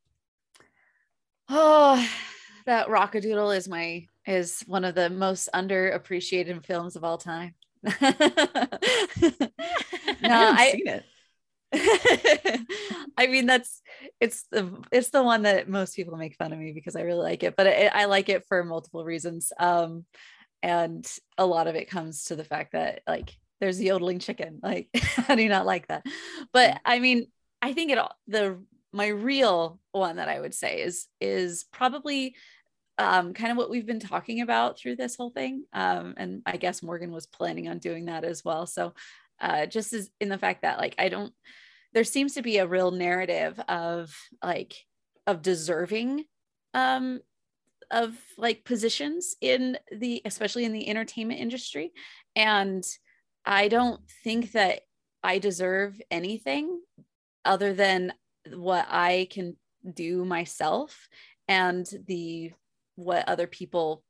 Oh, 1.50 2.06
that 2.66 2.90
Rock-a-Doodle 2.90 3.52
is 3.52 3.66
my 3.66 4.06
is 4.28 4.62
one 4.66 4.84
of 4.84 4.94
the 4.94 5.08
most 5.08 5.48
underappreciated 5.54 6.64
films 6.64 6.94
of 6.96 7.02
all 7.02 7.16
time. 7.18 7.54
no, 7.82 7.92
I, 10.22 10.72
seen 10.72 10.88
it. 10.88 11.04
I 13.16 13.26
mean, 13.26 13.46
that's 13.46 13.82
it's 14.20 14.44
the 14.50 14.82
it's 14.92 15.10
the 15.10 15.22
one 15.22 15.42
that 15.42 15.68
most 15.68 15.96
people 15.96 16.16
make 16.16 16.36
fun 16.36 16.52
of 16.52 16.58
me 16.58 16.72
because 16.72 16.94
I 16.94 17.02
really 17.02 17.22
like 17.22 17.42
it, 17.42 17.56
but 17.56 17.66
it, 17.66 17.92
I 17.94 18.04
like 18.04 18.28
it 18.28 18.44
for 18.46 18.62
multiple 18.64 19.04
reasons. 19.04 19.52
Um, 19.58 20.04
and 20.62 21.10
a 21.38 21.46
lot 21.46 21.66
of 21.66 21.74
it 21.74 21.90
comes 21.90 22.24
to 22.24 22.36
the 22.36 22.44
fact 22.44 22.72
that 22.72 23.02
like 23.06 23.34
there's 23.60 23.78
the 23.78 23.86
yodeling 23.86 24.18
chicken. 24.18 24.60
Like, 24.62 24.88
how 24.94 25.34
do 25.34 25.42
you 25.42 25.48
not 25.48 25.66
like 25.66 25.88
that? 25.88 26.04
But 26.52 26.80
I 26.84 26.98
mean, 26.98 27.26
I 27.62 27.72
think 27.72 27.90
it 27.90 27.98
all 27.98 28.14
the 28.26 28.58
my 28.92 29.08
real 29.08 29.78
one 29.92 30.16
that 30.16 30.28
I 30.28 30.40
would 30.40 30.54
say 30.54 30.82
is 30.82 31.06
is 31.20 31.64
probably 31.72 32.34
um, 32.98 33.32
kind 33.32 33.52
of 33.52 33.56
what 33.56 33.70
we've 33.70 33.86
been 33.86 34.00
talking 34.00 34.40
about 34.40 34.78
through 34.78 34.96
this 34.96 35.16
whole 35.16 35.30
thing. 35.30 35.64
Um, 35.72 36.14
and 36.16 36.42
I 36.44 36.56
guess 36.56 36.82
Morgan 36.82 37.12
was 37.12 37.26
planning 37.26 37.68
on 37.68 37.78
doing 37.78 38.06
that 38.06 38.24
as 38.24 38.44
well. 38.44 38.66
So 38.66 38.94
uh, 39.40 39.66
just 39.66 39.92
as 39.92 40.10
in 40.20 40.28
the 40.28 40.38
fact 40.38 40.62
that 40.62 40.78
like 40.78 40.96
I 40.98 41.08
don't, 41.08 41.32
there 41.94 42.04
seems 42.04 42.34
to 42.34 42.42
be 42.42 42.58
a 42.58 42.66
real 42.66 42.90
narrative 42.90 43.58
of 43.68 44.14
like 44.42 44.74
of 45.26 45.42
deserving 45.42 46.24
um, 46.74 47.20
of 47.90 48.14
like 48.36 48.64
positions 48.64 49.36
in 49.40 49.78
the 49.96 50.20
especially 50.24 50.64
in 50.64 50.72
the 50.72 50.88
entertainment 50.88 51.40
industry, 51.40 51.92
and 52.34 52.84
I 53.44 53.68
don't 53.68 54.00
think 54.24 54.52
that 54.52 54.80
I 55.22 55.38
deserve 55.38 56.00
anything 56.10 56.80
other 57.44 57.72
than 57.72 58.12
what 58.52 58.86
I 58.90 59.28
can 59.30 59.56
do 59.94 60.24
myself 60.24 61.08
and 61.46 61.88
the 62.06 62.52
what 62.98 63.28
other 63.28 63.46
people 63.46 64.02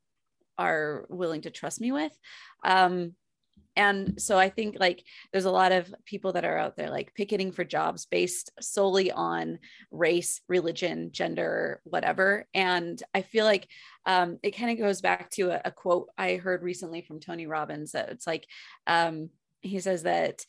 are 0.56 1.06
willing 1.08 1.42
to 1.42 1.50
trust 1.50 1.80
me 1.80 1.92
with. 1.92 2.12
Um, 2.64 3.12
and 3.76 4.20
so 4.20 4.36
i 4.36 4.48
think 4.48 4.76
like 4.80 5.04
there's 5.30 5.44
a 5.44 5.50
lot 5.50 5.72
of 5.72 5.94
people 6.04 6.32
that 6.32 6.44
are 6.44 6.58
out 6.58 6.76
there 6.76 6.90
like 6.90 7.14
picketing 7.14 7.52
for 7.52 7.64
jobs 7.64 8.06
based 8.06 8.50
solely 8.60 9.12
on 9.12 9.58
race 9.90 10.40
religion 10.48 11.10
gender 11.12 11.80
whatever. 11.84 12.46
And 12.52 13.00
i 13.14 13.22
feel 13.22 13.44
like 13.44 13.68
um, 14.04 14.38
it 14.42 14.52
kind 14.52 14.70
of 14.70 14.78
goes 14.78 15.00
back 15.00 15.30
to 15.32 15.50
a, 15.50 15.60
a, 15.66 15.70
quote 15.70 16.08
i 16.18 16.36
heard 16.36 16.62
recently 16.62 17.02
from 17.02 17.20
tony 17.20 17.46
robbins 17.46 17.92
that 17.92 18.08
it's 18.08 18.26
like 18.26 18.46
um, 18.86 19.30
he 19.60 19.80
says 19.80 20.02
that 20.02 20.44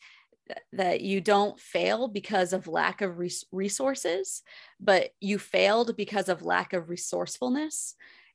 that 0.72 1.00
you 1.00 1.20
don't 1.20 1.60
fail 1.60 2.08
because 2.08 2.52
of 2.52 2.66
lack 2.66 3.02
of 3.02 3.18
res- 3.18 3.44
resources 3.52 4.42
but 4.80 5.10
you 5.20 5.38
failed 5.38 5.96
because 5.96 6.28
of 6.28 6.42
lack 6.42 6.72
of 6.72 6.88
resourcefulness 6.88 7.94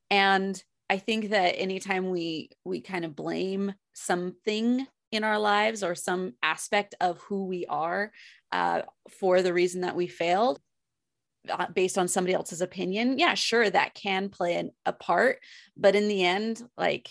and 0.09 0.63
i 0.89 0.97
think 0.97 1.29
that 1.29 1.55
anytime 1.57 2.09
we 2.09 2.49
we 2.63 2.81
kind 2.81 3.05
of 3.05 3.15
blame 3.15 3.73
something 3.93 4.85
in 5.11 5.23
our 5.23 5.39
lives 5.39 5.83
or 5.83 5.95
some 5.95 6.33
aspect 6.43 6.95
of 6.99 7.19
who 7.21 7.45
we 7.45 7.65
are 7.67 8.11
uh, 8.51 8.81
for 9.09 9.41
the 9.41 9.53
reason 9.53 9.81
that 9.81 9.95
we 9.95 10.07
failed 10.07 10.59
uh, 11.49 11.67
based 11.73 11.97
on 11.97 12.07
somebody 12.07 12.33
else's 12.33 12.61
opinion 12.61 13.17
yeah 13.17 13.33
sure 13.33 13.69
that 13.69 13.93
can 13.93 14.29
play 14.29 14.55
an, 14.55 14.71
a 14.85 14.93
part. 14.93 15.39
But 15.77 15.95
in 15.95 16.07
the 16.07 16.23
end 16.23 16.61
like 16.77 17.09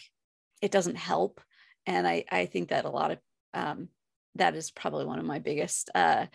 it 0.60 0.70
doesn't 0.70 0.96
help. 0.96 1.40
And 1.86 2.06
i 2.06 2.24
i 2.30 2.46
think 2.46 2.68
that 2.70 2.84
a 2.84 2.90
lot 2.90 3.12
of 3.12 3.18
um, 3.54 3.88
that 4.34 4.56
is 4.56 4.70
probably 4.70 5.04
one 5.04 5.18
of 5.18 5.24
my 5.24 5.38
biggest 5.38 5.90
uh 5.94 6.26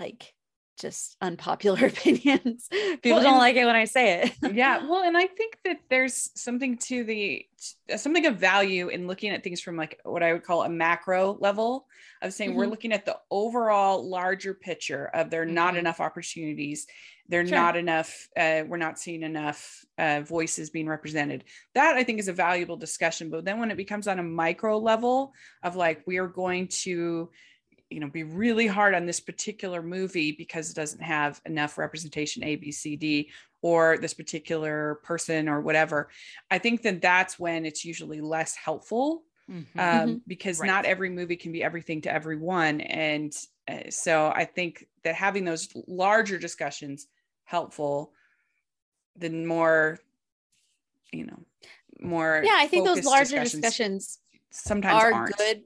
like 0.00 0.34
just 0.80 1.16
unpopular 1.20 1.86
opinions. 1.86 2.68
People 2.70 3.18
well, 3.18 3.22
don't 3.22 3.38
like 3.38 3.56
it 3.56 3.64
when 3.64 3.76
I 3.76 3.84
say 3.84 4.22
it. 4.22 4.32
yeah. 4.54 4.86
Well, 4.86 5.02
and 5.02 5.16
I 5.16 5.26
think 5.26 5.58
that 5.64 5.78
there's 5.88 6.30
something 6.34 6.78
to 6.78 7.04
the 7.04 7.46
something 7.96 8.26
of 8.26 8.36
value 8.36 8.88
in 8.88 9.06
looking 9.06 9.30
at 9.30 9.44
things 9.44 9.60
from 9.60 9.76
like 9.76 10.00
what 10.04 10.22
I 10.22 10.32
would 10.32 10.44
call 10.44 10.62
a 10.62 10.68
macro 10.68 11.36
level 11.40 11.86
of 12.22 12.32
saying 12.32 12.50
mm-hmm. 12.50 12.58
we're 12.58 12.66
looking 12.66 12.92
at 12.92 13.04
the 13.04 13.18
overall 13.30 14.08
larger 14.08 14.54
picture 14.54 15.10
of 15.12 15.30
there 15.30 15.42
are 15.42 15.46
mm-hmm. 15.46 15.54
not 15.54 15.76
enough 15.76 16.00
opportunities. 16.00 16.86
There 17.28 17.42
are 17.42 17.46
sure. 17.46 17.56
not 17.56 17.76
enough, 17.76 18.28
uh, 18.36 18.64
we're 18.66 18.76
not 18.76 18.98
seeing 18.98 19.22
enough 19.22 19.84
uh, 19.98 20.22
voices 20.22 20.70
being 20.70 20.88
represented. 20.88 21.44
That 21.74 21.94
I 21.94 22.02
think 22.02 22.18
is 22.18 22.26
a 22.26 22.32
valuable 22.32 22.76
discussion. 22.76 23.30
But 23.30 23.44
then 23.44 23.60
when 23.60 23.70
it 23.70 23.76
becomes 23.76 24.08
on 24.08 24.18
a 24.18 24.24
micro 24.24 24.78
level 24.78 25.32
of 25.62 25.76
like, 25.76 26.02
we 26.08 26.18
are 26.18 26.26
going 26.26 26.68
to 26.82 27.30
you 27.90 28.00
know 28.00 28.08
be 28.08 28.22
really 28.22 28.66
hard 28.66 28.94
on 28.94 29.04
this 29.04 29.20
particular 29.20 29.82
movie 29.82 30.32
because 30.32 30.70
it 30.70 30.76
doesn't 30.76 31.02
have 31.02 31.40
enough 31.44 31.76
representation 31.76 32.42
a 32.44 32.56
b 32.56 32.70
c 32.70 32.96
d 32.96 33.30
or 33.62 33.98
this 33.98 34.14
particular 34.14 35.00
person 35.02 35.48
or 35.48 35.60
whatever 35.60 36.08
i 36.50 36.58
think 36.58 36.82
that 36.82 37.02
that's 37.02 37.38
when 37.38 37.66
it's 37.66 37.84
usually 37.84 38.20
less 38.20 38.54
helpful 38.54 39.24
mm-hmm. 39.50 39.78
um, 39.78 40.08
mm-hmm. 40.08 40.16
because 40.26 40.60
right. 40.60 40.66
not 40.66 40.84
every 40.84 41.10
movie 41.10 41.36
can 41.36 41.52
be 41.52 41.62
everything 41.62 42.00
to 42.00 42.12
everyone 42.12 42.80
and 42.80 43.36
uh, 43.68 43.90
so 43.90 44.32
i 44.34 44.44
think 44.44 44.86
that 45.02 45.14
having 45.14 45.44
those 45.44 45.68
larger 45.86 46.38
discussions 46.38 47.08
helpful 47.44 48.12
the 49.16 49.28
more 49.28 49.98
you 51.12 51.26
know 51.26 51.40
more 52.00 52.40
yeah 52.44 52.56
i 52.56 52.66
think 52.66 52.86
those 52.86 53.00
focused 53.00 53.32
larger 53.32 53.42
discussions, 53.42 54.20
sometimes 54.50 55.02
are 55.02 55.12
aren't. 55.12 55.36
good 55.36 55.62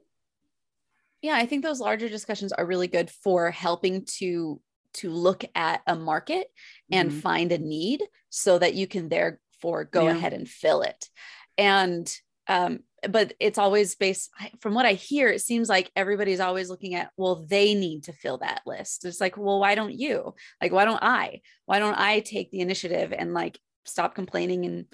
yeah 1.25 1.35
i 1.35 1.45
think 1.45 1.63
those 1.63 1.79
larger 1.79 2.07
discussions 2.09 2.53
are 2.53 2.65
really 2.65 2.87
good 2.87 3.09
for 3.09 3.51
helping 3.51 4.05
to 4.05 4.61
to 4.93 5.09
look 5.09 5.43
at 5.55 5.81
a 5.87 5.95
market 5.95 6.47
and 6.91 7.11
Mhm. 7.11 7.21
find 7.21 7.51
a 7.51 7.57
need 7.57 8.01
so 8.29 8.57
that 8.59 8.75
you 8.75 8.87
can 8.87 9.09
therefore 9.09 9.83
go 9.85 10.05
Yeah. 10.05 10.11
ahead 10.11 10.33
and 10.33 10.47
fill 10.47 10.81
it 10.83 11.09
and 11.57 12.05
um 12.47 12.79
but 13.09 13.33
it's 13.39 13.57
always 13.57 13.95
based 13.95 14.29
from 14.61 14.73
what 14.73 14.85
i 14.85 14.93
hear 14.93 15.27
it 15.29 15.41
seems 15.41 15.67
like 15.69 15.91
everybody's 15.95 16.39
always 16.39 16.69
looking 16.69 16.93
at 16.95 17.11
well 17.17 17.45
they 17.47 17.73
need 17.73 18.03
to 18.05 18.13
fill 18.13 18.37
that 18.39 18.61
list 18.65 19.05
it's 19.05 19.21
like 19.21 19.35
well 19.37 19.59
why 19.59 19.75
don't 19.75 19.93
you 19.93 20.33
like 20.61 20.71
why 20.71 20.85
don't 20.85 21.03
i 21.03 21.41
why 21.65 21.79
don't 21.79 21.99
i 21.99 22.19
take 22.19 22.49
the 22.51 22.61
initiative 22.61 23.13
and 23.17 23.33
like 23.33 23.59
stop 23.85 24.15
complaining 24.15 24.65
and 24.65 24.85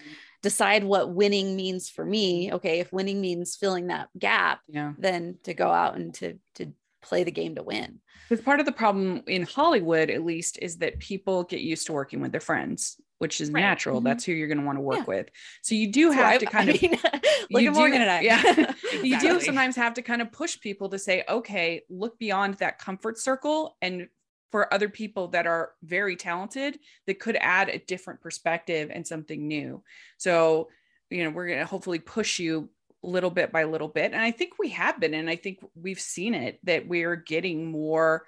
decide 0.42 0.84
what 0.84 1.14
winning 1.14 1.56
means 1.56 1.90
for 1.90 2.06
me 2.06 2.52
okay 2.54 2.80
if 2.80 2.92
winning 2.92 3.22
means 3.22 3.56
filling 3.56 3.88
that 3.88 4.10
gap 4.18 4.60
yeah. 4.68 4.94
then 4.98 5.38
to 5.44 5.54
go 5.54 5.70
out 5.70 5.96
and 5.96 6.14
to 6.14 6.38
to 6.56 6.74
play 7.04 7.24
the 7.24 7.32
game 7.32 7.56
to 7.56 7.64
win 7.64 8.00
Because 8.30 8.44
part 8.46 8.60
of 8.60 8.66
the 8.68 8.72
problem 8.72 9.24
in 9.28 9.42
Hollywood, 9.44 10.10
at 10.12 10.24
least, 10.24 10.60
is 10.62 10.78
that 10.78 11.00
people 11.00 11.44
get 11.44 11.60
used 11.62 11.88
to 11.88 11.94
working 11.94 12.22
with 12.22 12.32
their 12.32 12.40
friends, 12.40 13.02
which 13.18 13.42
is 13.42 13.50
Right. 13.52 13.62
natural. 13.62 14.00
Mhm. 14.00 14.04
That's 14.06 14.24
who 14.24 14.32
you're 14.34 14.48
going 14.48 14.60
to 14.60 14.66
want 14.66 14.78
to 14.78 14.82
work 14.82 15.00
Yeah. 15.00 15.04
with. 15.16 15.30
So 15.64 15.74
you 15.76 15.92
do 15.92 16.10
So 16.12 16.14
have 16.14 16.26
I- 16.36 16.38
to 16.38 16.46
kind 16.46 16.70
I 16.70 16.74
of 16.74 16.82
mean, 16.82 16.92
look 17.52 17.62
you 17.64 17.70
at 17.70 17.74
do- 17.74 17.80
morgan 17.80 18.02
and 18.02 18.10
i 18.12 18.22
Yeah. 18.22 18.74
you 19.04 19.20
do 19.20 19.40
sometimes 19.42 19.76
have 19.76 19.96
to 19.96 20.02
kind 20.04 20.22
of 20.22 20.32
push 20.32 20.60
people 20.60 20.90
to 20.90 21.00
say, 21.00 21.24
okay, 21.28 21.82
look 21.90 22.18
beyond 22.20 22.54
that 22.56 22.78
comfort 22.78 23.18
circle 23.18 23.76
and 23.82 24.08
for 24.52 24.74
other 24.74 24.90
people 24.90 25.30
that 25.30 25.48
are 25.48 25.72
very 25.84 26.16
talented 26.16 26.78
that 27.08 27.20
could 27.20 27.38
add 27.38 27.70
a 27.70 27.80
different 27.80 28.22
perspective 28.22 28.92
and 28.94 29.08
something 29.08 29.48
new. 29.48 29.84
So, 30.18 30.70
you 31.10 31.24
know, 31.24 31.30
we're 31.30 31.48
going 31.48 31.60
to 31.60 31.66
hopefully 31.66 32.00
push 32.00 32.40
you 32.40 32.70
little 33.04 33.32
bit 33.32 33.52
by 33.52 33.64
little 33.64 33.88
bit. 33.88 34.12
And 34.14 34.22
I 34.22 34.32
think 34.32 34.60
we 34.60 34.70
have 34.70 35.00
been, 35.00 35.14
and 35.14 35.30
I 35.30 35.36
think 35.36 35.60
we've 35.76 36.00
seen 36.00 36.34
it 36.34 36.60
that 36.64 36.88
we're 36.88 37.16
getting 37.16 37.72
more 37.72 38.26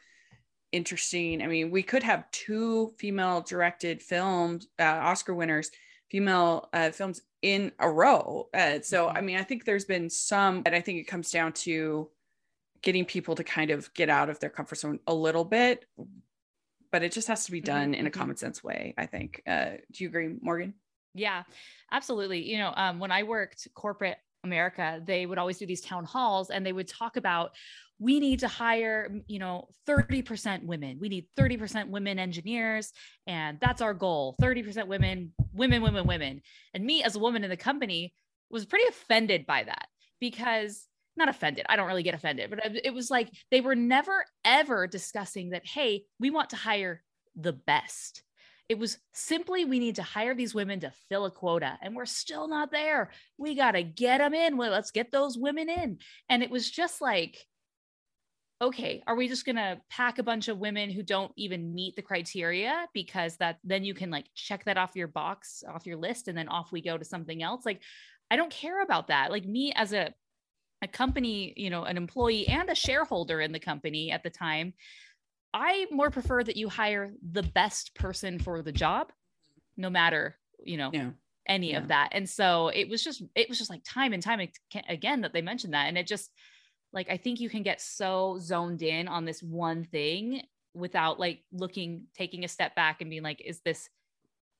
interesting. 0.71 1.41
I 1.41 1.47
mean, 1.47 1.69
we 1.69 1.83
could 1.83 2.03
have 2.03 2.29
two 2.31 2.93
female 2.97 3.41
directed 3.41 4.01
films, 4.01 4.67
uh, 4.79 4.83
Oscar 4.83 5.35
winners, 5.35 5.69
female 6.09 6.69
uh, 6.73 6.89
films 6.89 7.21
in 7.41 7.71
a 7.79 7.89
row. 7.89 8.49
Uh, 8.53 8.79
so, 8.81 9.07
I 9.07 9.21
mean, 9.21 9.37
I 9.37 9.43
think 9.43 9.65
there's 9.65 9.85
been 9.85 10.09
some, 10.09 10.63
but 10.63 10.73
I 10.73 10.81
think 10.81 10.99
it 10.99 11.07
comes 11.07 11.31
down 11.31 11.53
to 11.53 12.09
getting 12.83 13.05
people 13.05 13.33
to 13.35 13.43
kind 13.43 13.71
of 13.71 13.91
get 13.93 14.09
out 14.09 14.29
of 14.29 14.39
their 14.39 14.49
comfort 14.49 14.77
zone 14.77 14.99
a 15.07 15.13
little 15.13 15.45
bit. 15.45 15.85
But 16.91 17.01
it 17.01 17.11
just 17.11 17.27
has 17.27 17.45
to 17.45 17.51
be 17.51 17.61
done 17.61 17.95
in 17.95 18.05
a 18.05 18.09
mhm. 18.09 18.13
common 18.13 18.35
sense 18.35 18.63
way, 18.63 18.93
I 18.97 19.07
think. 19.07 19.41
Uh, 19.47 19.71
do 19.91 20.03
you 20.03 20.09
agree, 20.09 20.35
Morgan? 20.41 20.75
Yeah, 21.15 21.43
absolutely. 21.91 22.43
You 22.43 22.59
know, 22.59 22.73
um, 22.75 22.99
when 22.99 23.11
I 23.11 23.23
worked 23.23 23.67
corporate 23.73 24.17
America, 24.43 25.01
they 25.03 25.25
would 25.25 25.37
always 25.37 25.57
do 25.57 25.65
these 25.65 25.81
town 25.81 26.05
halls 26.05 26.49
and 26.49 26.65
they 26.65 26.73
would 26.73 26.87
talk 26.87 27.17
about 27.17 27.51
we 27.99 28.19
need 28.19 28.39
to 28.39 28.47
hire, 28.47 29.09
you 29.27 29.39
know, 29.39 29.69
30% 29.87 30.65
women. 30.65 30.97
We 30.99 31.09
need 31.09 31.27
30% 31.37 31.89
women 31.89 32.19
engineers. 32.19 32.91
And 33.27 33.59
that's 33.61 33.81
our 33.81 33.93
goal 33.93 34.35
30% 34.41 34.87
women, 34.87 35.31
women, 35.53 35.81
women, 35.81 36.05
women. 36.05 36.41
And 36.73 36.83
me 36.83 37.03
as 37.03 37.15
a 37.15 37.19
woman 37.19 37.43
in 37.43 37.49
the 37.49 37.57
company 37.57 38.13
was 38.49 38.65
pretty 38.65 38.87
offended 38.87 39.45
by 39.45 39.63
that 39.63 39.87
because 40.19 40.87
not 41.15 41.29
offended. 41.29 41.65
I 41.69 41.75
don't 41.75 41.87
really 41.87 42.03
get 42.03 42.15
offended, 42.15 42.49
but 42.49 42.59
it 42.83 42.93
was 42.93 43.09
like 43.09 43.29
they 43.51 43.61
were 43.61 43.75
never 43.75 44.25
ever 44.43 44.87
discussing 44.87 45.51
that, 45.51 45.65
hey, 45.65 46.03
we 46.19 46.29
want 46.29 46.51
to 46.51 46.55
hire 46.55 47.03
the 47.35 47.53
best. 47.53 48.23
It 48.69 48.79
was 48.79 48.97
simply 49.13 49.65
we 49.65 49.79
need 49.79 49.95
to 49.95 50.03
hire 50.03 50.33
these 50.33 50.55
women 50.55 50.79
to 50.79 50.93
fill 51.09 51.25
a 51.25 51.31
quota, 51.31 51.77
and 51.81 51.95
we're 51.95 52.05
still 52.05 52.47
not 52.47 52.71
there. 52.71 53.11
We 53.37 53.55
got 53.55 53.71
to 53.71 53.83
get 53.83 54.19
them 54.19 54.33
in. 54.33 54.57
Well, 54.57 54.71
let's 54.71 54.91
get 54.91 55.11
those 55.11 55.37
women 55.37 55.69
in. 55.69 55.99
And 56.29 56.41
it 56.41 56.49
was 56.49 56.69
just 56.69 57.01
like, 57.01 57.45
okay, 58.61 59.03
are 59.05 59.15
we 59.15 59.27
just 59.27 59.45
going 59.45 59.57
to 59.57 59.81
pack 59.89 60.17
a 60.17 60.23
bunch 60.23 60.47
of 60.47 60.57
women 60.57 60.89
who 60.89 61.03
don't 61.03 61.33
even 61.35 61.75
meet 61.75 61.97
the 61.97 62.01
criteria 62.01 62.87
because 62.93 63.35
that 63.37 63.57
then 63.65 63.83
you 63.83 63.93
can 63.93 64.09
like 64.09 64.25
check 64.33 64.63
that 64.63 64.77
off 64.77 64.95
your 64.95 65.09
box, 65.09 65.63
off 65.67 65.85
your 65.85 65.97
list, 65.97 66.29
and 66.29 66.37
then 66.37 66.47
off 66.47 66.71
we 66.71 66.81
go 66.81 66.97
to 66.97 67.03
something 67.03 67.43
else? 67.43 67.65
Like, 67.65 67.81
I 68.31 68.37
don't 68.37 68.51
care 68.51 68.81
about 68.81 69.07
that. 69.09 69.29
Like, 69.29 69.45
me 69.45 69.73
as 69.75 69.91
a 69.91 70.13
a 70.83 70.87
company, 70.87 71.53
you 71.55 71.69
know, 71.69 71.83
an 71.85 71.97
employee 71.97 72.47
and 72.47 72.69
a 72.69 72.75
shareholder 72.75 73.41
in 73.41 73.51
the 73.51 73.59
company 73.59 74.11
at 74.11 74.21
the 74.21 74.29
time, 74.29 74.73
I 75.53 75.87
more 75.91 76.11
prefer 76.11 76.43
that 76.43 76.57
you 76.57 76.69
hire 76.69 77.13
the 77.31 77.43
best 77.43 77.95
person 77.95 78.37
for 78.37 78.61
the 78.61 78.71
job, 78.71 79.11
no 79.77 79.89
matter, 79.89 80.37
you 80.63 80.77
know, 80.77 80.91
Yeah. 80.93 81.11
any 81.47 81.71
Yeah. 81.71 81.79
of 81.79 81.87
that. 81.87 82.09
And 82.11 82.29
so 82.29 82.67
it 82.67 82.89
was 82.89 83.03
just, 83.03 83.23
it 83.35 83.49
was 83.49 83.57
just 83.57 83.69
like 83.69 83.83
time 83.83 84.13
and 84.13 84.21
time 84.21 84.47
again 84.87 85.21
that 85.21 85.33
they 85.33 85.41
mentioned 85.41 85.73
that. 85.73 85.87
And 85.87 85.97
it 85.97 86.05
just, 86.05 86.31
like, 86.91 87.09
I 87.09 87.17
think 87.17 87.39
you 87.39 87.49
can 87.49 87.63
get 87.63 87.81
so 87.81 88.37
zoned 88.39 88.83
in 88.83 89.07
on 89.07 89.25
this 89.25 89.41
one 89.41 89.85
thing 89.85 90.43
without 90.73 91.19
like 91.19 91.43
looking, 91.51 92.07
taking 92.15 92.43
a 92.43 92.47
step 92.47 92.75
back 92.75 93.01
and 93.01 93.09
being 93.09 93.23
like, 93.23 93.41
is 93.41 93.61
this, 93.61 93.89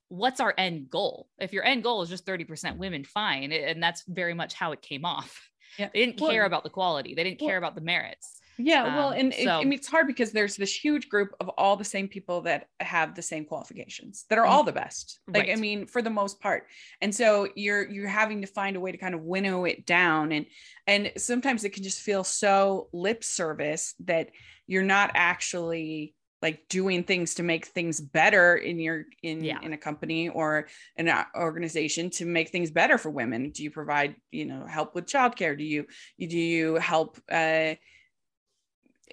what's 0.09 0.39
our 0.39 0.53
end 0.57 0.89
goal? 0.89 1.27
If 1.39 1.53
your 1.53 1.63
end 1.63 1.83
goal 1.83 2.01
is 2.01 2.09
just 2.09 2.25
30% 2.25 2.77
women, 2.77 3.03
fine. 3.03 3.51
And 3.51 3.81
that's 3.81 4.03
very 4.07 4.33
much 4.33 4.53
how 4.53 4.71
it 4.71 4.81
came 4.81 5.05
off. 5.05 5.49
Yeah. 5.77 5.89
They 5.93 6.05
didn't 6.05 6.19
Well- 6.21 6.31
care 6.31 6.45
about 6.45 6.63
the 6.63 6.69
quality. 6.69 7.13
They 7.15 7.23
didn't 7.23 7.41
well- 7.41 7.49
care 7.49 7.57
about 7.57 7.75
the 7.75 7.81
merits. 7.81 8.39
Yeah, 8.59 8.95
well, 8.95 9.07
Um, 9.07 9.13
and 9.17 9.33
it, 9.33 9.47
I 9.47 9.63
mean, 9.63 9.73
it's 9.73 9.87
hard 9.87 10.05
because 10.05 10.31
there's 10.31 10.55
this 10.55 10.71
huge 10.75 11.09
group 11.09 11.35
of 11.39 11.49
all 11.57 11.75
the 11.75 11.83
same 11.83 12.07
people 12.07 12.41
that 12.41 12.67
have 12.81 13.15
the 13.15 13.21
same 13.23 13.45
qualifications 13.45 14.25
that 14.29 14.37
are 14.37 14.45
Mhm. 14.45 14.49
all 14.49 14.63
the 14.63 14.71
best. 14.71 15.19
Like, 15.27 15.49
I 15.49 15.55
mean, 15.55 15.87
for 15.87 16.03
the 16.03 16.11
most 16.11 16.39
part. 16.39 16.67
And 17.01 17.15
so 17.15 17.49
you're 17.55 17.89
you're 17.89 18.07
having 18.07 18.41
to 18.41 18.47
find 18.47 18.75
a 18.75 18.79
way 18.79 18.91
to 18.91 18.97
kind 18.99 19.15
of 19.15 19.21
winnow 19.21 19.65
it 19.65 19.87
down, 19.87 20.31
and 20.31 20.45
and 20.85 21.11
sometimes 21.17 21.63
it 21.63 21.71
can 21.71 21.81
just 21.81 22.01
feel 22.01 22.23
so 22.23 22.89
lip 22.93 23.23
service 23.23 23.95
that 24.01 24.29
you're 24.67 24.83
not 24.83 25.09
actually 25.15 26.13
like 26.43 26.67
doing 26.67 27.03
things 27.03 27.33
to 27.35 27.43
make 27.43 27.65
things 27.65 27.99
better 28.01 28.55
in 28.57 28.77
your 28.77 29.05
in 29.23 29.43
Yeah. 29.43 29.59
in 29.63 29.71
a 29.73 29.77
company 29.77 30.29
or 30.29 30.67
an 30.97 31.07
organization 31.35 32.09
to 32.11 32.25
make 32.25 32.49
things 32.49 32.69
better 32.69 32.97
for 32.99 33.09
women 33.09 33.49
do 33.49 33.63
you 33.63 33.71
provide 33.71 34.15
you 34.29 34.45
know 34.45 34.65
help 34.67 34.93
with 34.93 35.05
childcare 35.07 35.57
do 35.57 35.63
you 35.63 35.85
do 36.19 36.37
you 36.37 36.75
help 36.75 37.17
uh 37.31 37.73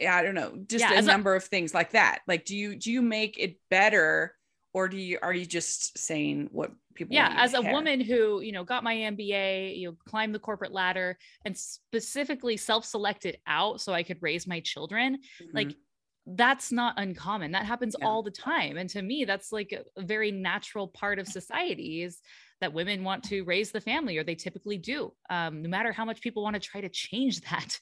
I 0.00 0.22
don't 0.22 0.34
know, 0.34 0.52
just 0.66 0.82
Yeah, 0.82 0.92
a 0.94 0.96
as 0.96 1.06
a- 1.06 1.10
number 1.10 1.34
of 1.34 1.44
things 1.44 1.74
like 1.74 1.90
that. 1.92 2.20
Like, 2.26 2.44
do 2.46 2.56
you 2.56 2.74
do 2.76 2.90
you 2.90 3.02
make 3.02 3.38
it 3.38 3.56
better, 3.70 4.34
or 4.72 4.88
do 4.88 4.96
you 4.96 5.18
are 5.20 5.34
you 5.34 5.44
just 5.44 5.98
saying 5.98 6.48
what 6.52 6.70
people? 6.94 7.14
yeah 7.14 7.34
as 7.36 7.52
a 7.54 7.60
care? 7.60 7.72
woman 7.72 8.00
who 8.00 8.40
you 8.40 8.52
know 8.52 8.64
got 8.64 8.82
my 8.82 8.94
mba 8.96 9.76
you 9.78 9.88
know 9.88 9.96
climbed 10.06 10.34
the 10.34 10.38
corporate 10.38 10.72
ladder 10.72 11.18
and 11.44 11.54
specifically 11.56 12.56
self-selected 12.56 13.38
out 13.46 13.80
so 13.80 13.92
i 13.92 14.02
could 14.02 14.18
raise 14.22 14.46
my 14.46 14.60
children 14.60 15.18
like 15.52 15.68
Mhm. 15.68 15.76
That's 16.36 16.70
not 16.70 16.94
uncommon 16.96 17.52
that 17.52 17.64
happens 17.66 17.94
Yeah. 17.96 18.06
all 18.06 18.22
the 18.22 18.30
time 18.30 18.76
and 18.76 18.88
to 18.90 19.02
me 19.02 19.24
that's 19.24 19.52
like 19.52 19.72
a, 19.72 20.02
very 20.02 20.30
natural 20.30 20.86
part 20.88 21.18
of 21.18 21.26
society 21.26 22.02
is 22.02 22.20
that 22.60 22.72
women 22.74 23.02
want 23.04 23.24
to 23.24 23.42
raise 23.42 23.72
the 23.72 23.80
family 23.80 24.18
or 24.18 24.22
they 24.24 24.34
typically 24.34 24.76
do 24.78 25.12
um, 25.30 25.62
no 25.62 25.68
matter 25.68 25.92
how 25.92 26.04
much 26.04 26.20
people 26.20 26.42
want 26.42 26.54
to 26.54 26.60
try 26.60 26.80
to 26.80 26.88
change 26.88 27.40
that 27.50 27.78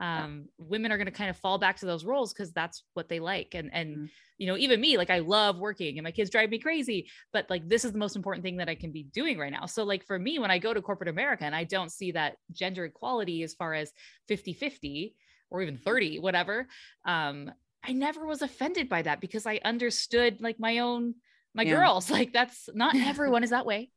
um, 0.00 0.46
women 0.58 0.92
are 0.92 0.96
going 0.96 1.06
to 1.06 1.12
kind 1.12 1.30
of 1.30 1.36
fall 1.36 1.58
back 1.58 1.76
to 1.78 1.86
those 1.86 2.04
roles 2.04 2.32
because 2.32 2.52
that's 2.52 2.84
what 2.94 3.08
they 3.08 3.20
like 3.20 3.54
and 3.54 3.70
and 3.72 3.98
Mhm. 3.98 4.10
you 4.36 4.46
know 4.46 4.56
even 4.56 4.80
me 4.80 4.96
like 4.96 5.10
i 5.10 5.18
love 5.18 5.58
working 5.58 5.98
and 5.98 6.04
my 6.04 6.12
kids 6.12 6.30
drive 6.30 6.50
me 6.50 6.58
crazy 6.58 7.08
but 7.32 7.48
like 7.50 7.68
this 7.68 7.84
is 7.84 7.92
the 7.92 7.98
most 7.98 8.14
important 8.16 8.44
thing 8.44 8.58
that 8.58 8.68
i 8.68 8.74
can 8.74 8.92
be 8.92 9.02
doing 9.04 9.38
right 9.38 9.52
now 9.52 9.66
so 9.66 9.82
like 9.82 10.04
for 10.06 10.18
me 10.18 10.38
when 10.38 10.50
i 10.50 10.58
go 10.58 10.72
to 10.72 10.80
corporate 10.82 11.08
america 11.08 11.44
and 11.44 11.54
i 11.56 11.64
don't 11.64 11.90
see 11.90 12.12
that 12.12 12.36
gender 12.52 12.84
equality 12.84 13.42
as 13.42 13.54
far 13.54 13.74
as 13.74 13.92
50 14.28 14.52
50 14.52 15.16
or 15.50 15.62
even 15.62 15.76
30 15.78 16.18
whatever 16.20 16.68
um 17.04 17.50
i 17.84 17.92
never 17.92 18.26
was 18.26 18.42
offended 18.42 18.88
by 18.88 19.02
that 19.02 19.20
because 19.20 19.46
i 19.46 19.60
understood 19.64 20.40
like 20.40 20.58
my 20.58 20.78
own 20.78 21.14
my 21.54 21.64
Yeah. 21.64 21.76
girls 21.76 22.10
like 22.18 22.32
that's 22.32 22.68
not 22.74 22.94
everyone 22.94 23.42
is 23.44 23.50
that 23.50 23.66
way. 23.66 23.90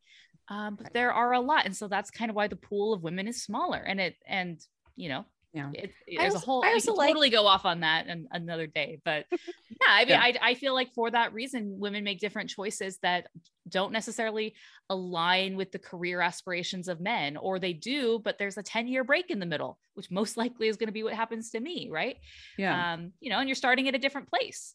Um 0.47 0.75
but 0.75 0.93
there 0.93 1.13
are 1.13 1.33
a 1.33 1.39
lot 1.39 1.65
and 1.65 1.75
so 1.75 1.87
that's 1.87 2.11
kind 2.11 2.29
of 2.29 2.35
why 2.35 2.47
the 2.47 2.55
pool 2.55 2.93
of 2.93 3.03
women 3.03 3.27
is 3.27 3.43
smaller 3.43 3.77
and 3.77 3.99
it 3.99 4.15
and 4.25 4.59
you 4.95 5.09
know 5.09 5.25
Yeah. 5.53 5.69
it, 5.73 5.91
I 6.17 6.21
there's 6.21 6.35
a 6.35 6.39
whole 6.39 6.63
I 6.63 6.69
I 6.69 6.73
also 6.73 6.91
could 6.91 6.97
like- 6.99 7.09
totally 7.09 7.29
go 7.29 7.45
off 7.45 7.65
on 7.65 7.81
that 7.81 8.05
and 8.07 8.27
another 8.31 8.67
day 8.67 8.99
but 9.03 9.25
yeah 9.31 9.87
i 9.89 9.99
mean 10.05 10.09
Yeah. 10.09 10.21
I, 10.21 10.33
I 10.41 10.53
feel 10.55 10.73
like 10.73 10.93
for 10.93 11.11
that 11.11 11.33
reason 11.33 11.75
women 11.77 12.05
make 12.05 12.19
different 12.19 12.49
choices 12.49 12.97
that 13.03 13.27
don't 13.67 13.91
necessarily 13.91 14.55
align 14.89 15.57
with 15.57 15.71
the 15.73 15.79
career 15.79 16.21
aspirations 16.21 16.87
of 16.87 17.01
men 17.01 17.35
or 17.35 17.59
they 17.59 17.73
do 17.73 18.19
but 18.23 18.37
there's 18.37 18.57
a 18.57 18.63
10 18.63 18.87
year 18.87 19.03
break 19.03 19.29
in 19.29 19.39
the 19.39 19.45
middle 19.45 19.77
which 19.95 20.09
most 20.09 20.37
likely 20.37 20.69
is 20.69 20.77
going 20.77 20.87
to 20.87 20.93
be 20.93 21.03
what 21.03 21.13
happens 21.13 21.49
to 21.51 21.59
me 21.59 21.89
right 21.91 22.15
yeah, 22.57 22.93
um 22.93 23.11
you 23.19 23.29
know 23.29 23.39
and 23.39 23.49
you're 23.49 23.55
starting 23.55 23.87
at 23.89 23.95
a 23.95 23.99
different 23.99 24.29
place 24.29 24.73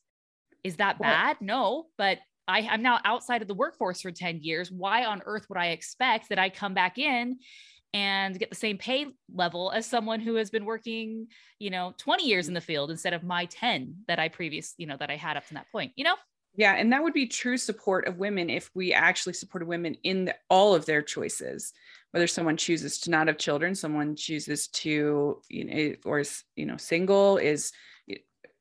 is 0.63 0.77
that 0.77 1.01
Well- 1.01 1.09
bad 1.11 1.39
no 1.41 1.87
but 1.97 2.19
I, 2.49 2.61
I'm 2.71 2.81
now 2.81 3.01
outside 3.05 3.43
of 3.43 3.49
the 3.49 3.55
workforce 3.55 4.01
for 4.03 4.13
10 4.13 4.39
years. 4.41 4.71
Why 4.71 5.05
on 5.05 5.21
earth 5.27 5.47
would 5.49 5.59
I 5.59 5.71
expect 5.71 6.29
that 6.29 6.39
I 6.39 6.49
come 6.49 6.75
back 6.75 6.97
in 6.97 7.41
and 7.97 8.39
get 8.39 8.51
the 8.51 8.57
same 8.57 8.77
pay 8.77 9.07
level 9.33 9.71
as 9.71 9.87
someone 9.87 10.21
who 10.21 10.35
has 10.35 10.51
been 10.51 10.67
working, 10.67 11.29
you 11.59 11.71
know, 11.71 11.95
20 11.97 12.27
years 12.27 12.47
in 12.49 12.55
the 12.55 12.61
field 12.61 12.91
instead 12.91 13.15
of 13.15 13.25
my 13.25 13.47
10 13.47 13.95
that 14.07 14.19
I 14.19 14.29
previous, 14.29 14.75
you 14.77 14.87
know, 14.87 14.97
that 14.99 15.11
I 15.11 15.17
had 15.17 15.39
up 15.39 15.47
to 15.47 15.55
that 15.55 15.71
point, 15.73 15.93
you 15.97 16.05
know? 16.05 16.15
yeah, 16.59 16.75
and 16.75 16.91
that 16.93 17.03
would 17.03 17.13
be 17.13 17.27
true 17.27 17.59
support 17.59 18.09
of 18.09 18.17
women 18.17 18.49
if 18.49 18.71
we 18.75 18.93
actually 18.93 19.35
supported 19.35 19.67
women 19.67 19.95
in 20.05 20.25
the, 20.25 20.35
all 20.49 20.75
of 20.75 20.87
their 20.87 21.03
choices, 21.03 21.75
whether 22.17 22.27
someone 22.27 22.57
chooses 22.57 22.99
to 23.01 23.11
not 23.11 23.27
have 23.27 23.37
children 23.37 23.75
someone 23.75 24.17
chooses 24.17 24.69
to 24.69 25.39
you 25.51 25.65
know 25.65 25.95
or 26.07 26.21
is 26.21 26.45
you 26.55 26.65
know 26.65 26.79
single 26.79 27.37
is 27.37 27.73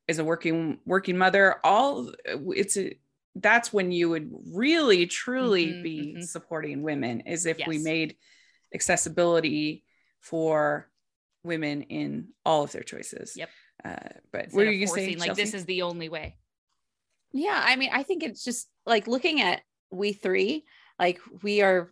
is 0.08 0.18
a 0.18 0.24
working 0.24 0.78
working 0.84 1.16
mother 1.16 1.56
all 1.64 2.12
it's 2.26 2.76
a 2.76 2.98
that's 3.36 3.72
when 3.72 3.90
you 3.90 4.10
would 4.10 4.30
really 4.52 5.06
truly 5.06 5.68
mm-hmm, 5.68 5.82
be 5.82 6.14
mm-hmm. 6.16 6.22
supporting 6.22 6.82
women 6.82 7.20
is 7.20 7.46
if 7.46 7.58
yes. 7.58 7.66
we 7.66 7.78
made 7.78 8.16
accessibility 8.74 9.84
for 10.20 10.88
women 11.44 11.82
in 11.82 12.28
all 12.44 12.64
of 12.64 12.72
their 12.72 12.82
choices. 12.82 13.34
Yep. 13.36 13.50
Uh, 13.84 13.96
but 14.32 14.46
what 14.50 14.66
are 14.66 14.72
you 14.72 14.86
saying 14.86 15.18
like 15.18 15.34
this 15.34 15.54
is 15.54 15.64
the 15.64 15.82
only 15.82 16.08
way. 16.08 16.36
Yeah 17.32 17.62
i 17.64 17.76
mean 17.76 17.90
i 17.92 18.02
think 18.02 18.22
it's 18.22 18.42
just 18.42 18.68
like 18.86 19.06
looking 19.06 19.42
at 19.42 19.60
we 19.90 20.12
three 20.12 20.64
like 20.98 21.20
we 21.42 21.60
are 21.60 21.90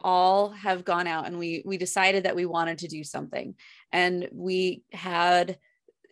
all 0.00 0.50
have 0.50 0.84
gone 0.84 1.06
out 1.06 1.26
and 1.26 1.38
we 1.38 1.62
we 1.64 1.76
decided 1.76 2.24
that 2.24 2.36
we 2.36 2.46
wanted 2.46 2.78
to 2.78 2.88
do 2.88 3.02
something. 3.02 3.54
And 3.92 4.28
we 4.32 4.82
had 4.92 5.58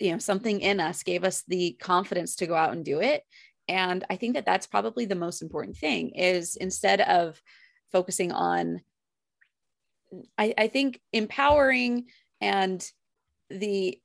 you 0.01 0.12
know 0.12 0.18
something 0.18 0.61
in 0.61 0.80
us 0.80 1.03
gave 1.03 1.24
us 1.24 1.43
the 1.47 1.76
confidence 1.80 2.37
to 2.37 2.47
go 2.47 2.55
out 2.55 2.72
and 2.72 2.84
do 2.84 3.01
it. 3.01 3.22
And 3.68 4.05
i 4.11 4.16
think 4.16 4.34
that 4.34 4.47
that's 4.47 4.66
probably 4.66 5.07
the 5.07 5.14
most 5.14 5.43
important 5.43 5.76
thing 5.76 6.11
is 6.11 6.57
instead 6.57 7.01
of 7.01 7.41
focusing 7.93 8.32
on 8.32 8.80
i, 10.38 10.54
I 10.57 10.68
think 10.68 11.00
empowering 11.12 12.07
and 12.40 12.84
the 13.50 14.00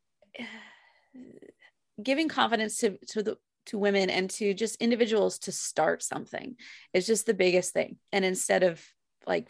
giving 2.02 2.28
confidence 2.28 2.78
to, 2.78 2.98
to 3.10 3.24
the 3.24 3.38
to 3.68 3.78
women 3.78 4.10
and 4.10 4.30
to 4.30 4.54
just 4.54 4.76
individuals 4.78 5.40
to 5.40 5.52
start 5.52 6.02
something 6.02 6.56
is 6.94 7.06
just 7.06 7.26
the 7.26 7.34
biggest 7.34 7.74
thing. 7.74 7.98
And 8.12 8.26
instead 8.26 8.64
of 8.64 8.84
like 9.28 9.50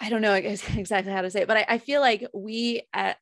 I 0.00 0.10
don't 0.10 0.22
know 0.22 0.34
exactly 0.34 1.12
how 1.12 1.22
to 1.22 1.30
say 1.30 1.42
it, 1.42 1.48
but 1.48 1.56
I, 1.56 1.66
I 1.68 1.78
feel 1.78 2.00
like 2.00 2.26
we 2.34 2.82
at 2.92 3.16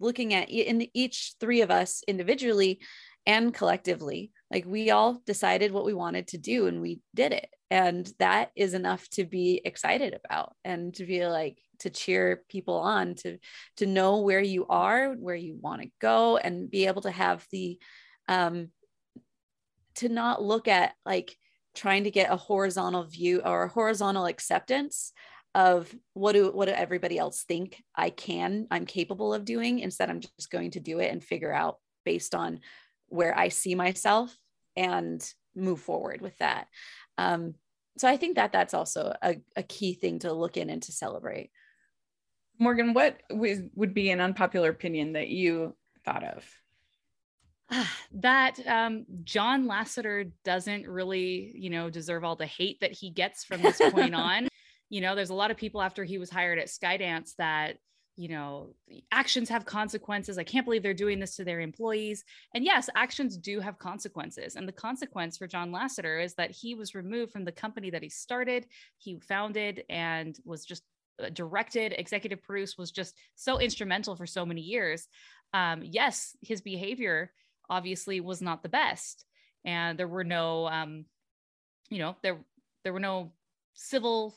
looking 0.00 0.34
at 0.34 0.48
in 0.50 0.86
each 0.94 1.34
three 1.40 1.62
of 1.62 1.70
us 1.70 2.02
individually 2.06 2.80
and 3.26 3.52
collectively, 3.52 4.30
like 4.50 4.64
we 4.66 4.90
all 4.90 5.20
decided 5.26 5.72
what 5.72 5.84
we 5.84 5.94
wanted 5.94 6.28
to 6.28 6.38
do 6.38 6.66
and 6.66 6.80
we 6.80 7.00
did 7.14 7.32
it. 7.32 7.48
And 7.70 8.10
that 8.18 8.50
is 8.56 8.72
enough 8.72 9.06
to 9.10 9.24
be 9.24 9.60
excited 9.64 10.18
about 10.24 10.54
and 10.64 10.94
to 10.94 11.04
be 11.04 11.26
like 11.26 11.58
to 11.80 11.90
cheer 11.90 12.42
people 12.48 12.76
on 12.76 13.14
to 13.16 13.38
to 13.76 13.86
know 13.86 14.20
where 14.20 14.40
you 14.40 14.66
are, 14.66 15.12
where 15.12 15.36
you 15.36 15.56
want 15.60 15.82
to 15.82 15.90
go 16.00 16.38
and 16.38 16.70
be 16.70 16.86
able 16.86 17.02
to 17.02 17.10
have 17.10 17.46
the 17.52 17.78
um 18.26 18.68
to 19.96 20.08
not 20.08 20.42
look 20.42 20.68
at 20.68 20.94
like 21.04 21.36
trying 21.74 22.04
to 22.04 22.10
get 22.10 22.32
a 22.32 22.36
horizontal 22.36 23.04
view 23.04 23.42
or 23.44 23.64
a 23.64 23.68
horizontal 23.68 24.26
acceptance 24.26 25.12
of 25.54 25.94
what 26.14 26.32
do 26.32 26.50
what 26.50 26.66
do 26.68 26.72
everybody 26.72 27.18
else 27.18 27.44
think 27.44 27.82
I 27.94 28.10
can 28.10 28.66
I'm 28.70 28.86
capable 28.86 29.34
of 29.34 29.44
doing 29.44 29.80
instead 29.80 30.10
I'm 30.10 30.20
just 30.20 30.50
going 30.50 30.72
to 30.72 30.80
do 30.80 31.00
it 31.00 31.10
and 31.10 31.22
figure 31.22 31.52
out 31.52 31.76
based 32.04 32.34
on 32.34 32.60
where 33.08 33.36
I 33.36 33.48
see 33.48 33.74
myself 33.74 34.36
and 34.76 35.24
move 35.54 35.80
forward 35.80 36.20
with 36.20 36.36
that. 36.38 36.68
Um, 37.16 37.54
so 37.96 38.08
I 38.08 38.16
think 38.16 38.36
that 38.36 38.52
that's 38.52 38.74
also 38.74 39.14
a, 39.22 39.36
a 39.56 39.62
key 39.62 39.94
thing 39.94 40.20
to 40.20 40.32
look 40.32 40.56
in 40.56 40.70
and 40.70 40.82
to 40.84 40.92
celebrate. 40.92 41.50
Morgan, 42.58 42.94
what 42.94 43.20
w- 43.28 43.70
would 43.74 43.94
be 43.94 44.10
an 44.10 44.20
unpopular 44.20 44.70
opinion 44.70 45.12
that 45.14 45.28
you 45.28 45.76
thought 46.04 46.24
of? 46.24 46.44
that 48.12 48.58
um, 48.66 49.04
John 49.24 49.66
Lasseter 49.66 50.30
doesn't 50.44 50.86
really, 50.86 51.52
you 51.54 51.70
know, 51.70 51.90
deserve 51.90 52.24
all 52.24 52.36
the 52.36 52.46
hate 52.46 52.80
that 52.80 52.92
he 52.92 53.10
gets 53.10 53.44
from 53.44 53.62
this 53.62 53.80
point 53.90 54.14
on 54.14 54.48
you 54.90 55.00
know 55.00 55.14
there's 55.14 55.30
a 55.30 55.34
lot 55.34 55.50
of 55.50 55.56
people 55.56 55.82
after 55.82 56.04
he 56.04 56.18
was 56.18 56.30
hired 56.30 56.58
at 56.58 56.68
skydance 56.68 57.34
that 57.36 57.76
you 58.18 58.26
know 58.28 58.74
actions 59.12 59.48
have 59.48 59.64
consequences. 59.64 60.38
I 60.38 60.42
can't 60.42 60.64
believe 60.66 60.82
they're 60.82 60.92
doing 60.92 61.20
this 61.20 61.36
to 61.36 61.44
their 61.44 61.60
employees. 61.60 62.24
And 62.52 62.64
yes 62.64 62.90
actions 62.96 63.36
do 63.36 63.60
have 63.60 63.78
consequences. 63.78 64.56
And 64.56 64.66
the 64.66 64.72
consequence 64.72 65.38
for 65.38 65.46
john 65.46 65.70
lasseter 65.70 66.22
is 66.22 66.34
that 66.34 66.50
he 66.50 66.74
was 66.74 66.96
removed 66.96 67.32
from 67.32 67.44
the 67.44 67.52
company 67.52 67.90
that 67.90 68.02
he 68.02 68.08
started 68.08 68.66
he 68.98 69.20
founded 69.20 69.84
and 69.88 70.36
was 70.44 70.64
just 70.64 70.82
uh, 71.22 71.28
directed. 71.30 71.94
Executive 71.96 72.42
produced 72.42 72.76
was 72.76 72.90
just 72.90 73.14
so 73.36 73.60
instrumental 73.60 74.16
for 74.16 74.26
so 74.26 74.44
many 74.44 74.62
years. 74.62 75.06
Um, 75.54 75.82
yes 75.84 76.36
his 76.42 76.60
behavior 76.60 77.30
obviously 77.70 78.20
was 78.20 78.42
not 78.42 78.64
the 78.64 78.68
best. 78.68 79.24
And 79.64 79.96
there 79.96 80.08
were 80.08 80.24
no 80.24 80.66
um, 80.66 81.04
you 81.88 81.98
know 81.98 82.16
there 82.22 82.38
there 82.82 82.92
were 82.92 82.98
no 82.98 83.30
civil 83.74 84.34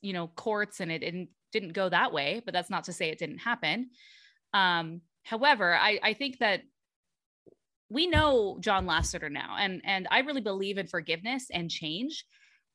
you 0.00 0.12
know 0.12 0.26
courts 0.34 0.80
and 0.80 0.90
it 0.90 0.98
didn't 0.98 1.28
didn't 1.52 1.72
go 1.72 1.88
that 1.88 2.12
way 2.12 2.42
but 2.44 2.52
that's 2.52 2.70
not 2.70 2.84
to 2.84 2.92
say 2.92 3.08
it 3.08 3.18
didn't 3.18 3.38
happen. 3.38 3.90
Um 4.54 5.02
however 5.24 5.74
i 5.74 5.98
i 6.02 6.12
think 6.14 6.38
that 6.38 6.62
we 7.88 8.06
know 8.06 8.56
john 8.60 8.86
lasseter 8.86 9.30
now 9.30 9.56
and 9.58 9.80
and 9.84 10.08
i 10.10 10.20
really 10.20 10.40
believe 10.40 10.78
in 10.78 10.86
forgiveness 10.86 11.46
and 11.52 11.70
change. 11.70 12.24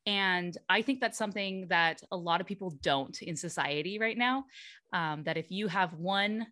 And 0.06 0.58
i 0.70 0.82
think 0.82 1.02
that's 1.02 1.18
something 1.18 1.68
that 1.70 2.02
a 2.12 2.18
lot 2.18 2.40
of 2.40 2.48
people 2.48 2.72
don't 2.82 3.22
in 3.22 3.36
society 3.36 4.00
right 4.00 4.18
now 4.18 4.46
um, 4.94 5.24
that 5.24 5.38
if 5.38 5.52
you 5.52 5.68
have 5.68 5.94
one 5.94 6.48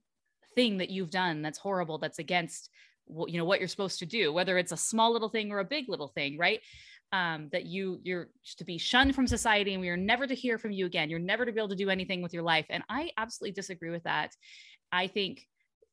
thing 0.55 0.77
that 0.79 0.89
you've 0.89 1.09
done 1.09 1.41
that's 1.41 1.59
horrible 1.59 1.97
that's 1.97 2.19
against 2.19 2.69
you 3.07 3.37
know 3.37 3.45
what 3.45 3.59
you're 3.59 3.67
supposed 3.67 3.99
to 3.99 4.05
do 4.05 4.33
whether 4.33 4.57
it's 4.57 4.71
a 4.71 4.77
small 4.77 5.13
little 5.13 5.29
thing 5.29 5.51
or 5.51 5.59
a 5.59 5.65
big 5.65 5.87
little 5.87 6.07
thing 6.07 6.37
right 6.37 6.61
um, 7.15 7.49
that 7.51 7.65
you 7.65 7.99
you're 8.03 8.27
to 8.57 8.65
be 8.65 8.77
shunned 8.77 9.15
from 9.15 9.25
society 9.27 9.73
and 9.73 9.81
we 9.81 9.89
are 9.89 9.97
never 9.97 10.27
to 10.27 10.35
hear 10.35 10.57
from 10.57 10.71
you 10.71 10.85
again. 10.85 11.09
You're 11.09 11.19
never 11.19 11.45
to 11.45 11.51
be 11.51 11.59
able 11.59 11.69
to 11.69 11.75
do 11.75 11.89
anything 11.89 12.21
with 12.21 12.33
your 12.33 12.43
life. 12.43 12.65
And 12.69 12.83
i 12.89 13.11
absolutely 13.17 13.53
disagree 13.53 13.91
with 13.91 14.03
that. 14.03 14.31
I 14.91 15.07
think 15.07 15.47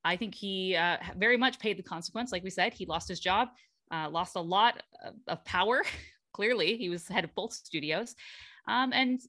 i 0.05 0.17
think 0.17 0.35
he 0.35 0.75
uh, 0.75 0.97
very 1.17 1.37
much 1.37 1.59
paid 1.59 1.79
the 1.79 1.83
consequence. 1.95 2.33
Like 2.33 2.45
we 2.45 2.51
said 2.51 2.73
he 2.75 2.87
lost 2.87 3.09
his 3.09 3.21
job 3.21 3.49
uh, 3.93 4.09
lost 4.11 4.37
a 4.37 4.41
lot 4.41 4.83
of, 5.29 5.45
power 5.45 5.83
clearly. 6.33 6.77
He 6.77 6.89
was 6.89 7.07
head 7.07 7.25
of 7.25 7.35
both 7.35 7.53
studios. 7.53 8.15
Um, 8.67 8.93
and 8.93 9.21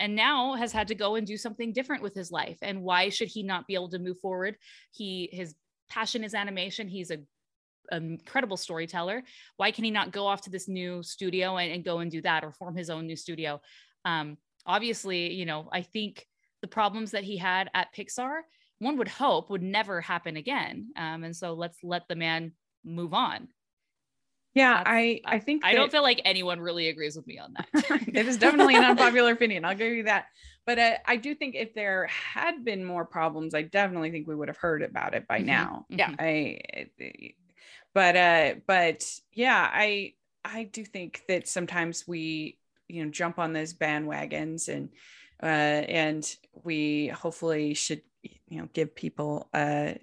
and 0.00 0.16
now 0.16 0.54
has 0.54 0.72
had 0.72 0.88
to 0.88 0.94
go 0.94 1.14
and 1.14 1.24
do 1.26 1.36
something 1.36 1.72
different 1.72 2.02
with 2.02 2.14
his 2.14 2.32
life. 2.32 2.58
And 2.62 2.82
why 2.82 3.08
should 3.08 3.28
he 3.28 3.44
not 3.44 3.68
be 3.68 3.74
able 3.74 3.90
to 3.90 4.00
move 4.00 4.18
forward? 4.18 4.56
He 4.90 5.30
his 5.32 5.54
passion 5.88 6.24
is 6.24 6.34
animation. 6.34 6.88
He's 6.88 7.12
a 7.12 7.18
incredible 7.92 8.56
storyteller. 8.56 9.22
Why 9.56 9.70
can 9.70 9.84
he 9.84 9.90
not 9.90 10.12
go 10.12 10.26
off 10.26 10.42
to 10.42 10.50
this 10.50 10.68
new 10.68 11.02
studio 11.02 11.56
and, 11.56 11.72
and 11.72 11.84
go 11.84 11.98
and 11.98 12.10
do 12.10 12.22
that 12.22 12.44
or 12.44 12.52
form 12.52 12.76
his 12.76 12.90
own 12.90 13.06
new 13.06 13.16
studio? 13.16 13.60
Um, 14.04 14.38
obviously, 14.66 15.32
you 15.32 15.46
know, 15.46 15.68
I 15.72 15.82
think 15.82 16.26
the 16.62 16.68
problems 16.68 17.10
that 17.12 17.24
he 17.24 17.36
had 17.36 17.70
at 17.74 17.94
Pixar, 17.94 18.40
one 18.78 18.96
would 18.98 19.08
hope 19.08 19.50
would 19.50 19.62
never 19.62 20.00
happen 20.00 20.36
again. 20.36 20.90
Um, 20.96 21.24
and 21.24 21.36
so 21.36 21.54
let's 21.54 21.78
let 21.82 22.08
the 22.08 22.16
man 22.16 22.52
move 22.84 23.14
on. 23.14 23.48
Yeah, 24.54 24.82
I 24.86 25.20
I 25.24 25.40
think 25.40 25.64
I 25.64 25.72
that, 25.72 25.78
don't 25.78 25.90
feel 25.90 26.02
like 26.02 26.22
anyone 26.24 26.60
really 26.60 26.88
agrees 26.88 27.16
with 27.16 27.26
me 27.26 27.38
on 27.38 27.54
that. 27.54 27.68
it 28.14 28.28
is 28.28 28.36
definitely 28.36 28.76
an 28.76 28.84
unpopular 28.84 29.32
opinion. 29.32 29.64
I'll 29.64 29.74
give 29.74 29.92
you 29.92 30.04
that. 30.04 30.26
But 30.64 30.78
uh, 30.78 30.92
I 31.04 31.16
do 31.16 31.34
think 31.34 31.56
if 31.56 31.74
there 31.74 32.06
had 32.06 32.64
been 32.64 32.84
more 32.84 33.04
problems, 33.04 33.54
I 33.54 33.62
definitely 33.62 34.12
think 34.12 34.28
we 34.28 34.34
would 34.36 34.48
have 34.48 34.56
heard 34.56 34.82
about 34.82 35.14
it 35.14 35.26
by 35.26 35.38
mm-hmm. 35.38 35.46
now. 35.46 35.86
Yeah, 35.88 36.14
I 36.18 36.60
but 37.94 38.16
uh 38.16 38.54
but 38.66 39.08
yeah 39.32 39.70
i 39.72 40.12
i 40.44 40.64
do 40.64 40.84
think 40.84 41.22
that 41.28 41.48
sometimes 41.48 42.06
we 42.06 42.58
you 42.88 43.04
know 43.04 43.10
jump 43.10 43.38
on 43.38 43.52
those 43.52 43.72
bandwagons 43.72 44.68
and 44.68 44.90
uh 45.42 45.46
and 45.46 46.36
we 46.64 47.08
hopefully 47.08 47.74
should 47.74 48.02
you 48.22 48.58
know 48.58 48.68
give 48.72 48.94
people 48.94 49.48
a 49.54 49.98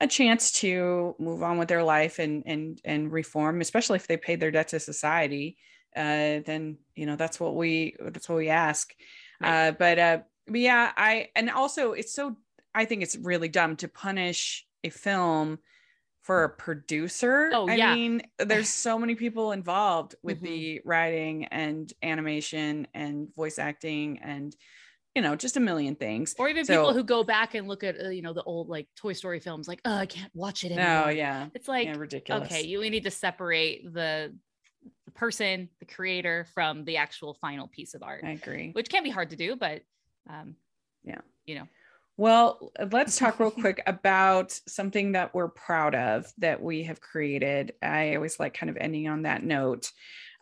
a 0.00 0.06
chance 0.06 0.52
to 0.52 1.14
move 1.18 1.42
on 1.42 1.56
with 1.56 1.68
their 1.68 1.84
life 1.84 2.18
and 2.18 2.42
and 2.46 2.80
and 2.84 3.12
reform 3.12 3.60
especially 3.60 3.96
if 3.96 4.06
they 4.06 4.16
paid 4.16 4.40
their 4.40 4.50
debt 4.50 4.68
to 4.68 4.80
society 4.80 5.56
uh 5.96 6.40
then 6.44 6.76
you 6.94 7.06
know 7.06 7.16
that's 7.16 7.38
what 7.38 7.54
we 7.54 7.94
that's 8.00 8.28
what 8.28 8.36
we 8.36 8.48
ask 8.48 8.92
right. 9.40 9.68
uh 9.68 9.72
but 9.72 9.98
uh 9.98 10.18
but 10.46 10.60
yeah 10.60 10.92
i 10.96 11.28
and 11.36 11.48
also 11.50 11.92
it's 11.92 12.12
so 12.12 12.36
i 12.74 12.84
think 12.84 13.02
it's 13.02 13.16
really 13.16 13.48
dumb 13.48 13.76
to 13.76 13.88
punish 13.88 14.66
a 14.82 14.90
film 14.90 15.58
for 16.24 16.44
a 16.44 16.48
producer. 16.48 17.50
Oh, 17.52 17.68
I 17.68 17.74
yeah. 17.74 17.94
mean, 17.94 18.22
there's 18.38 18.70
so 18.70 18.98
many 18.98 19.14
people 19.14 19.52
involved 19.52 20.16
with 20.22 20.38
mm-hmm. 20.38 20.46
the 20.46 20.80
writing 20.84 21.44
and 21.44 21.92
animation 22.02 22.88
and 22.94 23.32
voice 23.34 23.58
acting 23.58 24.18
and 24.22 24.56
you 25.14 25.22
know, 25.22 25.36
just 25.36 25.56
a 25.56 25.60
million 25.60 25.94
things. 25.94 26.34
Or 26.40 26.48
even 26.48 26.64
so, 26.64 26.74
people 26.74 26.92
who 26.92 27.04
go 27.04 27.22
back 27.22 27.54
and 27.54 27.68
look 27.68 27.84
at 27.84 27.94
uh, 28.04 28.08
you 28.08 28.20
know 28.20 28.32
the 28.32 28.42
old 28.42 28.68
like 28.68 28.88
Toy 28.96 29.12
Story 29.12 29.38
films, 29.38 29.68
like 29.68 29.80
oh, 29.84 29.94
I 29.94 30.06
can't 30.06 30.32
watch 30.34 30.64
it 30.64 30.72
anymore. 30.72 31.04
Oh 31.06 31.08
yeah, 31.10 31.46
it's 31.54 31.68
like 31.68 31.86
yeah, 31.86 31.94
ridiculous. 31.96 32.50
Okay, 32.50 32.62
you 32.62 32.80
we 32.80 32.90
need 32.90 33.04
to 33.04 33.12
separate 33.12 33.84
the 33.94 34.34
the 35.04 35.10
person, 35.12 35.68
the 35.78 35.86
creator, 35.86 36.48
from 36.52 36.84
the 36.84 36.96
actual 36.96 37.34
final 37.34 37.68
piece 37.68 37.94
of 37.94 38.02
art. 38.02 38.24
I 38.24 38.30
agree, 38.30 38.70
which 38.72 38.88
can 38.88 39.04
be 39.04 39.10
hard 39.10 39.30
to 39.30 39.36
do, 39.36 39.54
but 39.54 39.82
um, 40.28 40.56
yeah, 41.04 41.20
you 41.46 41.54
know, 41.54 41.68
well, 42.16 42.72
let's 42.92 43.18
talk 43.18 43.40
real 43.40 43.50
quick 43.62 43.82
about 43.86 44.52
something 44.68 45.12
that 45.12 45.34
we're 45.34 45.48
proud 45.48 45.94
of 45.94 46.26
that 46.38 46.62
we 46.62 46.84
have 46.84 47.00
created. 47.00 47.72
I 47.82 48.14
always 48.16 48.38
like 48.38 48.54
kind 48.54 48.70
of 48.70 48.76
ending 48.76 49.08
on 49.08 49.22
that 49.22 49.42
note. 49.42 49.90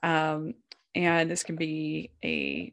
Um, 0.03 0.55
and 0.95 1.31
this 1.31 1.43
can 1.43 1.57
be 1.57 2.11
a 2.25 2.73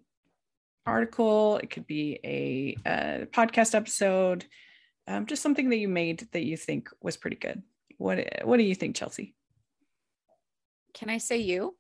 article, 0.86 1.58
it 1.58 1.70
could 1.70 1.86
be 1.88 2.20
a, 2.24 2.76
a 2.86 3.26
podcast 3.28 3.76
episode, 3.76 4.46
um, 5.08 5.26
just 5.28 5.42
something 5.44 5.70
that 5.70 5.78
you 5.78 5.88
made 5.88 6.28
that 6.34 6.44
you 6.46 6.58
think 6.58 6.90
was 7.02 7.18
pretty 7.18 7.38
good. 7.38 7.62
What 7.98 8.26
What 8.44 8.58
do 8.58 8.64
you 8.64 8.76
think, 8.76 8.96
Chelsea? 8.96 9.36
Can 10.94 11.10
I 11.10 11.18
say 11.20 11.38
you? 11.38 11.76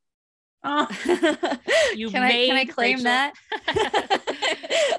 Oh, 0.63 0.87
You 1.95 2.09
can 2.09 2.21
I 2.21 2.47
can 2.47 2.55
I 2.57 2.65
claim 2.65 2.97
Rachel- 2.97 3.03
that? 3.05 3.33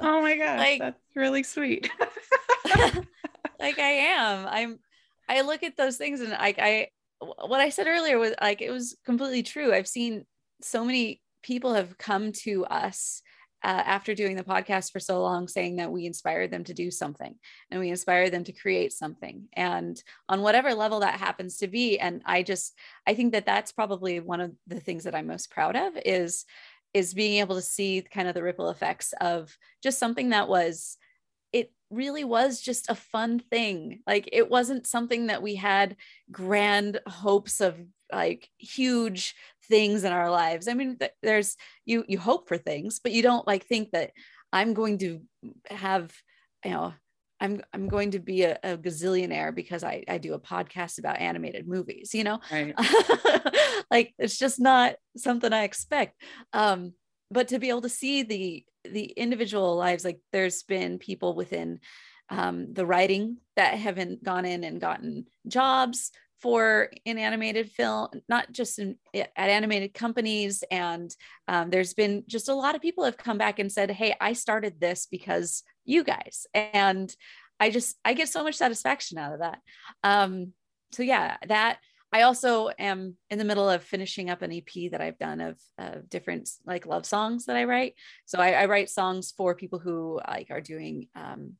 oh 0.00 0.22
my 0.22 0.36
gosh, 0.38 0.58
Like- 0.58 0.80
that's 0.80 1.00
really 1.14 1.42
sweet. 1.42 1.90
like 3.60 3.78
I 3.78 3.90
am. 4.08 4.46
I'm 4.48 4.78
I 5.28 5.40
look 5.42 5.62
at 5.62 5.76
those 5.76 5.96
things 5.96 6.20
and 6.20 6.34
I 6.34 6.54
I 6.58 6.88
what 7.46 7.60
I 7.60 7.70
said 7.70 7.86
earlier 7.86 8.18
was 8.18 8.34
like 8.40 8.62
it 8.62 8.70
was 8.70 8.96
completely 9.04 9.42
true. 9.42 9.72
I've 9.72 9.88
seen 9.88 10.24
so 10.60 10.84
many 10.84 11.20
people 11.42 11.74
have 11.74 11.98
come 11.98 12.32
to 12.32 12.64
us 12.66 13.22
uh, 13.62 13.82
after 13.86 14.14
doing 14.14 14.36
the 14.36 14.44
podcast 14.44 14.92
for 14.92 15.00
so 15.00 15.22
long 15.22 15.48
saying 15.48 15.76
that 15.76 15.90
we 15.90 16.04
inspired 16.04 16.50
them 16.50 16.64
to 16.64 16.74
do 16.74 16.90
something 16.90 17.34
and 17.70 17.80
we 17.80 17.88
inspired 17.88 18.30
them 18.30 18.44
to 18.44 18.52
create 18.52 18.92
something 18.92 19.44
and 19.54 20.02
on 20.28 20.42
whatever 20.42 20.74
level 20.74 21.00
that 21.00 21.18
happens 21.18 21.56
to 21.56 21.66
be 21.66 21.98
and 21.98 22.20
i 22.26 22.42
just 22.42 22.74
i 23.06 23.14
think 23.14 23.32
that 23.32 23.46
that's 23.46 23.72
probably 23.72 24.20
one 24.20 24.42
of 24.42 24.52
the 24.66 24.78
things 24.80 25.04
that 25.04 25.14
i'm 25.14 25.26
most 25.26 25.50
proud 25.50 25.76
of 25.76 25.94
is 26.04 26.44
is 26.94 27.12
being 27.12 27.40
able 27.40 27.56
to 27.56 27.62
see 27.62 28.02
kind 28.02 28.28
of 28.28 28.34
the 28.34 28.42
ripple 28.42 28.70
effects 28.70 29.12
of 29.20 29.56
just 29.82 29.98
something 29.98 30.30
that 30.30 30.48
was 30.48 30.96
it 31.52 31.70
really 31.90 32.24
was 32.24 32.60
just 32.60 32.90
a 32.90 32.94
fun 32.94 33.38
thing. 33.38 34.00
Like 34.06 34.28
it 34.32 34.50
wasn't 34.50 34.86
something 34.86 35.26
that 35.26 35.42
we 35.42 35.54
had 35.56 35.96
grand 36.32 37.00
hopes 37.06 37.60
of 37.60 37.78
like 38.12 38.48
huge 38.58 39.34
things 39.68 40.04
in 40.04 40.12
our 40.12 40.30
lives. 40.30 40.68
I 40.68 40.74
mean 40.74 40.98
there's 41.22 41.56
you 41.84 42.04
you 42.08 42.18
hope 42.18 42.48
for 42.48 42.56
things 42.56 43.00
but 43.00 43.12
you 43.12 43.22
don't 43.22 43.46
like 43.46 43.66
think 43.66 43.90
that 43.90 44.10
i'm 44.54 44.72
going 44.72 44.96
to 44.98 45.20
have 45.66 46.14
you 46.64 46.70
know 46.70 46.94
i'm 47.40 47.62
i'm 47.72 47.88
going 47.88 48.10
to 48.10 48.18
be 48.18 48.42
a, 48.42 48.58
a 48.62 48.76
gazillionaire 48.76 49.54
because 49.54 49.84
i 49.84 50.02
i 50.08 50.18
do 50.18 50.34
a 50.34 50.40
podcast 50.40 50.98
about 50.98 51.18
animated 51.18 51.66
movies 51.66 52.14
you 52.14 52.24
know 52.24 52.40
right. 52.50 52.74
like 53.90 54.14
it's 54.18 54.38
just 54.38 54.60
not 54.60 54.94
something 55.16 55.52
i 55.52 55.64
expect 55.64 56.20
um 56.52 56.92
but 57.30 57.48
to 57.48 57.58
be 57.58 57.68
able 57.68 57.82
to 57.82 57.88
see 57.88 58.22
the 58.22 58.64
the 58.84 59.04
individual 59.04 59.76
lives 59.76 60.04
like 60.04 60.20
there's 60.32 60.62
been 60.62 60.98
people 60.98 61.34
within 61.34 61.80
um, 62.30 62.72
the 62.72 62.86
writing 62.86 63.36
that 63.56 63.74
haven't 63.74 64.24
gone 64.24 64.44
in 64.44 64.64
and 64.64 64.80
gotten 64.80 65.26
jobs 65.46 66.10
for 66.44 66.90
in 67.06 67.16
animated 67.16 67.70
film 67.70 68.06
not 68.28 68.52
just 68.52 68.78
in, 68.78 68.96
at 69.14 69.30
animated 69.34 69.94
companies 69.94 70.62
and 70.70 71.16
um, 71.48 71.70
there's 71.70 71.94
been 71.94 72.22
just 72.26 72.50
a 72.50 72.54
lot 72.54 72.74
of 72.74 72.82
people 72.82 73.02
have 73.02 73.16
come 73.16 73.38
back 73.38 73.58
and 73.58 73.72
said 73.72 73.90
hey 73.90 74.14
i 74.20 74.34
started 74.34 74.78
this 74.78 75.08
because 75.10 75.62
you 75.86 76.04
guys 76.04 76.46
and 76.52 77.16
i 77.58 77.70
just 77.70 77.96
i 78.04 78.12
get 78.12 78.28
so 78.28 78.44
much 78.44 78.56
satisfaction 78.56 79.16
out 79.16 79.32
of 79.32 79.38
that 79.38 79.58
um, 80.02 80.52
so 80.92 81.02
yeah 81.02 81.38
that 81.48 81.78
I 82.14 82.22
also 82.22 82.70
am 82.78 83.16
in 83.28 83.38
the 83.38 83.44
middle 83.44 83.68
of 83.68 83.82
finishing 83.82 84.30
up 84.30 84.42
an 84.42 84.52
EP 84.52 84.92
that 84.92 85.00
I've 85.00 85.18
done 85.18 85.40
of 85.40 85.58
uh, 85.80 85.96
different 86.08 86.48
like 86.64 86.86
love 86.86 87.04
songs 87.04 87.46
that 87.46 87.56
I 87.56 87.64
write. 87.64 87.94
So 88.24 88.38
I, 88.38 88.52
I 88.52 88.66
write 88.66 88.88
songs 88.88 89.34
for 89.36 89.56
people 89.56 89.80
who 89.80 90.20
like 90.28 90.46
are 90.50 90.60
doing 90.60 91.08
um, 91.16 91.54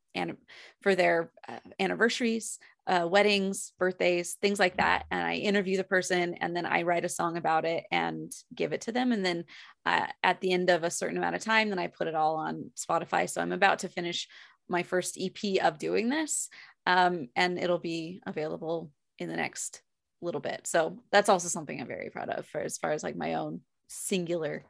for 0.80 0.94
their 0.94 1.32
uh, 1.48 1.58
anniversaries, 1.80 2.60
uh, 2.86 3.06
weddings, 3.08 3.72
birthdays, 3.78 4.34
things 4.34 4.58
like 4.58 4.76
that. 4.76 5.04
And 5.10 5.26
I 5.26 5.34
interview 5.34 5.76
the 5.76 5.84
person 5.84 6.34
and 6.34 6.54
then 6.54 6.66
I 6.66 6.82
write 6.82 7.04
a 7.04 7.08
song 7.08 7.36
about 7.36 7.64
it 7.64 7.84
and 7.90 8.32
give 8.54 8.72
it 8.72 8.82
to 8.82 8.92
them. 8.92 9.12
And 9.12 9.24
then 9.24 9.44
uh, 9.86 10.06
at 10.22 10.40
the 10.40 10.52
end 10.52 10.70
of 10.70 10.84
a 10.84 10.90
certain 10.90 11.16
amount 11.16 11.36
of 11.36 11.42
time, 11.42 11.70
then 11.70 11.78
I 11.78 11.86
put 11.86 12.08
it 12.08 12.14
all 12.14 12.36
on 12.36 12.70
Spotify. 12.76 13.28
So 13.28 13.40
I'm 13.40 13.52
about 13.52 13.80
to 13.80 13.88
finish 13.88 14.28
my 14.68 14.82
first 14.82 15.18
EP 15.20 15.62
of 15.62 15.78
doing 15.78 16.08
this, 16.08 16.48
um, 16.86 17.28
and 17.36 17.58
it'll 17.58 17.78
be 17.78 18.20
available 18.26 18.90
in 19.18 19.28
the 19.28 19.36
next 19.36 19.82
little 20.22 20.40
bit. 20.40 20.66
So 20.66 20.98
that's 21.12 21.28
also 21.28 21.48
something 21.48 21.80
I'm 21.80 21.86
very 21.86 22.10
proud 22.10 22.30
of 22.30 22.46
for 22.46 22.60
as 22.60 22.78
far 22.78 22.92
as 22.92 23.02
like 23.02 23.16
my 23.16 23.34
own 23.34 23.60
singular 23.88 24.64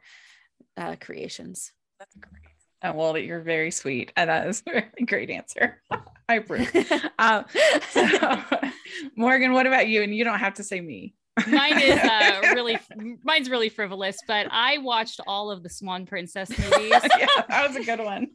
uh, 0.77 0.95
creations. 0.99 1.71
That's 1.99 2.15
great. 2.15 2.54
Oh, 2.85 2.93
well, 2.93 3.17
you're 3.17 3.41
very 3.41 3.71
sweet. 3.71 4.11
And 4.15 4.29
that 4.29 4.47
is 4.47 4.63
a 4.73 5.03
great 5.05 5.29
answer. 5.31 5.81
I 6.29 6.35
approve. 6.35 6.71
um, 7.19 7.45
so, 7.89 8.39
Morgan, 9.15 9.53
what 9.53 9.65
about 9.67 9.87
you? 9.87 10.03
And 10.03 10.15
you 10.15 10.23
don't 10.23 10.39
have 10.39 10.55
to 10.55 10.63
say 10.63 10.81
me. 10.81 11.15
Mine 11.47 11.81
is 11.81 11.99
uh, 11.99 12.41
really, 12.53 12.79
mine's 13.23 13.49
really 13.49 13.69
frivolous, 13.69 14.17
but 14.25 14.47
I 14.51 14.77
watched 14.77 15.19
all 15.27 15.51
of 15.51 15.63
the 15.63 15.69
Swan 15.69 16.05
Princess 16.05 16.49
movies. 16.49 16.91
yeah, 17.19 17.27
that 17.49 17.67
was 17.67 17.75
a 17.75 17.83
good 17.83 17.99
one. 17.99 18.27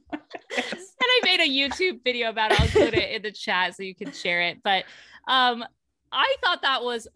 Yes. 0.51 0.73
and 0.73 0.83
I 1.01 1.21
made 1.25 1.41
a 1.41 1.49
YouTube 1.49 2.05
video 2.05 2.29
about 2.29 2.53
it. 2.53 2.61
I'll 2.61 2.69
put 2.69 2.93
it 2.93 3.11
in 3.11 3.23
the 3.23 3.33
chat 3.33 3.75
so 3.75 3.83
you 3.83 3.95
can 3.95 4.13
share 4.13 4.43
it. 4.43 4.59
But 4.63 4.85
um, 5.27 5.65
I 6.13 6.37
thought 6.43 6.63
that 6.63 6.85
was 6.85 7.09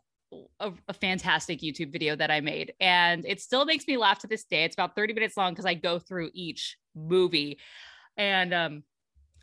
a, 0.60 0.72
a 0.88 0.94
fantastic 0.94 1.60
YouTube 1.60 1.92
video 1.92 2.16
that 2.16 2.30
I 2.30 2.40
made. 2.40 2.74
And 2.80 3.24
it 3.26 3.40
still 3.40 3.64
makes 3.64 3.86
me 3.86 3.96
laugh 3.96 4.20
to 4.20 4.26
this 4.26 4.44
day. 4.44 4.64
It's 4.64 4.74
about 4.74 4.94
30 4.94 5.14
minutes 5.14 5.36
long 5.36 5.52
because 5.52 5.66
I 5.66 5.74
go 5.74 5.98
through 5.98 6.30
each 6.34 6.76
movie. 6.94 7.58
And 8.16 8.54
um, 8.54 8.82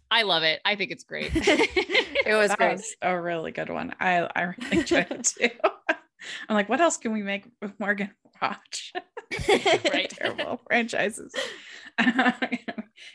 I 0.10 0.24
love 0.24 0.44
it. 0.44 0.62
I 0.66 0.76
think 0.76 0.92
it's 0.92 1.04
great. 1.04 1.32
It 2.24 2.36
was 2.36 2.50
that 2.50 2.58
great. 2.60 2.72
was 2.74 2.96
a 3.02 3.20
really 3.20 3.52
good 3.52 3.70
one. 3.70 3.96
I, 4.00 4.30
I 4.36 4.42
really 4.44 4.78
enjoyed 4.80 5.08
it 5.10 5.24
too. 5.24 5.50
I'm 6.50 6.56
like, 6.56 6.70
what 6.70 6.80
else 6.80 6.98
can 6.98 7.14
we 7.14 7.24
make 7.24 7.48
Morgan 7.80 8.12
watch? 8.39 8.94
Right. 9.50 10.10
Terrible 10.10 10.62
franchises. 10.68 11.34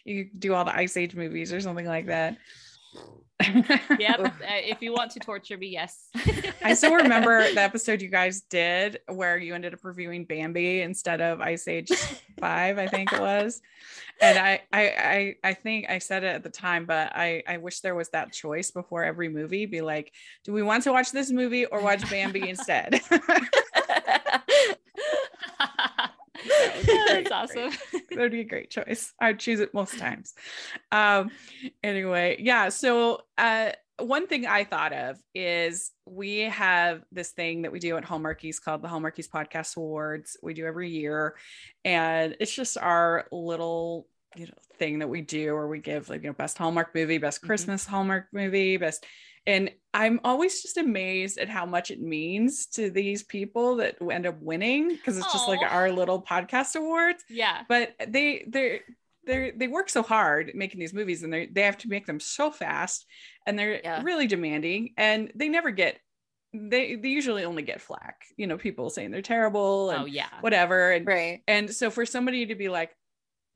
you 0.05 0.29
do 0.37 0.55
all 0.55 0.64
the 0.64 0.74
Ice 0.74 0.97
Age 0.97 1.14
movies 1.14 1.53
or 1.53 1.61
something 1.61 1.87
like 1.87 2.07
that. 2.07 2.37
yep. 3.99 4.18
Uh, 4.20 4.30
if 4.49 4.80
you 4.80 4.92
want 4.92 5.11
to 5.11 5.20
torture 5.20 5.59
me, 5.59 5.68
yes. 5.68 6.09
I 6.64 6.74
still 6.74 6.94
remember 6.94 7.42
the 7.53 7.61
episode 7.61 8.01
you 8.01 8.09
guys 8.09 8.42
did 8.49 9.01
where 9.09 9.36
you 9.36 9.55
ended 9.55 9.74
up 9.74 9.84
reviewing 9.84 10.24
Bambi 10.24 10.80
instead 10.80 11.20
of 11.20 11.40
Ice 11.40 11.68
Age 11.68 11.90
Five, 12.40 12.78
I 12.78 12.86
think 12.86 13.12
it 13.12 13.20
was. 13.20 13.61
And 14.22 14.38
I, 14.38 14.62
I, 14.72 14.82
I, 14.88 15.34
I 15.44 15.55
think 15.55 15.90
I 15.90 15.99
said 15.99 16.24
it 16.24 16.34
at 16.34 16.42
the 16.42 16.51
time, 16.51 16.86
but 16.86 17.12
I, 17.14 17.42
I 17.47 17.59
wish 17.59 17.80
there 17.80 17.94
was 17.94 18.09
that 18.11 18.32
choice 18.32 18.70
before 18.70 19.05
every 19.05 19.28
movie. 19.28 19.66
Be 19.66 19.82
like, 19.82 20.12
do 20.44 20.53
we 20.53 20.62
want 20.62 20.84
to 20.84 20.92
watch 20.92 21.12
this 21.12 21.30
movie 21.30 21.66
or 21.66 21.82
watch 21.82 22.09
Bambi 22.09 22.49
instead? 22.49 23.01
That's 27.09 27.30
awesome. 27.30 27.70
that 27.92 28.18
would 28.18 28.32
be 28.32 28.40
a 28.40 28.44
great 28.44 28.70
choice. 28.70 29.12
I'd 29.20 29.38
choose 29.38 29.61
it 29.61 29.74
most 29.74 29.99
times. 29.99 30.34
Um, 30.92 31.30
anyway, 31.82 32.36
yeah. 32.40 32.68
So, 32.70 33.20
uh, 33.38 33.72
one 33.99 34.26
thing 34.26 34.47
I 34.47 34.64
thought 34.64 34.92
of 34.92 35.18
is 35.34 35.90
we 36.05 36.40
have 36.40 37.03
this 37.12 37.30
thing 37.30 37.62
that 37.62 37.72
we 37.72 37.78
do 37.78 37.97
at 37.97 38.05
Hallmarkies 38.05 38.61
called 38.62 38.82
the 38.82 38.88
Hallmarkies 38.88 39.28
Podcast 39.30 39.76
Awards. 39.76 40.36
We 40.42 40.53
do 40.53 40.66
every 40.66 40.90
year, 40.90 41.34
and 41.84 42.36
it's 42.40 42.55
just 42.55 42.76
our 42.76 43.26
little 43.32 44.07
you 44.36 44.47
know 44.47 44.53
thing 44.78 44.99
that 44.99 45.09
we 45.09 45.22
do 45.22 45.55
where 45.55 45.66
we 45.66 45.78
give 45.80 46.11
like 46.11 46.22
you 46.22 46.28
know 46.28 46.34
best 46.34 46.59
Hallmark 46.59 46.94
movie, 46.94 47.16
best 47.18 47.40
Mhm. 47.42 47.47
Christmas 47.47 47.86
Hallmark 47.86 48.26
movie, 48.32 48.76
best. 48.76 49.07
And 49.47 49.70
I'm 49.94 50.20
always 50.24 50.61
just 50.62 50.76
amazed 50.76 51.38
at 51.38 51.49
how 51.49 51.64
much 51.66 51.90
it 51.90 52.01
means 52.01 52.66
to 52.74 52.90
these 52.90 53.22
people 53.22 53.76
that 53.76 53.97
end 54.11 54.26
up 54.26 54.40
winning 54.40 54.88
because 54.88 55.16
it's 55.16 55.32
just 55.32 55.49
like 55.49 55.61
our 55.62 55.90
little 55.90 56.20
podcast 56.20 56.74
awards 56.76 57.22
yeah. 57.30 57.62
but 57.68 57.94
they 58.09 58.44
they 58.49 58.80
they 59.26 59.53
they 59.57 59.68
work 59.68 59.88
so 59.88 60.03
hard 60.03 60.53
making 60.55 60.80
these 60.80 60.92
movies 60.92 61.22
and 61.22 61.32
they 61.32 61.47
they 61.47 61.62
have 61.62 61.78
to 61.78 61.88
make 61.88 62.05
them 62.07 62.20
so 62.20 62.51
fast 62.51 63.07
and 63.47 63.59
they're 63.59 63.80
Yeah. 63.82 64.03
really 64.03 64.26
demanding 64.26 64.90
and 64.99 65.32
they 65.34 65.49
never 65.49 65.70
get 65.70 65.99
they 66.53 66.97
they 66.97 67.09
usually 67.09 67.44
only 67.44 67.62
get 67.62 67.80
flack 67.80 68.22
you 68.36 68.47
know 68.47 68.57
people 68.59 68.90
saying 68.90 69.11
they're 69.11 69.22
terrible 69.22 69.90
and 69.90 70.03
Oh, 70.03 70.07
yeah. 70.07 70.28
whatever 70.42 70.92
and 70.92 71.07
right. 71.07 71.40
and 71.49 71.70
so 71.70 71.90
for 71.90 72.05
somebody 72.07 72.47
to 72.47 72.55
be 72.55 72.68
like 72.68 72.94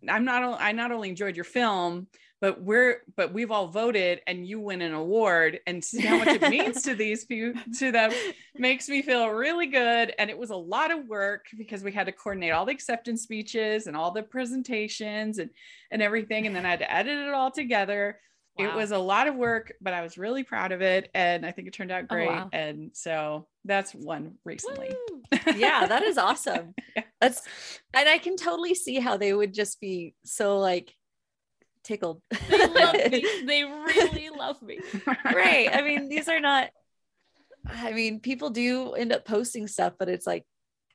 i'm 0.08 0.24
not 0.24 0.60
i 0.60 0.72
not 0.72 0.90
only 0.92 1.08
enjoyed 1.10 1.36
your 1.36 1.44
film 1.44 2.06
but 2.40 2.62
we're 2.62 3.02
but 3.16 3.32
we've 3.32 3.50
all 3.50 3.68
voted 3.68 4.20
and 4.26 4.46
you 4.46 4.60
win 4.60 4.80
an 4.82 4.94
award 4.94 5.60
and 5.66 5.84
see 5.84 6.00
how 6.00 6.18
much 6.18 6.28
it 6.28 6.48
means 6.48 6.82
to 6.82 6.94
these 6.94 7.24
people 7.24 7.60
to 7.78 7.92
them 7.92 8.10
makes 8.56 8.88
me 8.88 9.02
feel 9.02 9.28
really 9.28 9.66
good 9.66 10.14
and 10.18 10.30
it 10.30 10.38
was 10.38 10.50
a 10.50 10.56
lot 10.56 10.90
of 10.90 11.06
work 11.06 11.46
because 11.56 11.82
we 11.84 11.92
had 11.92 12.06
to 12.06 12.12
coordinate 12.12 12.52
all 12.52 12.64
the 12.64 12.72
acceptance 12.72 13.22
speeches 13.22 13.86
and 13.86 13.96
all 13.96 14.10
the 14.10 14.22
presentations 14.22 15.38
and 15.38 15.50
and 15.90 16.02
everything 16.02 16.46
and 16.46 16.54
then 16.56 16.64
i 16.66 16.70
had 16.70 16.78
to 16.78 16.92
edit 16.92 17.18
it 17.18 17.34
all 17.34 17.50
together 17.50 18.18
it 18.58 18.74
was 18.74 18.90
a 18.90 18.98
lot 18.98 19.26
of 19.26 19.36
work 19.36 19.72
but 19.80 19.94
i 19.94 20.02
was 20.02 20.18
really 20.18 20.42
proud 20.44 20.70
of 20.70 20.82
it 20.82 21.08
and 21.14 21.46
i 21.46 21.50
think 21.50 21.66
it 21.66 21.72
turned 21.72 21.90
out 21.90 22.04
Oh, 22.04 22.14
great 22.14 22.28
wow. 22.28 22.48
and 22.52 22.90
so 22.92 23.46
that's 23.64 23.92
one 23.94 24.34
recently 24.44 24.90
Woo. 25.10 25.22
yeah, 25.56 25.86
that 25.86 26.02
is 26.02 26.18
awesome. 26.18 26.74
Yeah. 26.96 27.04
That's 27.20 27.42
and 27.94 28.08
I 28.08 28.18
can 28.18 28.36
totally 28.36 28.74
see 28.74 28.96
how 28.98 29.16
they 29.16 29.32
would 29.32 29.54
just 29.54 29.80
be 29.80 30.14
so 30.24 30.58
like 30.58 30.92
tickled. 31.84 32.22
They 32.48 32.66
love 32.66 32.94
me. 32.94 33.24
They 33.46 33.64
really 33.64 34.30
love 34.30 34.60
me. 34.62 34.80
right. 35.24 35.68
I 35.72 35.82
mean, 35.82 36.08
these 36.08 36.28
are 36.28 36.40
not 36.40 36.70
I 37.68 37.92
mean, 37.92 38.20
people 38.20 38.50
do 38.50 38.92
end 38.92 39.12
up 39.12 39.24
posting 39.24 39.66
stuff, 39.66 39.94
but 39.98 40.08
it's 40.08 40.26
like 40.26 40.44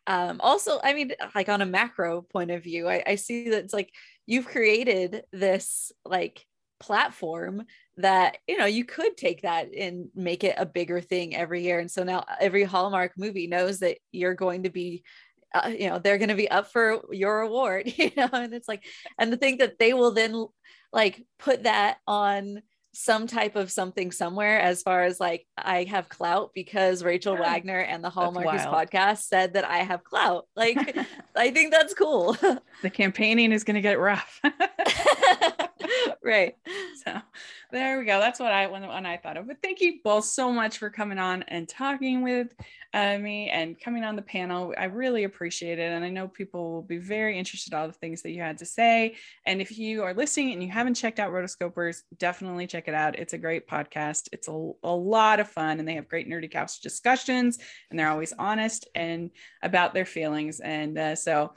um, 0.07 0.39
also, 0.41 0.79
I 0.83 0.93
mean, 0.93 1.13
like 1.33 1.49
on 1.49 1.61
a 1.61 1.65
macro 1.65 2.21
point 2.21 2.51
of 2.51 2.63
view, 2.63 2.87
I, 2.87 3.03
I 3.05 3.15
see 3.15 3.49
that 3.49 3.63
it's 3.63 3.73
like 3.73 3.91
you've 4.25 4.45
created 4.45 5.23
this 5.31 5.91
like 6.05 6.45
platform 6.79 7.63
that 7.97 8.37
you 8.47 8.57
know 8.57 8.65
you 8.65 8.83
could 8.83 9.15
take 9.15 9.43
that 9.43 9.73
and 9.73 10.09
make 10.13 10.43
it 10.43 10.55
a 10.57 10.65
bigger 10.65 10.99
thing 10.99 11.33
every 11.33 11.63
year 11.63 11.79
and 11.79 11.89
so 11.89 12.03
now 12.03 12.25
every 12.41 12.65
hallmark 12.65 13.13
movie 13.17 13.47
knows 13.47 13.79
that 13.79 13.97
you're 14.11 14.33
going 14.33 14.63
to 14.63 14.69
be 14.69 15.01
uh, 15.55 15.69
you 15.69 15.89
know 15.89 15.99
they're 15.99 16.17
going 16.17 16.29
to 16.29 16.35
be 16.35 16.49
up 16.49 16.71
for 16.71 17.01
your 17.11 17.41
award 17.41 17.91
you 17.97 18.11
know 18.15 18.29
and 18.33 18.53
it's 18.53 18.67
like 18.67 18.83
and 19.17 19.31
to 19.31 19.37
think 19.37 19.59
that 19.59 19.79
they 19.79 19.93
will 19.93 20.11
then 20.11 20.45
like 20.91 21.23
put 21.39 21.63
that 21.63 21.97
on 22.07 22.61
some 22.95 23.27
type 23.27 23.57
of 23.57 23.69
something 23.69 24.09
somewhere 24.09 24.61
as 24.61 24.81
far 24.81 25.03
as 25.03 25.19
like 25.19 25.45
I 25.57 25.83
have 25.83 26.07
clout 26.07 26.51
because 26.55 27.03
Rachel 27.03 27.33
yeah. 27.35 27.41
Wagner 27.41 27.79
and 27.79 28.01
the 28.01 28.09
Hallmarkies 28.09 28.65
podcast 28.71 29.23
said 29.23 29.53
that 29.55 29.65
I 29.65 29.79
have 29.79 30.03
clout. 30.03 30.47
Like 30.55 30.97
I 31.35 31.51
think 31.51 31.71
that's 31.71 31.93
cool. 31.93 32.33
the 32.81 32.89
campaigning 32.89 33.51
is 33.51 33.65
going 33.65 33.75
to 33.75 33.81
get 33.81 33.99
rough. 33.99 34.39
Right. 36.25 36.55
So 37.05 37.19
there 37.71 37.99
we 37.99 38.05
go. 38.05 38.19
That's 38.19 38.39
what 38.39 38.51
I 38.51 38.65
when, 38.65 38.83
I 38.83 39.17
thought 39.17 39.37
of. 39.37 39.45
But 39.45 39.57
thank 39.61 39.79
you 39.79 39.99
both 40.03 40.25
so 40.25 40.51
much 40.51 40.79
for 40.79 40.89
coming 40.89 41.19
on 41.19 41.43
and 41.43 41.69
talking 41.69 42.23
with 42.23 42.51
uh, 42.95 43.19
me 43.19 43.49
and 43.49 43.79
coming 43.79 44.03
on 44.03 44.15
the 44.15 44.23
panel. 44.23 44.73
I 44.75 44.85
really 44.85 45.25
appreciate 45.25 45.77
it, 45.77 45.91
and 45.91 46.03
I 46.03 46.09
know 46.09 46.27
people 46.27 46.71
will 46.71 46.81
be 46.81 46.97
very 46.97 47.37
interested 47.37 47.73
in 47.73 47.79
all 47.79 47.85
the 47.85 47.93
things 47.93 48.23
that 48.23 48.31
you 48.31 48.41
had 48.41 48.57
to 48.59 48.65
say. 48.65 49.17
And 49.45 49.61
if 49.61 49.77
you 49.77 50.01
are 50.01 50.15
listening 50.15 50.53
and 50.53 50.63
you 50.63 50.71
haven't 50.71 50.95
checked 50.95 51.19
out 51.19 51.31
Rotoscopers, 51.31 52.01
definitely 52.17 52.65
check 52.65 52.87
it 52.87 52.95
out. 52.95 53.19
It's 53.19 53.33
a 53.33 53.37
great 53.37 53.67
podcast. 53.67 54.29
It's 54.31 54.47
a, 54.47 54.71
a 54.83 54.95
lot 54.95 55.39
of 55.39 55.47
fun, 55.47 55.77
and 55.79 55.87
they 55.87 55.95
have 55.95 56.07
great 56.07 56.27
nerdy 56.27 56.49
couch 56.49 56.81
discussions, 56.81 57.59
and 57.91 57.99
they're 57.99 58.09
always 58.09 58.33
honest 58.39 58.87
and 58.95 59.29
about 59.61 59.93
their 59.93 60.05
feelings. 60.05 60.59
And 60.59 60.97
uh, 60.97 61.15
so 61.15 61.53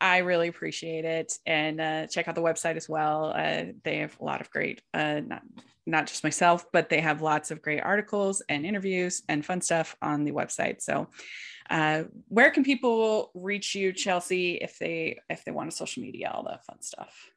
I 0.00 0.18
really 0.18 0.48
appreciate 0.48 1.04
it. 1.04 1.34
And 1.46 1.80
uh, 1.80 2.06
check 2.06 2.28
out 2.28 2.34
the 2.34 2.42
website 2.42 2.76
as 2.76 2.88
well. 2.88 3.32
Uh, 3.34 3.72
they 3.84 3.98
have 3.98 4.16
a 4.20 4.24
lot 4.24 4.40
of 4.40 4.50
great, 4.50 4.82
uh, 4.94 5.20
not 5.20 5.42
not 5.86 6.06
just 6.06 6.22
myself, 6.22 6.66
but 6.70 6.90
they 6.90 7.00
have 7.00 7.22
lots 7.22 7.50
of 7.50 7.62
great 7.62 7.80
articles 7.80 8.42
and 8.50 8.66
interviews 8.66 9.22
and 9.28 9.44
fun 9.44 9.62
stuff 9.62 9.96
on 10.02 10.24
the 10.24 10.32
website. 10.32 10.82
So, 10.82 11.08
uh, 11.70 12.04
where 12.28 12.50
can 12.50 12.62
people 12.62 13.30
reach 13.34 13.74
you, 13.74 13.92
Chelsea, 13.92 14.56
if 14.56 14.78
they 14.78 15.18
if 15.28 15.44
they 15.44 15.50
want 15.50 15.72
a 15.72 15.74
social 15.74 16.02
media, 16.02 16.30
all 16.32 16.42
the 16.42 16.58
fun 16.66 16.80
stuff? 16.82 17.30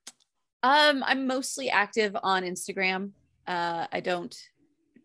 Um, 0.63 1.03
I'm 1.05 1.27
mostly 1.27 1.69
active 1.69 2.15
on 2.21 2.43
Instagram. 2.43 3.11
Uh, 3.47 3.87
I 3.91 4.01
don't 4.01 4.35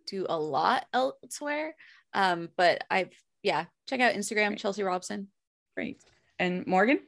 do 0.06 0.26
a 0.28 0.38
lot 0.38 0.86
elsewhere, 0.92 1.74
um, 2.12 2.48
but 2.56 2.84
I've 2.90 3.12
yeah, 3.42 3.66
check 3.88 4.00
out 4.00 4.14
Instagram, 4.14 4.48
great. 4.48 4.58
Chelsea 4.58 4.82
Robson. 4.82 5.28
Great. 5.76 6.02
And 6.38 6.66
Morgan? 6.66 6.98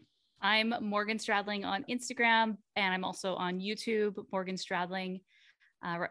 I'm 0.40 0.72
Morgan 0.80 1.18
Stradling 1.18 1.64
on 1.64 1.84
Instagram, 1.90 2.56
and 2.76 2.94
I'm 2.94 3.04
also 3.04 3.34
on 3.34 3.58
YouTube, 3.58 4.24
Morgan 4.32 4.54
Stradling. 4.54 5.20
Uh, 5.82 6.06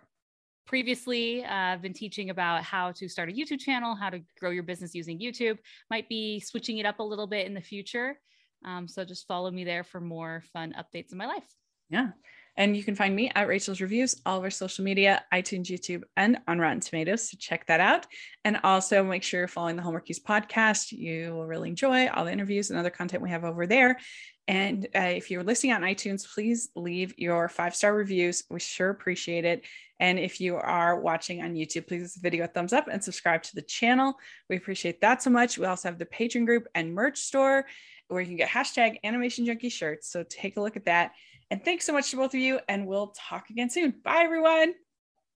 previously, 0.66 1.46
uh, 1.46 1.54
I've 1.54 1.82
been 1.82 1.94
teaching 1.94 2.30
about 2.30 2.64
how 2.64 2.92
to 2.94 3.08
start 3.08 3.30
a 3.30 3.32
YouTube 3.32 3.60
channel, 3.60 3.96
how 3.96 4.10
to 4.10 4.20
grow 4.38 4.50
your 4.50 4.64
business 4.64 4.94
using 4.94 5.18
YouTube. 5.18 5.58
Might 5.90 6.10
be 6.10 6.42
switching 6.42 6.80
it 6.80 6.86
up 6.86 7.00
a 7.00 7.04
little 7.04 7.28
bit 7.28 7.48
in 7.48 7.54
the 7.54 7.62
future. 7.62 8.20
Um, 8.66 8.88
so 8.88 9.06
just 9.06 9.28
follow 9.28 9.50
me 9.50 9.64
there 9.64 9.86
for 9.86 10.02
more 10.02 10.44
fun 10.52 10.76
updates 10.78 11.14
in 11.14 11.18
my 11.18 11.26
life. 11.26 11.48
Yeah. 11.90 12.10
And 12.58 12.76
you 12.76 12.84
can 12.84 12.96
find 12.96 13.16
me 13.16 13.32
at 13.36 13.48
Rachel's 13.48 13.82
Reviews, 13.82 14.20
all 14.26 14.38
of 14.38 14.44
our 14.44 14.50
social 14.50 14.84
media, 14.84 15.24
iTunes, 15.32 15.68
YouTube, 15.68 16.04
and 16.18 16.40
on 16.48 16.60
Rotten 16.60 16.80
Tomatoes. 16.80 17.30
So 17.30 17.38
check 17.40 17.68
that 17.68 17.80
out. 17.80 18.08
And 18.44 18.60
also 18.64 19.04
make 19.04 19.24
sure 19.24 19.42
you're 19.42 19.48
following 19.48 19.76
the 19.76 19.84
Hallmarkies 19.84 20.22
podcast. 20.22 20.92
You 20.92 21.36
will 21.36 21.46
really 21.46 21.70
enjoy 21.70 22.08
all 22.08 22.26
the 22.26 22.32
interviews 22.32 22.72
and 22.72 22.80
other 22.80 22.90
content 22.90 23.22
we 23.22 23.30
have 23.30 23.46
over 23.46 23.68
there. 23.68 24.00
And 24.48 24.88
uh, 24.96 25.02
if 25.02 25.30
you're 25.30 25.44
listening 25.44 25.74
on 25.74 25.82
iTunes, 25.82 26.26
please 26.34 26.70
leave 26.76 27.14
your 27.18 27.48
five 27.50 27.76
star 27.76 27.94
reviews. 27.94 28.44
We 28.50 28.60
sure 28.60 28.90
appreciate 28.90 29.46
it. 29.46 29.64
And 30.00 30.18
if 30.18 30.40
you 30.40 30.56
are 30.56 31.00
watching 31.00 31.42
on 31.42 31.54
YouTube, 31.54 31.88
please 31.88 32.18
video 32.22 32.46
a 32.46 32.48
thumbs 32.48 32.72
up 32.72 32.88
and 32.88 33.04
subscribe 33.04 33.44
to 33.44 33.56
the 33.56 33.62
channel. 33.62 34.16
We 34.50 34.56
appreciate 34.56 35.02
that 35.02 35.22
so 35.22 35.30
much. 35.30 35.58
We 35.58 35.66
also 35.66 35.90
have 35.90 36.00
the 36.00 36.06
Patreon 36.06 36.46
group 36.46 36.68
and 36.74 36.94
merch 36.94 37.20
store 37.20 37.66
where 38.08 38.22
you 38.22 38.28
can 38.28 38.38
get 38.38 38.50
hashtag 38.50 38.98
animation 39.04 39.46
junkie 39.46 39.70
shirts. 39.70 40.10
So 40.10 40.24
take 40.24 40.58
a 40.58 40.62
look 40.62 40.78
at 40.78 40.86
that. 40.86 41.12
And 41.50 41.64
thanks 41.64 41.86
so 41.86 41.94
much 41.94 42.12
to 42.12 42.18
both 42.18 42.34
of 42.34 42.40
you. 42.40 42.60
And 42.68 42.88
we'll 42.88 43.14
talk 43.18 43.50
again 43.50 43.70
soon. 43.70 43.96
Bye, 44.04 44.24
everyone. 44.24 44.74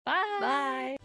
Bye. 0.05 0.38
Bye. 0.39 0.97